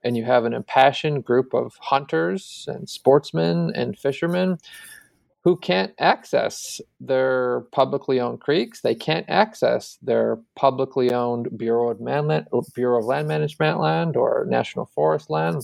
and 0.03 0.17
you 0.17 0.25
have 0.25 0.43
an 0.45 0.53
impassioned 0.53 1.23
group 1.23 1.53
of 1.53 1.75
hunters 1.79 2.65
and 2.67 2.89
sportsmen 2.89 3.71
and 3.75 3.97
fishermen 3.97 4.57
who 5.45 5.55
can't 5.55 5.93
access 5.99 6.81
their 6.99 7.61
publicly 7.71 8.19
owned 8.19 8.41
creeks. 8.41 8.81
They 8.81 8.95
can't 8.95 9.27
access 9.29 9.99
their 10.01 10.39
publicly 10.55 11.13
owned 11.13 11.55
Bureau 11.55 11.91
of, 11.91 11.99
Bureau 12.73 12.99
of 12.99 13.05
Land 13.05 13.27
Management 13.27 13.79
land 13.79 14.17
or 14.17 14.47
National 14.49 14.87
Forest 14.87 15.29
land 15.29 15.61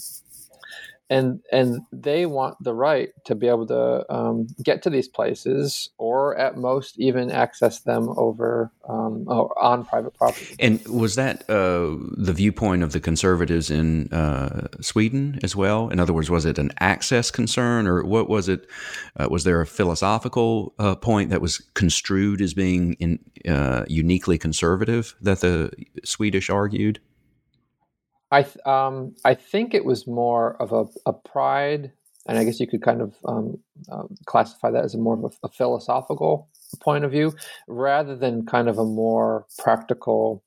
and 1.11 1.41
and 1.51 1.81
they 1.91 2.25
want 2.25 2.55
the 2.63 2.73
right 2.73 3.09
to 3.25 3.35
be 3.35 3.47
able 3.47 3.67
to 3.67 4.05
um, 4.11 4.47
get 4.63 4.81
to 4.83 4.89
these 4.89 5.09
places 5.09 5.89
or 5.97 6.37
at 6.37 6.55
most 6.55 6.97
even 6.97 7.29
access 7.29 7.81
them 7.81 8.09
over 8.15 8.71
um, 8.87 9.27
on 9.27 9.83
private 9.83 10.13
property. 10.13 10.55
And 10.57 10.81
was 10.87 11.15
that 11.15 11.47
uh, 11.49 11.97
the 12.17 12.31
viewpoint 12.33 12.81
of 12.81 12.93
the 12.93 13.01
conservatives 13.01 13.69
in 13.69 14.11
uh, 14.13 14.67
Sweden 14.79 15.37
as 15.43 15.53
well? 15.53 15.89
In 15.89 15.99
other 15.99 16.13
words 16.13 16.29
was 16.29 16.45
it 16.45 16.57
an 16.57 16.71
access 16.79 17.29
concern 17.29 17.87
or 17.87 18.05
what 18.05 18.29
was 18.29 18.47
it 18.47 18.65
uh, 19.19 19.27
was 19.29 19.43
there 19.43 19.59
a 19.59 19.67
philosophical 19.67 20.73
uh, 20.79 20.95
point 20.95 21.29
that 21.29 21.41
was 21.41 21.57
construed 21.73 22.41
as 22.41 22.53
being 22.53 22.93
in, 22.93 23.19
uh, 23.49 23.83
uniquely 23.89 24.37
conservative 24.37 25.13
that 25.21 25.41
the 25.41 25.71
Swedish 26.05 26.49
argued 26.49 27.01
I 28.31 28.43
th- 28.43 28.65
um, 28.65 29.15
I 29.25 29.33
think 29.33 29.73
it 29.73 29.85
was 29.85 30.07
more 30.07 30.55
of 30.61 30.71
a, 30.71 30.85
a, 31.05 31.13
pride, 31.13 31.91
and 32.27 32.37
I 32.37 32.43
guess 32.43 32.59
you 32.59 32.67
could 32.67 32.81
kind 32.81 33.01
of 33.01 33.15
um, 33.25 33.57
uh, 33.91 34.03
classify 34.25 34.71
that 34.71 34.85
as 34.85 34.95
a 34.95 34.97
more 34.97 35.15
of 35.15 35.23
a, 35.25 35.47
a, 35.47 35.49
philosophical 35.49 36.47
point 36.81 37.03
of 37.03 37.11
view, 37.11 37.33
rather 37.67 38.15
than 38.15 38.45
kind 38.45 38.69
of 38.69 38.77
a 38.77 38.85
more 38.85 39.45
practical 39.57 40.43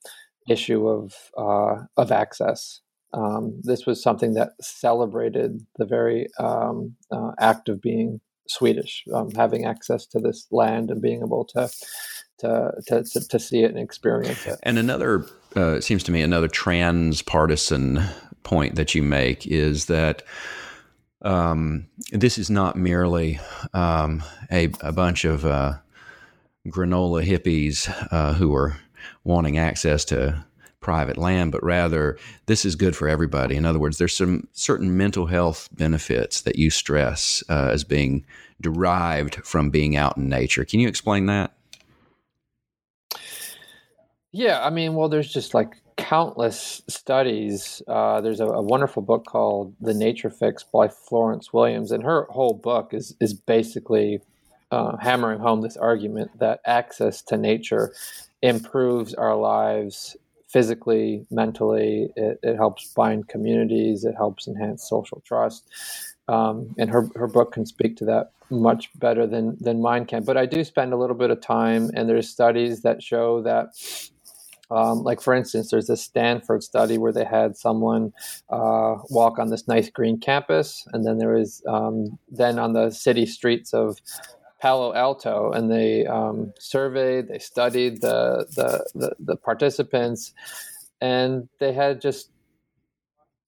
issue 0.48 0.88
of 0.88 1.14
uh, 1.36 1.84
of 1.96 2.10
access. 2.10 2.80
Um, 3.12 3.60
this 3.62 3.86
was 3.86 4.02
something 4.02 4.34
that 4.34 4.52
celebrated 4.60 5.64
the 5.76 5.84
very 5.84 6.26
um, 6.40 6.96
uh, 7.12 7.32
act 7.38 7.68
of 7.68 7.80
being 7.80 8.20
Swedish, 8.48 9.04
um, 9.14 9.30
having 9.30 9.66
access 9.66 10.06
to 10.06 10.18
this 10.18 10.46
land 10.50 10.90
and 10.90 11.00
being 11.00 11.20
able 11.20 11.44
to 11.54 11.70
to, 12.38 12.72
to, 12.88 13.04
to 13.28 13.38
see 13.38 13.62
it 13.62 13.70
and 13.70 13.78
experience 13.78 14.46
it. 14.46 14.58
And 14.62 14.78
another, 14.78 15.26
uh, 15.56 15.74
it 15.74 15.84
seems 15.84 16.02
to 16.04 16.12
me, 16.12 16.22
another 16.22 16.48
transpartisan 16.48 18.02
point 18.42 18.76
that 18.76 18.94
you 18.94 19.02
make 19.02 19.46
is 19.46 19.86
that 19.86 20.22
um, 21.22 21.86
this 22.12 22.36
is 22.36 22.50
not 22.50 22.76
merely 22.76 23.40
um, 23.72 24.22
a, 24.50 24.70
a, 24.80 24.92
bunch 24.92 25.24
of 25.24 25.46
uh, 25.46 25.74
granola 26.68 27.24
hippies 27.24 27.88
uh, 28.12 28.34
who 28.34 28.54
are 28.54 28.76
wanting 29.24 29.56
access 29.56 30.04
to 30.04 30.44
private 30.80 31.16
land, 31.16 31.50
but 31.50 31.64
rather 31.64 32.18
this 32.44 32.66
is 32.66 32.76
good 32.76 32.94
for 32.94 33.08
everybody. 33.08 33.56
In 33.56 33.64
other 33.64 33.78
words, 33.78 33.96
there's 33.96 34.14
some 34.14 34.46
certain 34.52 34.98
mental 34.98 35.24
health 35.24 35.70
benefits 35.72 36.42
that 36.42 36.56
you 36.56 36.68
stress 36.68 37.42
uh, 37.48 37.70
as 37.72 37.84
being 37.84 38.26
derived 38.60 39.36
from 39.36 39.70
being 39.70 39.96
out 39.96 40.18
in 40.18 40.28
nature. 40.28 40.64
Can 40.66 40.80
you 40.80 40.88
explain 40.88 41.24
that? 41.26 41.54
Yeah, 44.36 44.66
I 44.66 44.70
mean, 44.70 44.94
well, 44.94 45.08
there's 45.08 45.32
just 45.32 45.54
like 45.54 45.76
countless 45.96 46.82
studies. 46.88 47.80
Uh, 47.86 48.20
there's 48.20 48.40
a, 48.40 48.46
a, 48.46 48.60
wonderful 48.60 49.00
book 49.00 49.26
called 49.26 49.72
The 49.80 49.94
Nature 49.94 50.28
Fix 50.28 50.64
by 50.64 50.88
Florence 50.88 51.52
Williams, 51.52 51.92
and 51.92 52.02
her 52.02 52.26
whole 52.30 52.54
book 52.54 52.92
is 52.92 53.14
is 53.20 53.32
basically 53.32 54.18
uh, 54.72 54.96
hammering 54.96 55.38
home 55.38 55.60
this 55.60 55.76
argument 55.76 56.36
that 56.40 56.58
access 56.66 57.22
to 57.22 57.36
nature 57.36 57.94
improves 58.42 59.14
our 59.14 59.36
lives 59.36 60.16
physically, 60.48 61.24
mentally. 61.30 62.08
It, 62.16 62.40
it 62.42 62.56
helps 62.56 62.92
bind 62.92 63.28
communities. 63.28 64.04
It 64.04 64.16
helps 64.16 64.48
enhance 64.48 64.88
social 64.88 65.22
trust. 65.24 65.70
Um, 66.26 66.74
and 66.76 66.90
her, 66.90 67.08
her 67.14 67.28
book 67.28 67.52
can 67.52 67.66
speak 67.66 67.96
to 67.98 68.04
that 68.06 68.32
much 68.50 68.90
better 68.98 69.28
than 69.28 69.56
than 69.60 69.80
mine 69.80 70.06
can. 70.06 70.24
But 70.24 70.36
I 70.36 70.46
do 70.46 70.64
spend 70.64 70.92
a 70.92 70.96
little 70.96 71.16
bit 71.16 71.30
of 71.30 71.40
time, 71.40 71.92
and 71.94 72.08
there's 72.08 72.28
studies 72.28 72.82
that 72.82 73.00
show 73.00 73.40
that 73.42 73.68
um, 74.74 75.02
like 75.02 75.20
for 75.20 75.34
instance, 75.34 75.70
there's 75.70 75.90
a 75.90 75.96
Stanford 75.96 76.62
study 76.62 76.98
where 76.98 77.12
they 77.12 77.24
had 77.24 77.56
someone 77.56 78.12
uh, 78.50 78.96
walk 79.10 79.38
on 79.38 79.50
this 79.50 79.68
nice 79.68 79.88
green 79.90 80.18
campus, 80.18 80.86
and 80.92 81.04
then 81.06 81.18
there 81.18 81.34
was 81.34 81.62
um, 81.66 82.18
then 82.30 82.58
on 82.58 82.72
the 82.72 82.90
city 82.90 83.26
streets 83.26 83.72
of 83.72 84.00
Palo 84.60 84.94
Alto, 84.94 85.52
and 85.52 85.70
they 85.70 86.06
um, 86.06 86.52
surveyed, 86.58 87.28
they 87.28 87.38
studied 87.38 88.00
the, 88.00 88.46
the, 88.56 88.84
the 88.94 89.16
the 89.20 89.36
participants, 89.36 90.32
and 91.00 91.48
they 91.60 91.72
had 91.72 92.00
just 92.00 92.30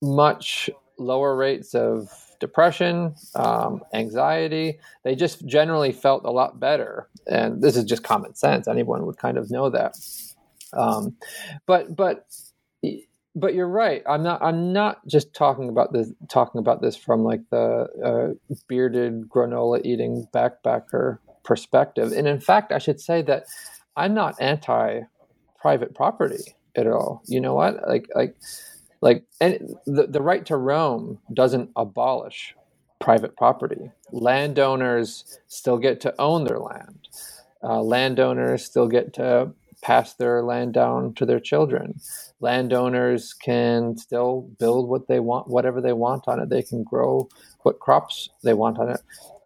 much 0.02 0.70
lower 0.98 1.36
rates 1.36 1.74
of 1.74 2.10
depression, 2.38 3.14
um, 3.34 3.82
anxiety. 3.94 4.78
They 5.04 5.14
just 5.14 5.46
generally 5.46 5.92
felt 5.92 6.24
a 6.24 6.30
lot 6.30 6.60
better. 6.60 7.08
And 7.26 7.62
this 7.62 7.76
is 7.76 7.84
just 7.84 8.02
common 8.02 8.34
sense. 8.34 8.68
Anyone 8.68 9.06
would 9.06 9.16
kind 9.16 9.38
of 9.38 9.50
know 9.50 9.70
that. 9.70 9.96
Um, 10.76 11.16
but 11.66 11.96
but 11.96 12.26
but 13.36 13.54
you're 13.54 13.68
right. 13.68 14.02
I'm 14.08 14.22
not. 14.22 14.42
I'm 14.42 14.72
not 14.72 15.06
just 15.06 15.34
talking 15.34 15.68
about 15.70 15.92
this. 15.92 16.12
Talking 16.30 16.58
about 16.60 16.82
this 16.82 16.96
from 16.96 17.24
like 17.24 17.42
the 17.50 17.88
uh, 18.04 18.56
bearded 18.68 19.28
granola 19.28 19.84
eating 19.84 20.26
backpacker 20.34 21.18
perspective. 21.44 22.12
And 22.12 22.28
in 22.28 22.40
fact, 22.40 22.72
I 22.72 22.78
should 22.78 23.00
say 23.00 23.22
that 23.22 23.46
I'm 23.96 24.14
not 24.14 24.36
anti 24.40 25.02
private 25.60 25.94
property 25.94 26.56
at 26.76 26.86
all. 26.86 27.22
You 27.26 27.40
know 27.40 27.54
what? 27.54 27.88
Like 27.88 28.08
like 28.14 28.36
like 29.00 29.24
and 29.40 29.76
the 29.86 30.06
the 30.08 30.22
right 30.22 30.44
to 30.46 30.56
roam 30.56 31.18
doesn't 31.32 31.70
abolish 31.76 32.54
private 33.00 33.36
property. 33.36 33.90
Landowners 34.12 35.38
still 35.48 35.78
get 35.78 36.00
to 36.02 36.14
own 36.20 36.44
their 36.44 36.58
land. 36.58 37.08
Uh, 37.62 37.82
landowners 37.82 38.64
still 38.64 38.88
get 38.88 39.14
to 39.14 39.50
pass 39.82 40.14
their 40.14 40.42
land 40.42 40.74
down 40.74 41.14
to 41.14 41.26
their 41.26 41.40
children. 41.40 42.00
Landowners 42.40 43.32
can 43.34 43.96
still 43.96 44.48
build 44.58 44.88
what 44.88 45.08
they 45.08 45.20
want, 45.20 45.48
whatever 45.48 45.80
they 45.80 45.92
want 45.92 46.24
on 46.26 46.40
it. 46.40 46.48
They 46.48 46.62
can 46.62 46.82
grow 46.82 47.28
what 47.62 47.80
crops 47.80 48.28
they 48.42 48.54
want 48.54 48.78
on 48.78 48.90
it. 48.90 49.00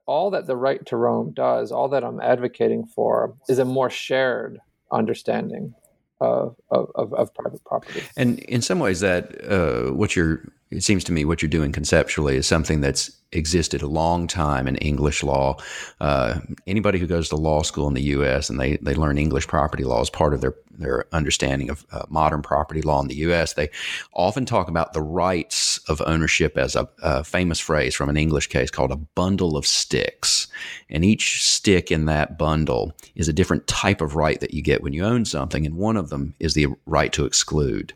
All 0.07 0.31
that 0.31 0.47
the 0.47 0.57
right 0.57 0.85
to 0.87 0.97
roam 0.97 1.33
does, 1.33 1.70
all 1.70 1.89
that 1.91 2.05
I'm 2.05 2.20
advocating 2.20 2.87
for, 2.87 3.35
is 3.49 3.59
a 3.59 3.64
more 3.64 3.91
shared 3.91 4.59
understanding 4.91 5.74
of, 6.20 6.57
of, 6.70 7.14
of, 7.14 7.35
private 7.35 7.64
property. 7.64 8.03
And 8.16 8.41
in 8.41 8.61
some 8.61 8.78
ways, 8.78 9.01
that 9.01 9.43
uh, 9.51 9.93
what 9.93 10.16
you're, 10.16 10.53
it 10.70 10.84
seems 10.84 11.04
to 11.04 11.12
me, 11.12 11.24
what 11.24 11.42
you're 11.42 11.48
doing 11.48 11.72
conceptually 11.72 12.36
is 12.36 12.46
something 12.46 12.80
that's 12.80 13.10
existed 13.32 13.82
a 13.82 13.86
long 13.86 14.26
time 14.26 14.66
in 14.66 14.76
English 14.76 15.22
law. 15.22 15.56
Uh, 16.00 16.40
anybody 16.66 16.98
who 16.98 17.06
goes 17.06 17.28
to 17.28 17.36
law 17.36 17.62
school 17.62 17.86
in 17.86 17.94
the 17.94 18.02
U.S. 18.02 18.50
and 18.50 18.58
they, 18.58 18.76
they 18.78 18.94
learn 18.94 19.18
English 19.18 19.46
property 19.46 19.84
law 19.84 20.00
as 20.00 20.10
part 20.10 20.34
of 20.34 20.40
their, 20.40 20.54
their 20.76 21.06
understanding 21.12 21.70
of 21.70 21.84
uh, 21.92 22.02
modern 22.08 22.42
property 22.42 22.82
law 22.82 23.00
in 23.00 23.08
the 23.08 23.16
U.S., 23.16 23.52
they 23.52 23.70
often 24.12 24.44
talk 24.44 24.68
about 24.68 24.92
the 24.92 25.02
rights 25.02 25.78
of 25.88 26.02
ownership 26.06 26.58
as 26.58 26.74
a, 26.74 26.88
a, 27.02 27.22
famous 27.22 27.60
phrase 27.60 27.94
from 27.94 28.08
an 28.08 28.16
English 28.16 28.48
case 28.48 28.70
called 28.70 28.90
a 28.90 28.96
bundle 28.96 29.56
of 29.56 29.66
sticks. 29.66 30.48
And 30.88 31.04
each 31.04 31.44
stick 31.44 31.92
in 31.92 32.06
that 32.06 32.36
bundle 32.36 32.92
is 33.14 33.28
a 33.28 33.32
different 33.32 33.66
type 33.66 34.00
of 34.00 34.16
right 34.16 34.40
that 34.40 34.54
you 34.54 34.62
get 34.62 34.82
when 34.82 34.92
you 34.92 35.04
own 35.04 35.24
something. 35.24 35.64
And 35.64 35.76
one 35.76 35.96
of 35.96 36.10
them 36.10 36.34
is 36.40 36.54
the 36.54 36.66
right 36.86 37.12
to 37.12 37.24
exclude. 37.24 37.92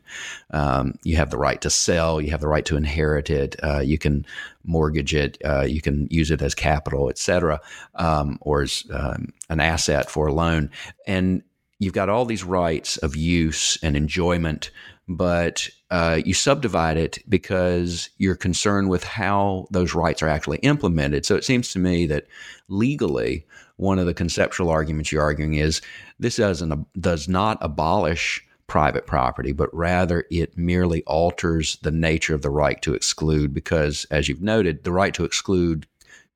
Um, 0.53 0.95
you 1.03 1.17
have 1.17 1.31
the 1.31 1.39
right 1.39 1.61
to 1.63 1.71
sell, 1.71 2.21
you 2.21 2.31
have 2.31 2.41
the 2.41 2.49
right 2.49 2.64
to 2.67 2.77
inherit 2.77 3.31
it, 3.31 3.57
uh, 3.63 3.81
you 3.81 3.99
can 3.99 4.27
mortgage 4.65 5.15
it, 5.15 5.39
uh, 5.45 5.63
you 5.63 5.81
can 5.81 6.09
use 6.11 6.31
it 6.31 6.43
as 6.43 6.55
capital, 6.55 7.09
et 7.09 7.19
cetera, 7.19 7.61
um, 7.97 8.39
or 8.41 8.63
as 8.63 8.85
um, 8.93 9.33
an 9.49 9.61
asset 9.61 10.11
for 10.11 10.27
a 10.27 10.33
loan. 10.33 10.71
And 11.07 11.43
you've 11.79 11.93
got 11.93 12.09
all 12.09 12.25
these 12.25 12.45
rights 12.45 12.97
of 12.99 13.17
use 13.17 13.79
and 13.83 13.97
enjoyment, 13.97 14.71
but 15.09 15.69
uh, 15.91 16.21
you 16.25 16.35
subdivide 16.35 16.97
it 16.97 17.19
because 17.29 18.09
you're 18.17 18.35
concerned 18.37 18.89
with 18.89 19.05
how 19.05 19.67
those 19.71 19.95
rights 19.95 20.23
are 20.23 20.29
actually 20.29 20.59
implemented. 20.59 21.27
So 21.27 21.37
it 21.37 21.45
seems 21.45 21.73
to 21.73 21.79
me 21.79 22.07
that 22.07 22.27
legally, 22.69 23.47
one 23.77 23.99
of 23.99 24.07
the 24.07 24.15
conceptual 24.15 24.71
arguments 24.71 25.13
you're 25.13 25.23
arguing 25.23 25.55
is 25.55 25.83
this 26.19 26.37
doesn't 26.37 26.87
does 27.01 27.29
not 27.29 27.59
abolish 27.61 28.43
private 28.67 29.07
property, 29.07 29.53
but 29.53 29.75
rather 29.75 30.25
it 30.31 30.57
merely 30.57 31.03
alters 31.05 31.77
the 31.83 31.91
nature 31.91 32.35
of 32.35 32.43
the 32.43 32.51
right 32.51 32.81
to 32.83 32.95
exclude 32.95 33.53
because, 33.53 34.07
as 34.11 34.29
you've 34.29 34.43
noted, 34.43 34.85
the 34.85 34.93
right 34.93 35.15
to 35.15 35.25
exclude 35.25 35.87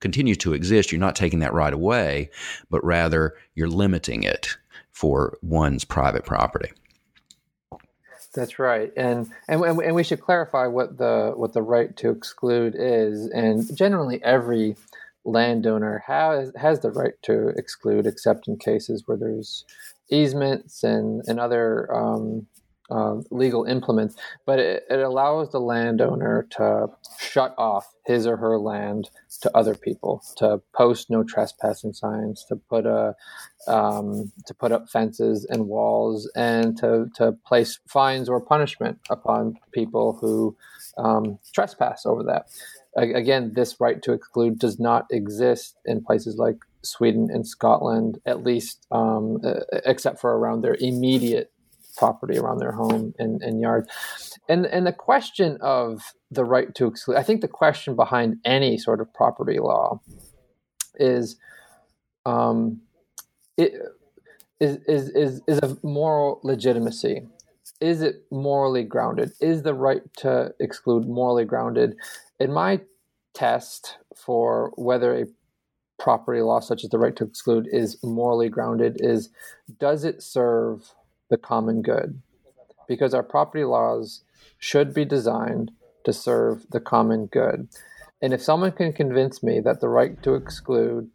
continues 0.01 0.37
to 0.39 0.53
exist. 0.53 0.93
You're 0.93 1.01
not 1.01 1.17
taking 1.17 1.41
that 1.41 1.53
right 1.53 1.73
away, 1.73 2.31
but 2.71 2.85
rather 2.85 3.35
you're 3.55 3.69
limiting 3.69 4.23
it 4.23 4.57
for 4.93 5.39
one's 5.43 5.85
private 5.85 6.25
property. 6.25 6.71
That's 8.35 8.59
right, 8.59 8.93
and 8.97 9.31
and 9.49 9.63
and 9.63 9.95
we 9.95 10.05
should 10.05 10.21
clarify 10.21 10.67
what 10.67 10.99
the 10.99 11.33
what 11.35 11.55
the 11.55 11.63
right 11.63 11.97
to 11.97 12.11
exclude 12.11 12.75
is. 12.79 13.27
And 13.31 13.75
generally, 13.77 14.23
every 14.23 14.77
landowner 15.25 16.05
has 16.07 16.53
has 16.57 16.81
the 16.81 16.91
right 16.91 17.15
to 17.23 17.49
exclude, 17.57 18.07
except 18.07 18.47
in 18.47 18.57
cases 18.57 19.05
where 19.07 19.17
there's 19.17 19.65
easements 20.11 20.83
and, 20.83 21.23
and 21.27 21.39
other 21.41 21.93
um, 21.95 22.47
uh, 22.91 23.17
legal 23.31 23.65
implements, 23.65 24.17
but 24.47 24.59
it, 24.59 24.85
it, 24.89 25.01
allows 25.01 25.53
the 25.53 25.61
landowner 25.61 26.47
to 26.51 26.87
shut 27.21 27.55
off 27.59 27.93
his 28.07 28.27
or 28.27 28.39
her 28.39 28.59
land 28.59 29.11
to 29.43 29.55
other 29.55 29.75
people, 29.75 30.23
to 30.37 30.61
post 30.75 31.11
no 31.11 31.23
trespassing 31.23 31.93
signs, 31.93 32.45
to 32.49 32.57
put 32.57 32.87
a 32.87 33.15
um, 33.67 34.33
to 34.47 34.55
put 34.55 34.73
up 34.73 34.89
fences 34.89 35.45
and 35.51 35.67
walls, 35.69 36.31
and 36.35 36.79
to 36.79 37.11
to 37.15 37.33
place 37.47 37.79
fines 37.87 38.29
or 38.29 38.41
punishment 38.41 38.99
upon 39.11 39.59
people 39.73 40.17
who 40.19 40.57
um, 40.97 41.39
trespass 41.53 42.07
over 42.07 42.23
that. 42.23 42.47
Again, 42.97 43.53
this 43.55 43.77
right 43.79 44.03
to 44.03 44.13
exclude 44.13 44.59
does 44.59 44.81
not 44.81 45.07
exist 45.11 45.77
in 45.85 46.03
places 46.03 46.37
like 46.37 46.57
Sweden 46.83 47.29
and 47.31 47.47
Scotland, 47.47 48.21
at 48.27 48.43
least, 48.43 48.87
um, 48.91 49.39
except 49.85 50.21
for 50.21 50.37
around 50.37 50.63
their 50.63 50.77
immediate 50.81 51.53
property, 51.97 52.39
around 52.39 52.59
their 52.59 52.73
home 52.73 53.13
and, 53.19 53.43
and 53.43 53.61
yard. 53.61 53.89
And 54.49 54.67
and 54.67 54.87
the 54.87 54.93
question 54.93 55.59
of 55.61 56.03
the 56.31 56.45
right 56.45 56.75
to 56.77 56.87
exclude, 56.87 57.17
I 57.17 57.23
think 57.23 57.41
the 57.41 57.49
question 57.49 57.97
behind 57.97 58.37
any 58.45 58.79
sort 58.79 59.01
of 59.01 59.13
property 59.13 59.59
law 59.59 60.01
is, 60.95 61.37
um, 62.25 62.81
it 63.57 63.73
is 64.61 64.79
is 64.87 65.11
is 65.11 65.43
is 65.47 65.59
of 65.59 65.83
moral 65.83 66.41
legitimacy. 66.45 67.27
Is 67.81 68.03
it 68.03 68.25
morally 68.31 68.83
grounded? 68.83 69.33
Is 69.41 69.63
the 69.63 69.75
right 69.75 70.03
to 70.19 70.53
exclude 70.59 71.07
morally 71.07 71.45
grounded? 71.45 71.97
In 72.41 72.53
my 72.53 72.81
test 73.35 73.99
for 74.17 74.73
whether 74.77 75.15
a 75.15 75.27
property 75.99 76.41
law, 76.41 76.61
such 76.61 76.85
as 76.85 76.91
the 76.91 76.99
right 76.99 77.17
to 77.17 77.25
exclude, 77.25 77.69
is 77.71 78.03
morally 78.03 78.49
grounded 78.49 78.97
is 79.01 79.31
does 79.79 80.05
it 80.05 80.23
serve 80.23 80.95
the 81.31 81.37
common 81.37 81.83
good? 81.83 82.21
Because 82.87 83.15
our 83.15 83.23
property 83.23 83.65
laws 83.65 84.23
should 84.59 84.95
be 84.95 85.05
designed 85.05 85.71
to 86.05 86.13
serve 86.13 86.67
the 86.71 86.81
common 86.81 87.27
good. 87.27 87.69
And 88.23 88.33
if 88.33 88.43
someone 88.43 88.73
can 88.73 88.93
convince 88.93 89.43
me 89.43 89.61
that 89.61 89.81
the 89.81 89.89
right 89.89 90.21
to 90.23 90.35
exclude 90.35 91.11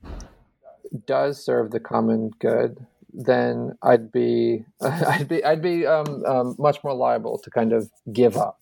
does 1.07 1.43
serve 1.43 1.71
the 1.71 1.79
common 1.79 2.31
good, 2.39 2.85
then 3.13 3.77
I'd 3.81 4.11
be 4.11 4.65
I'd 4.81 5.27
be 5.27 5.43
I'd 5.43 5.61
be 5.61 5.85
um, 5.85 6.23
um, 6.25 6.55
much 6.57 6.83
more 6.83 6.93
liable 6.93 7.37
to 7.39 7.49
kind 7.49 7.73
of 7.73 7.89
give 8.11 8.37
up. 8.37 8.59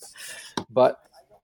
But 0.69 0.99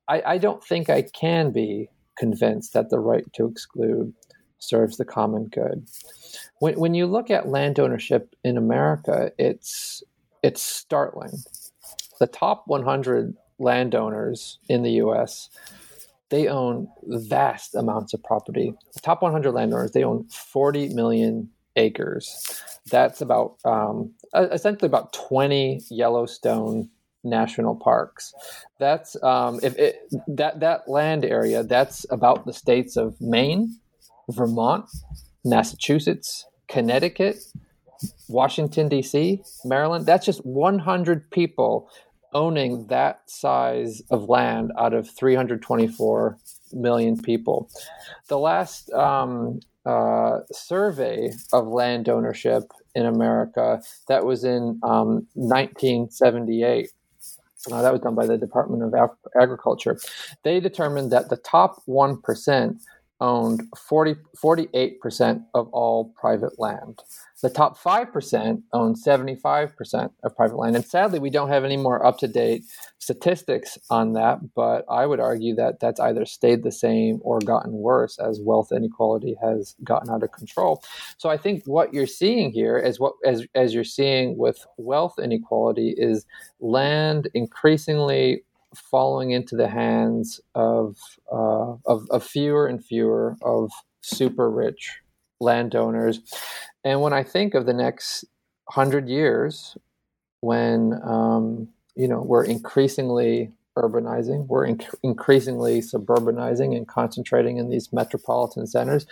I, 0.08 0.22
I 0.26 0.38
don't 0.38 0.64
think 0.64 0.90
I 0.90 1.02
can 1.02 1.52
be 1.52 1.90
convinced 2.18 2.74
that 2.74 2.90
the 2.90 3.00
right 3.00 3.32
to 3.34 3.46
exclude 3.46 4.14
serves 4.60 4.98
the 4.98 5.06
common 5.06 5.46
good. 5.46 5.88
When, 6.60 6.80
when 6.80 6.94
you 6.94 7.06
look 7.06 7.30
at 7.30 7.48
land 7.48 7.80
ownership 7.80 8.36
in 8.44 8.58
America, 8.58 9.32
it's 9.38 10.04
it's 10.44 10.62
startling. 10.62 11.44
The 12.20 12.28
top 12.28 12.64
100 12.68 13.36
landowners 13.60 14.60
in 14.70 14.84
the 14.84 14.92
U.S. 14.92 15.50
they 16.30 16.48
own 16.48 16.88
vast 17.04 17.76
amounts 17.76 18.14
of 18.14 18.24
property. 18.24 18.74
The 18.94 19.00
top 19.00 19.22
100 19.22 19.52
landowners 19.52 19.92
they 19.92 20.04
own 20.04 20.26
40 20.30 20.90
million 20.90 21.50
acres. 21.76 22.62
That's 22.90 23.22
about 23.22 23.58
um, 23.66 24.12
essentially 24.34 24.88
about 24.88 25.14
20 25.14 25.82
Yellowstone 25.90 26.90
national 27.24 27.76
parks. 27.76 28.34
That's 28.80 29.22
um, 29.24 29.60
if 29.64 29.78
it, 29.78 30.12
that 30.28 30.60
that 30.60 30.88
land 30.88 31.26
area. 31.26 31.64
That's 31.64 32.06
about 32.10 32.46
the 32.46 32.54
states 32.54 32.98
of 32.98 33.20
Maine, 33.22 33.78
Vermont, 34.30 34.86
Massachusetts, 35.44 36.46
Connecticut, 36.68 37.38
Washington, 38.28 38.90
D.C., 38.90 39.42
Maryland. 39.66 40.06
That's 40.06 40.26
just 40.26 40.46
100 40.46 41.32
people 41.32 41.90
owning 42.34 42.88
that 42.88 43.22
size 43.26 44.02
of 44.12 44.30
land 44.30 44.72
out 44.78 44.94
of 44.94 45.10
324 45.10 46.38
million 46.74 47.18
people. 47.18 47.70
The 48.28 48.38
last 48.38 48.92
um, 48.92 49.62
uh, 49.86 50.40
survey 50.52 51.32
of 51.54 51.68
land 51.68 52.10
ownership 52.10 52.64
in 52.94 53.06
America 53.06 53.82
that 54.08 54.26
was 54.26 54.44
in 54.44 54.80
um, 54.84 55.26
1978. 55.34 56.92
Uh, 57.72 57.82
that 57.82 57.92
was 57.92 58.02
done 58.02 58.16
by 58.16 58.26
the 58.26 58.38
Department 58.38 58.84
of 58.84 58.94
Agriculture. 59.40 60.00
They 60.44 60.60
determined 60.60 61.12
that 61.12 61.30
the 61.30 61.38
top 61.38 61.82
1% 61.88 62.80
owned 63.20 63.64
40, 63.76 64.16
48% 64.44 65.44
of 65.54 65.68
all 65.70 66.14
private 66.20 66.60
land. 66.60 67.00
The 67.42 67.50
top 67.50 67.78
5% 67.78 68.64
own 68.74 68.96
75% 68.96 70.10
of 70.24 70.36
private 70.36 70.58
land. 70.58 70.76
And 70.76 70.86
sadly, 70.86 71.20
we 71.20 71.30
don't 71.30 71.50
have 71.50 71.64
any 71.64 71.78
more 71.78 72.04
up 72.04 72.18
to 72.20 72.28
date 72.28 72.64
statistics 72.98 73.78
on 73.90 74.14
that, 74.14 74.40
but 74.56 74.86
I 74.90 75.06
would 75.06 75.20
argue 75.20 75.54
that 75.56 75.80
that's 75.80 76.00
either 76.00 76.26
stayed 76.26 76.64
the 76.64 76.72
same 76.72 77.20
or 77.22 77.40
gotten 77.40 77.74
worse 77.74 78.18
as 78.18 78.42
wealth 78.42 78.72
inequality 78.72 79.36
has 79.42 79.76
gotten 79.84 80.10
out 80.10 80.24
of 80.24 80.32
control. 80.32 80.84
So 81.18 81.30
I 81.30 81.38
think 81.38 81.64
what 81.66 81.94
you're 81.94 82.08
seeing 82.08 82.52
here 82.52 82.78
is 82.78 83.00
what, 83.00 83.14
as, 83.24 83.46
as 83.54 83.74
you're 83.74 83.84
seeing 83.84 84.38
with 84.38 84.66
wealth 84.78 85.20
inequality, 85.20 85.94
is 85.96 86.26
land 86.60 87.30
increasingly 87.34 88.44
falling 88.76 89.32
into 89.32 89.56
the 89.56 89.68
hands 89.68 90.42
of, 90.56 90.98
uh, 91.32 91.74
of, 91.86 92.08
of 92.10 92.24
fewer 92.24 92.68
and 92.68 92.84
fewer 92.84 93.36
of 93.42 93.72
super 94.02 94.50
rich 94.50 95.00
landowners. 95.40 96.20
And 96.84 97.02
when 97.02 97.14
I 97.14 97.24
think 97.24 97.54
of 97.54 97.66
the 97.66 97.74
next 97.74 98.26
hundred 98.70 99.08
years, 99.08 99.78
when 100.42 101.00
um, 101.04 101.68
you 101.96 102.08
know 102.08 102.22
we're 102.22 102.46
increasingly 102.46 103.52
urbanizing, 103.78 104.48
we're 104.48 104.68
inc- 104.68 104.94
increasingly 105.04 105.82
suburbanizing 105.82 106.76
and 106.76 106.88
concentrating 106.88 107.58
in 107.58 107.70
these 107.70 107.92
metropolitan 107.94 108.68
centers, 108.68 109.06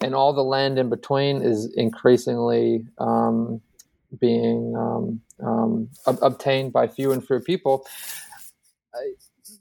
and 0.00 0.14
all 0.14 0.32
the 0.32 0.44
land 0.44 0.78
in 0.78 0.88
between 0.88 1.42
is 1.42 1.72
increasingly 1.76 2.84
um, 2.98 3.60
being 4.20 4.74
um, 4.76 5.20
um 5.42 5.88
ob- 6.06 6.18
obtained 6.22 6.72
by 6.72 6.86
few 6.86 7.12
and 7.12 7.26
fewer 7.26 7.40
people. 7.40 7.86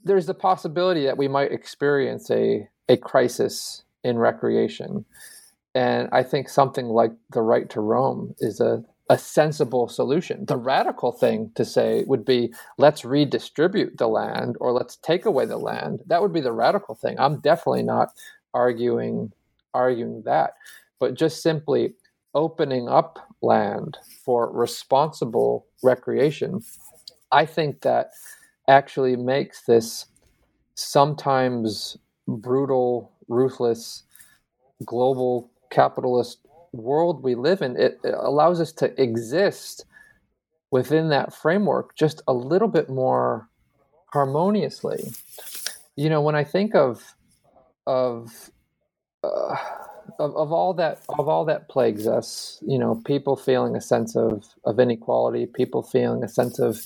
There's 0.04 0.28
the 0.28 0.36
possibility 0.36 1.06
that 1.06 1.18
we 1.18 1.28
might 1.28 1.52
experience 1.54 2.32
a 2.32 2.70
a 2.90 2.98
crisis 2.98 3.84
in 4.04 4.18
recreation 4.20 5.04
and 5.74 6.10
I 6.12 6.24
think 6.24 6.50
something 6.50 6.88
like 6.88 7.14
the 7.32 7.42
right 7.42 7.70
to 7.70 7.82
roam 7.82 8.36
is 8.40 8.60
a, 8.60 8.84
a 9.10 9.18
sensible 9.18 9.88
solution. 9.88 10.46
The 10.46 10.58
radical 10.58 11.12
thing 11.12 11.52
to 11.56 11.64
say 11.64 12.04
would 12.08 12.26
be 12.26 12.54
let's 12.78 13.06
redistribute 13.06 13.98
the 13.98 14.08
land 14.08 14.58
or 14.60 14.74
let's 14.74 14.98
take 14.98 15.26
away 15.26 15.46
the 15.46 15.58
land. 15.58 16.02
That 16.08 16.22
would 16.22 16.34
be 16.34 16.42
the 16.42 16.52
radical 16.52 16.96
thing. 16.96 17.18
I'm 17.20 17.40
definitely 17.40 17.84
not 17.84 18.10
arguing 18.54 19.32
arguing 19.74 20.24
that. 20.26 20.56
But 21.00 21.16
just 21.16 21.42
simply 21.42 21.94
opening 22.34 22.90
up 22.90 23.18
land 23.42 23.98
for 24.26 24.52
responsible 24.52 25.66
recreation, 25.82 26.62
I 27.32 27.46
think 27.46 27.82
that 27.82 28.12
actually 28.68 29.16
makes 29.16 29.64
this 29.64 30.08
sometimes 30.76 31.98
brutal, 32.28 33.12
ruthless 33.28 34.04
global 34.86 35.50
capitalist 35.72 36.40
world 36.74 37.24
we 37.24 37.36
live 37.36 37.62
in, 37.62 37.78
it, 37.78 38.00
it 38.04 38.14
allows 38.18 38.62
us 38.62 38.72
to 38.74 39.02
exist 39.02 39.86
within 40.72 41.10
that 41.10 41.34
framework 41.34 41.96
just 41.96 42.22
a 42.28 42.34
little 42.34 42.68
bit 42.68 42.90
more 42.90 43.50
harmoniously. 44.14 45.12
You 45.96 46.10
know, 46.10 46.22
when 46.22 46.36
I 46.36 46.44
think 46.44 46.76
of 46.76 47.16
of 47.88 48.52
uh, 49.24 49.56
of, 50.20 50.36
of 50.36 50.52
all 50.52 50.74
that 50.76 51.02
of 51.10 51.28
all 51.28 51.46
that 51.46 51.70
plagues 51.70 52.08
us, 52.08 52.60
you 52.66 52.80
know, 52.80 53.02
people 53.06 53.36
feeling 53.36 53.76
a 53.76 53.82
sense 53.82 54.16
of 54.16 54.46
of 54.66 54.80
inequality, 54.80 55.46
people 55.46 55.84
feeling 55.84 56.24
a 56.24 56.30
sense 56.30 56.60
of 56.60 56.82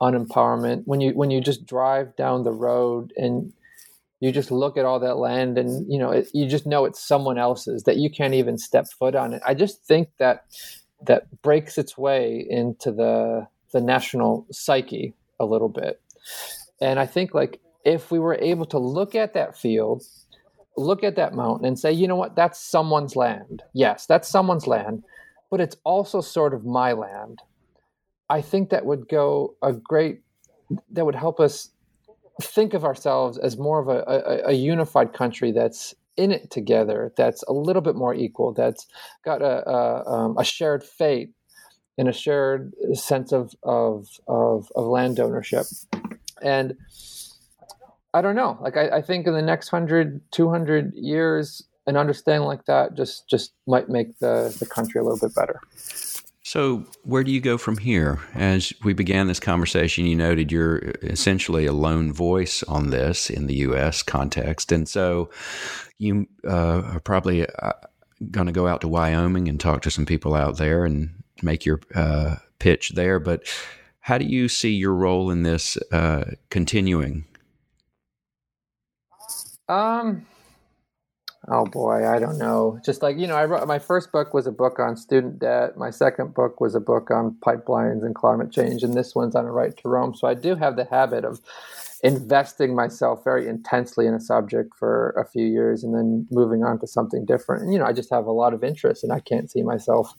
unempowerment. 0.00 0.82
When 0.86 1.00
you 1.00 1.12
when 1.12 1.30
you 1.30 1.40
just 1.40 1.66
drive 1.66 2.16
down 2.16 2.44
the 2.44 2.52
road 2.52 3.12
and 3.16 3.52
you 4.20 4.32
just 4.32 4.50
look 4.50 4.76
at 4.76 4.84
all 4.84 5.00
that 5.00 5.16
land 5.16 5.58
and 5.58 5.90
you 5.90 5.98
know 5.98 6.10
it, 6.10 6.28
you 6.32 6.46
just 6.46 6.66
know 6.66 6.84
it's 6.84 7.02
someone 7.02 7.38
else's 7.38 7.84
that 7.84 7.96
you 7.96 8.10
can't 8.10 8.34
even 8.34 8.58
step 8.58 8.88
foot 8.88 9.14
on 9.14 9.34
it. 9.34 9.42
I 9.46 9.54
just 9.54 9.82
think 9.84 10.08
that 10.18 10.44
that 11.06 11.42
breaks 11.42 11.78
its 11.78 11.96
way 11.96 12.44
into 12.48 12.90
the 12.92 13.46
the 13.72 13.80
national 13.80 14.46
psyche 14.50 15.14
a 15.38 15.44
little 15.44 15.68
bit. 15.68 16.00
And 16.80 16.98
i 16.98 17.06
think 17.06 17.34
like 17.34 17.60
if 17.84 18.10
we 18.10 18.18
were 18.18 18.34
able 18.34 18.66
to 18.66 18.78
look 18.78 19.14
at 19.14 19.34
that 19.34 19.56
field 19.56 20.02
look 20.76 21.02
at 21.02 21.16
that 21.16 21.34
mountain 21.34 21.66
and 21.66 21.78
say 21.78 21.90
you 21.92 22.06
know 22.06 22.16
what? 22.16 22.36
That's 22.36 22.60
someone's 22.60 23.16
land. 23.16 23.62
Yes 23.72 24.06
that's 24.06 24.28
someone's 24.28 24.66
land 24.66 25.04
but 25.50 25.60
it's 25.60 25.76
also 25.84 26.20
sort 26.20 26.54
of 26.54 26.64
my 26.64 26.92
land 26.92 27.40
i 28.30 28.40
think 28.40 28.70
that 28.70 28.84
would 28.84 29.08
go 29.08 29.54
a 29.62 29.72
great 29.72 30.22
that 30.90 31.04
would 31.04 31.14
help 31.14 31.40
us 31.40 31.70
think 32.40 32.74
of 32.74 32.84
ourselves 32.84 33.38
as 33.38 33.56
more 33.56 33.80
of 33.80 33.88
a, 33.88 34.04
a, 34.06 34.50
a, 34.50 34.52
unified 34.52 35.12
country 35.12 35.50
that's 35.50 35.94
in 36.16 36.30
it 36.30 36.50
together, 36.50 37.12
that's 37.16 37.42
a 37.44 37.52
little 37.52 37.82
bit 37.82 37.94
more 37.94 38.14
equal, 38.14 38.52
that's 38.52 38.86
got 39.24 39.42
a, 39.42 39.68
a, 39.68 40.04
um, 40.06 40.38
a 40.38 40.44
shared 40.44 40.84
fate 40.84 41.30
and 41.96 42.08
a 42.08 42.12
shared 42.12 42.74
sense 42.92 43.32
of, 43.32 43.54
of, 43.62 44.06
of, 44.28 44.70
of, 44.74 44.86
land 44.86 45.18
ownership. 45.18 45.66
And 46.42 46.76
I 48.14 48.20
don't 48.20 48.36
know, 48.36 48.58
like 48.60 48.76
I, 48.76 48.88
I 48.88 49.02
think 49.02 49.26
in 49.26 49.32
the 49.32 49.42
next 49.42 49.72
100, 49.72 50.20
200 50.30 50.94
years, 50.94 51.64
an 51.86 51.96
understanding 51.96 52.46
like 52.46 52.66
that 52.66 52.96
just, 52.96 53.28
just 53.28 53.52
might 53.66 53.88
make 53.88 54.18
the, 54.18 54.54
the 54.58 54.66
country 54.66 55.00
a 55.00 55.04
little 55.04 55.18
bit 55.18 55.34
better. 55.34 55.60
So, 56.48 56.86
where 57.02 57.24
do 57.24 57.30
you 57.30 57.42
go 57.42 57.58
from 57.58 57.76
here? 57.76 58.20
As 58.32 58.72
we 58.82 58.94
began 58.94 59.26
this 59.26 59.38
conversation, 59.38 60.06
you 60.06 60.16
noted 60.16 60.50
you're 60.50 60.78
essentially 61.02 61.66
a 61.66 61.74
lone 61.74 62.10
voice 62.10 62.62
on 62.62 62.88
this 62.88 63.28
in 63.28 63.48
the 63.48 63.56
U.S. 63.56 64.02
context. 64.02 64.72
And 64.72 64.88
so, 64.88 65.28
you 65.98 66.26
uh, 66.46 66.80
are 66.94 67.00
probably 67.00 67.46
uh, 67.46 67.72
going 68.30 68.46
to 68.46 68.52
go 68.54 68.66
out 68.66 68.80
to 68.80 68.88
Wyoming 68.88 69.46
and 69.46 69.60
talk 69.60 69.82
to 69.82 69.90
some 69.90 70.06
people 70.06 70.34
out 70.34 70.56
there 70.56 70.86
and 70.86 71.22
make 71.42 71.66
your 71.66 71.80
uh, 71.94 72.36
pitch 72.58 72.92
there. 72.94 73.20
But 73.20 73.42
how 74.00 74.16
do 74.16 74.24
you 74.24 74.48
see 74.48 74.72
your 74.72 74.94
role 74.94 75.30
in 75.30 75.42
this 75.42 75.76
uh, 75.92 76.30
continuing? 76.48 77.26
Um, 79.68 80.26
Oh 81.50 81.64
boy, 81.64 82.06
I 82.06 82.18
don't 82.18 82.36
know. 82.36 82.78
Just 82.84 83.00
like 83.02 83.16
you 83.16 83.26
know, 83.26 83.36
I 83.36 83.46
wrote 83.46 83.66
my 83.66 83.78
first 83.78 84.12
book 84.12 84.34
was 84.34 84.46
a 84.46 84.52
book 84.52 84.78
on 84.78 84.96
student 84.96 85.38
debt. 85.38 85.78
My 85.78 85.90
second 85.90 86.34
book 86.34 86.60
was 86.60 86.74
a 86.74 86.80
book 86.80 87.10
on 87.10 87.36
pipelines 87.40 88.04
and 88.04 88.14
climate 88.14 88.52
change, 88.52 88.82
and 88.82 88.92
this 88.94 89.14
one's 89.14 89.34
on 89.34 89.46
a 89.46 89.52
right 89.52 89.74
to 89.78 89.88
roam. 89.88 90.14
So 90.14 90.28
I 90.28 90.34
do 90.34 90.56
have 90.56 90.76
the 90.76 90.84
habit 90.84 91.24
of 91.24 91.40
investing 92.02 92.76
myself 92.76 93.24
very 93.24 93.48
intensely 93.48 94.06
in 94.06 94.14
a 94.14 94.20
subject 94.20 94.74
for 94.76 95.10
a 95.10 95.24
few 95.24 95.46
years, 95.46 95.84
and 95.84 95.94
then 95.94 96.26
moving 96.30 96.64
on 96.64 96.78
to 96.80 96.86
something 96.86 97.24
different. 97.24 97.62
And 97.62 97.72
you 97.72 97.78
know, 97.78 97.86
I 97.86 97.92
just 97.94 98.10
have 98.10 98.26
a 98.26 98.32
lot 98.32 98.52
of 98.52 98.62
interest, 98.62 99.02
and 99.02 99.12
I 99.12 99.20
can't 99.20 99.50
see 99.50 99.62
myself. 99.62 100.14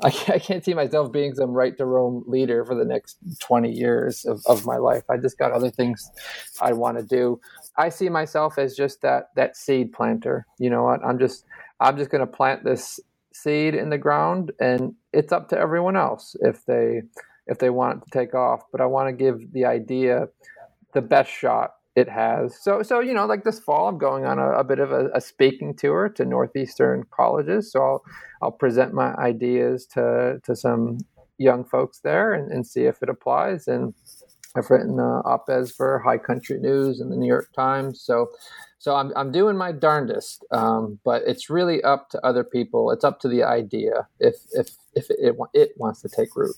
I 0.02 0.38
can't 0.38 0.64
see 0.64 0.72
myself 0.72 1.12
being 1.12 1.34
some 1.34 1.50
right 1.50 1.76
to 1.76 1.84
roam 1.84 2.24
leader 2.26 2.64
for 2.64 2.74
the 2.74 2.84
next 2.84 3.18
20 3.40 3.70
years 3.70 4.24
of, 4.24 4.40
of 4.46 4.64
my 4.64 4.76
life. 4.76 5.02
I 5.10 5.18
just 5.18 5.36
got 5.36 5.52
other 5.52 5.70
things 5.70 6.10
I 6.60 6.72
want 6.72 6.96
to 6.98 7.04
do. 7.04 7.40
I 7.80 7.88
see 7.88 8.10
myself 8.10 8.58
as 8.58 8.76
just 8.76 9.00
that 9.00 9.30
that 9.36 9.56
seed 9.56 9.92
planter. 9.92 10.46
You 10.58 10.68
know 10.68 10.84
what? 10.84 11.00
I'm 11.02 11.18
just 11.18 11.46
I'm 11.80 11.96
just 11.96 12.10
going 12.10 12.20
to 12.20 12.26
plant 12.26 12.62
this 12.62 13.00
seed 13.32 13.74
in 13.74 13.88
the 13.88 13.96
ground, 13.96 14.52
and 14.60 14.94
it's 15.14 15.32
up 15.32 15.48
to 15.48 15.58
everyone 15.58 15.96
else 15.96 16.36
if 16.40 16.66
they 16.66 17.02
if 17.46 17.58
they 17.58 17.70
want 17.70 17.98
it 17.98 18.04
to 18.04 18.10
take 18.10 18.34
off. 18.34 18.64
But 18.70 18.82
I 18.82 18.86
want 18.86 19.08
to 19.08 19.12
give 19.12 19.52
the 19.52 19.64
idea 19.64 20.28
the 20.92 21.00
best 21.00 21.30
shot 21.30 21.70
it 21.96 22.08
has. 22.08 22.62
So 22.62 22.82
so 22.82 23.00
you 23.00 23.14
know, 23.14 23.24
like 23.24 23.44
this 23.44 23.58
fall, 23.58 23.88
I'm 23.88 23.96
going 23.96 24.26
on 24.26 24.38
a, 24.38 24.50
a 24.50 24.64
bit 24.64 24.78
of 24.78 24.92
a, 24.92 25.08
a, 25.14 25.20
speaking 25.20 25.74
tour 25.74 26.10
to 26.10 26.24
northeastern 26.26 27.04
colleges. 27.10 27.72
So 27.72 27.80
I'll 27.80 28.04
I'll 28.42 28.52
present 28.52 28.92
my 28.92 29.14
ideas 29.14 29.86
to 29.94 30.38
to 30.44 30.54
some 30.54 30.98
young 31.38 31.64
folks 31.64 32.00
there 32.00 32.34
and, 32.34 32.52
and 32.52 32.66
see 32.66 32.82
if 32.82 33.02
it 33.02 33.08
applies 33.08 33.66
and 33.66 33.94
I've 34.56 34.70
written 34.70 34.98
uh, 34.98 35.22
op-eds 35.24 35.70
for 35.70 35.98
High 36.00 36.18
Country 36.18 36.58
News 36.58 37.00
and 37.00 37.10
the 37.12 37.16
New 37.16 37.26
York 37.26 37.52
Times. 37.52 38.00
So, 38.00 38.30
so 38.78 38.96
I'm 38.96 39.12
I'm 39.14 39.30
doing 39.30 39.56
my 39.56 39.72
darndest, 39.72 40.44
um, 40.50 40.98
but 41.04 41.22
it's 41.26 41.50
really 41.50 41.82
up 41.82 42.10
to 42.10 42.26
other 42.26 42.44
people. 42.44 42.90
It's 42.90 43.04
up 43.04 43.20
to 43.20 43.28
the 43.28 43.42
idea 43.42 44.08
if 44.18 44.36
if 44.52 44.70
if 44.94 45.10
it, 45.10 45.18
it, 45.20 45.36
it 45.54 45.72
wants 45.76 46.02
to 46.02 46.08
take 46.08 46.34
root. 46.34 46.56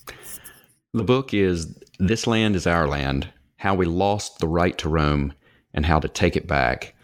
The 0.95 1.05
book 1.05 1.34
is 1.34 1.78
"This 1.99 2.26
Land 2.26 2.57
Is 2.57 2.66
Our 2.66 2.86
Land: 2.86 3.28
How 3.57 3.74
We 3.74 3.86
Lost 3.86 4.38
the 4.38 4.49
Right 4.49 4.76
to 4.78 4.88
Roam 4.88 5.34
and 5.74 5.84
How 5.84 5.99
to 5.99 6.09
Take 6.09 6.36
It 6.36 6.47
Back." 6.47 6.95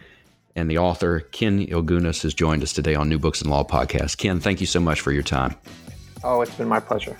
And 0.56 0.70
the 0.70 0.78
author 0.78 1.20
Ken 1.20 1.64
Ilgunas 1.66 2.22
has 2.22 2.34
joined 2.34 2.62
us 2.64 2.72
today 2.72 2.94
on 2.94 3.08
New 3.08 3.18
Books 3.18 3.42
in 3.42 3.48
Law 3.48 3.62
podcast. 3.62 4.16
Ken, 4.16 4.40
thank 4.40 4.60
you 4.60 4.66
so 4.66 4.80
much 4.80 5.00
for 5.00 5.12
your 5.12 5.22
time. 5.22 5.54
Oh, 6.24 6.40
it's 6.40 6.54
been 6.56 6.66
my 6.66 6.80
pleasure. 6.80 7.16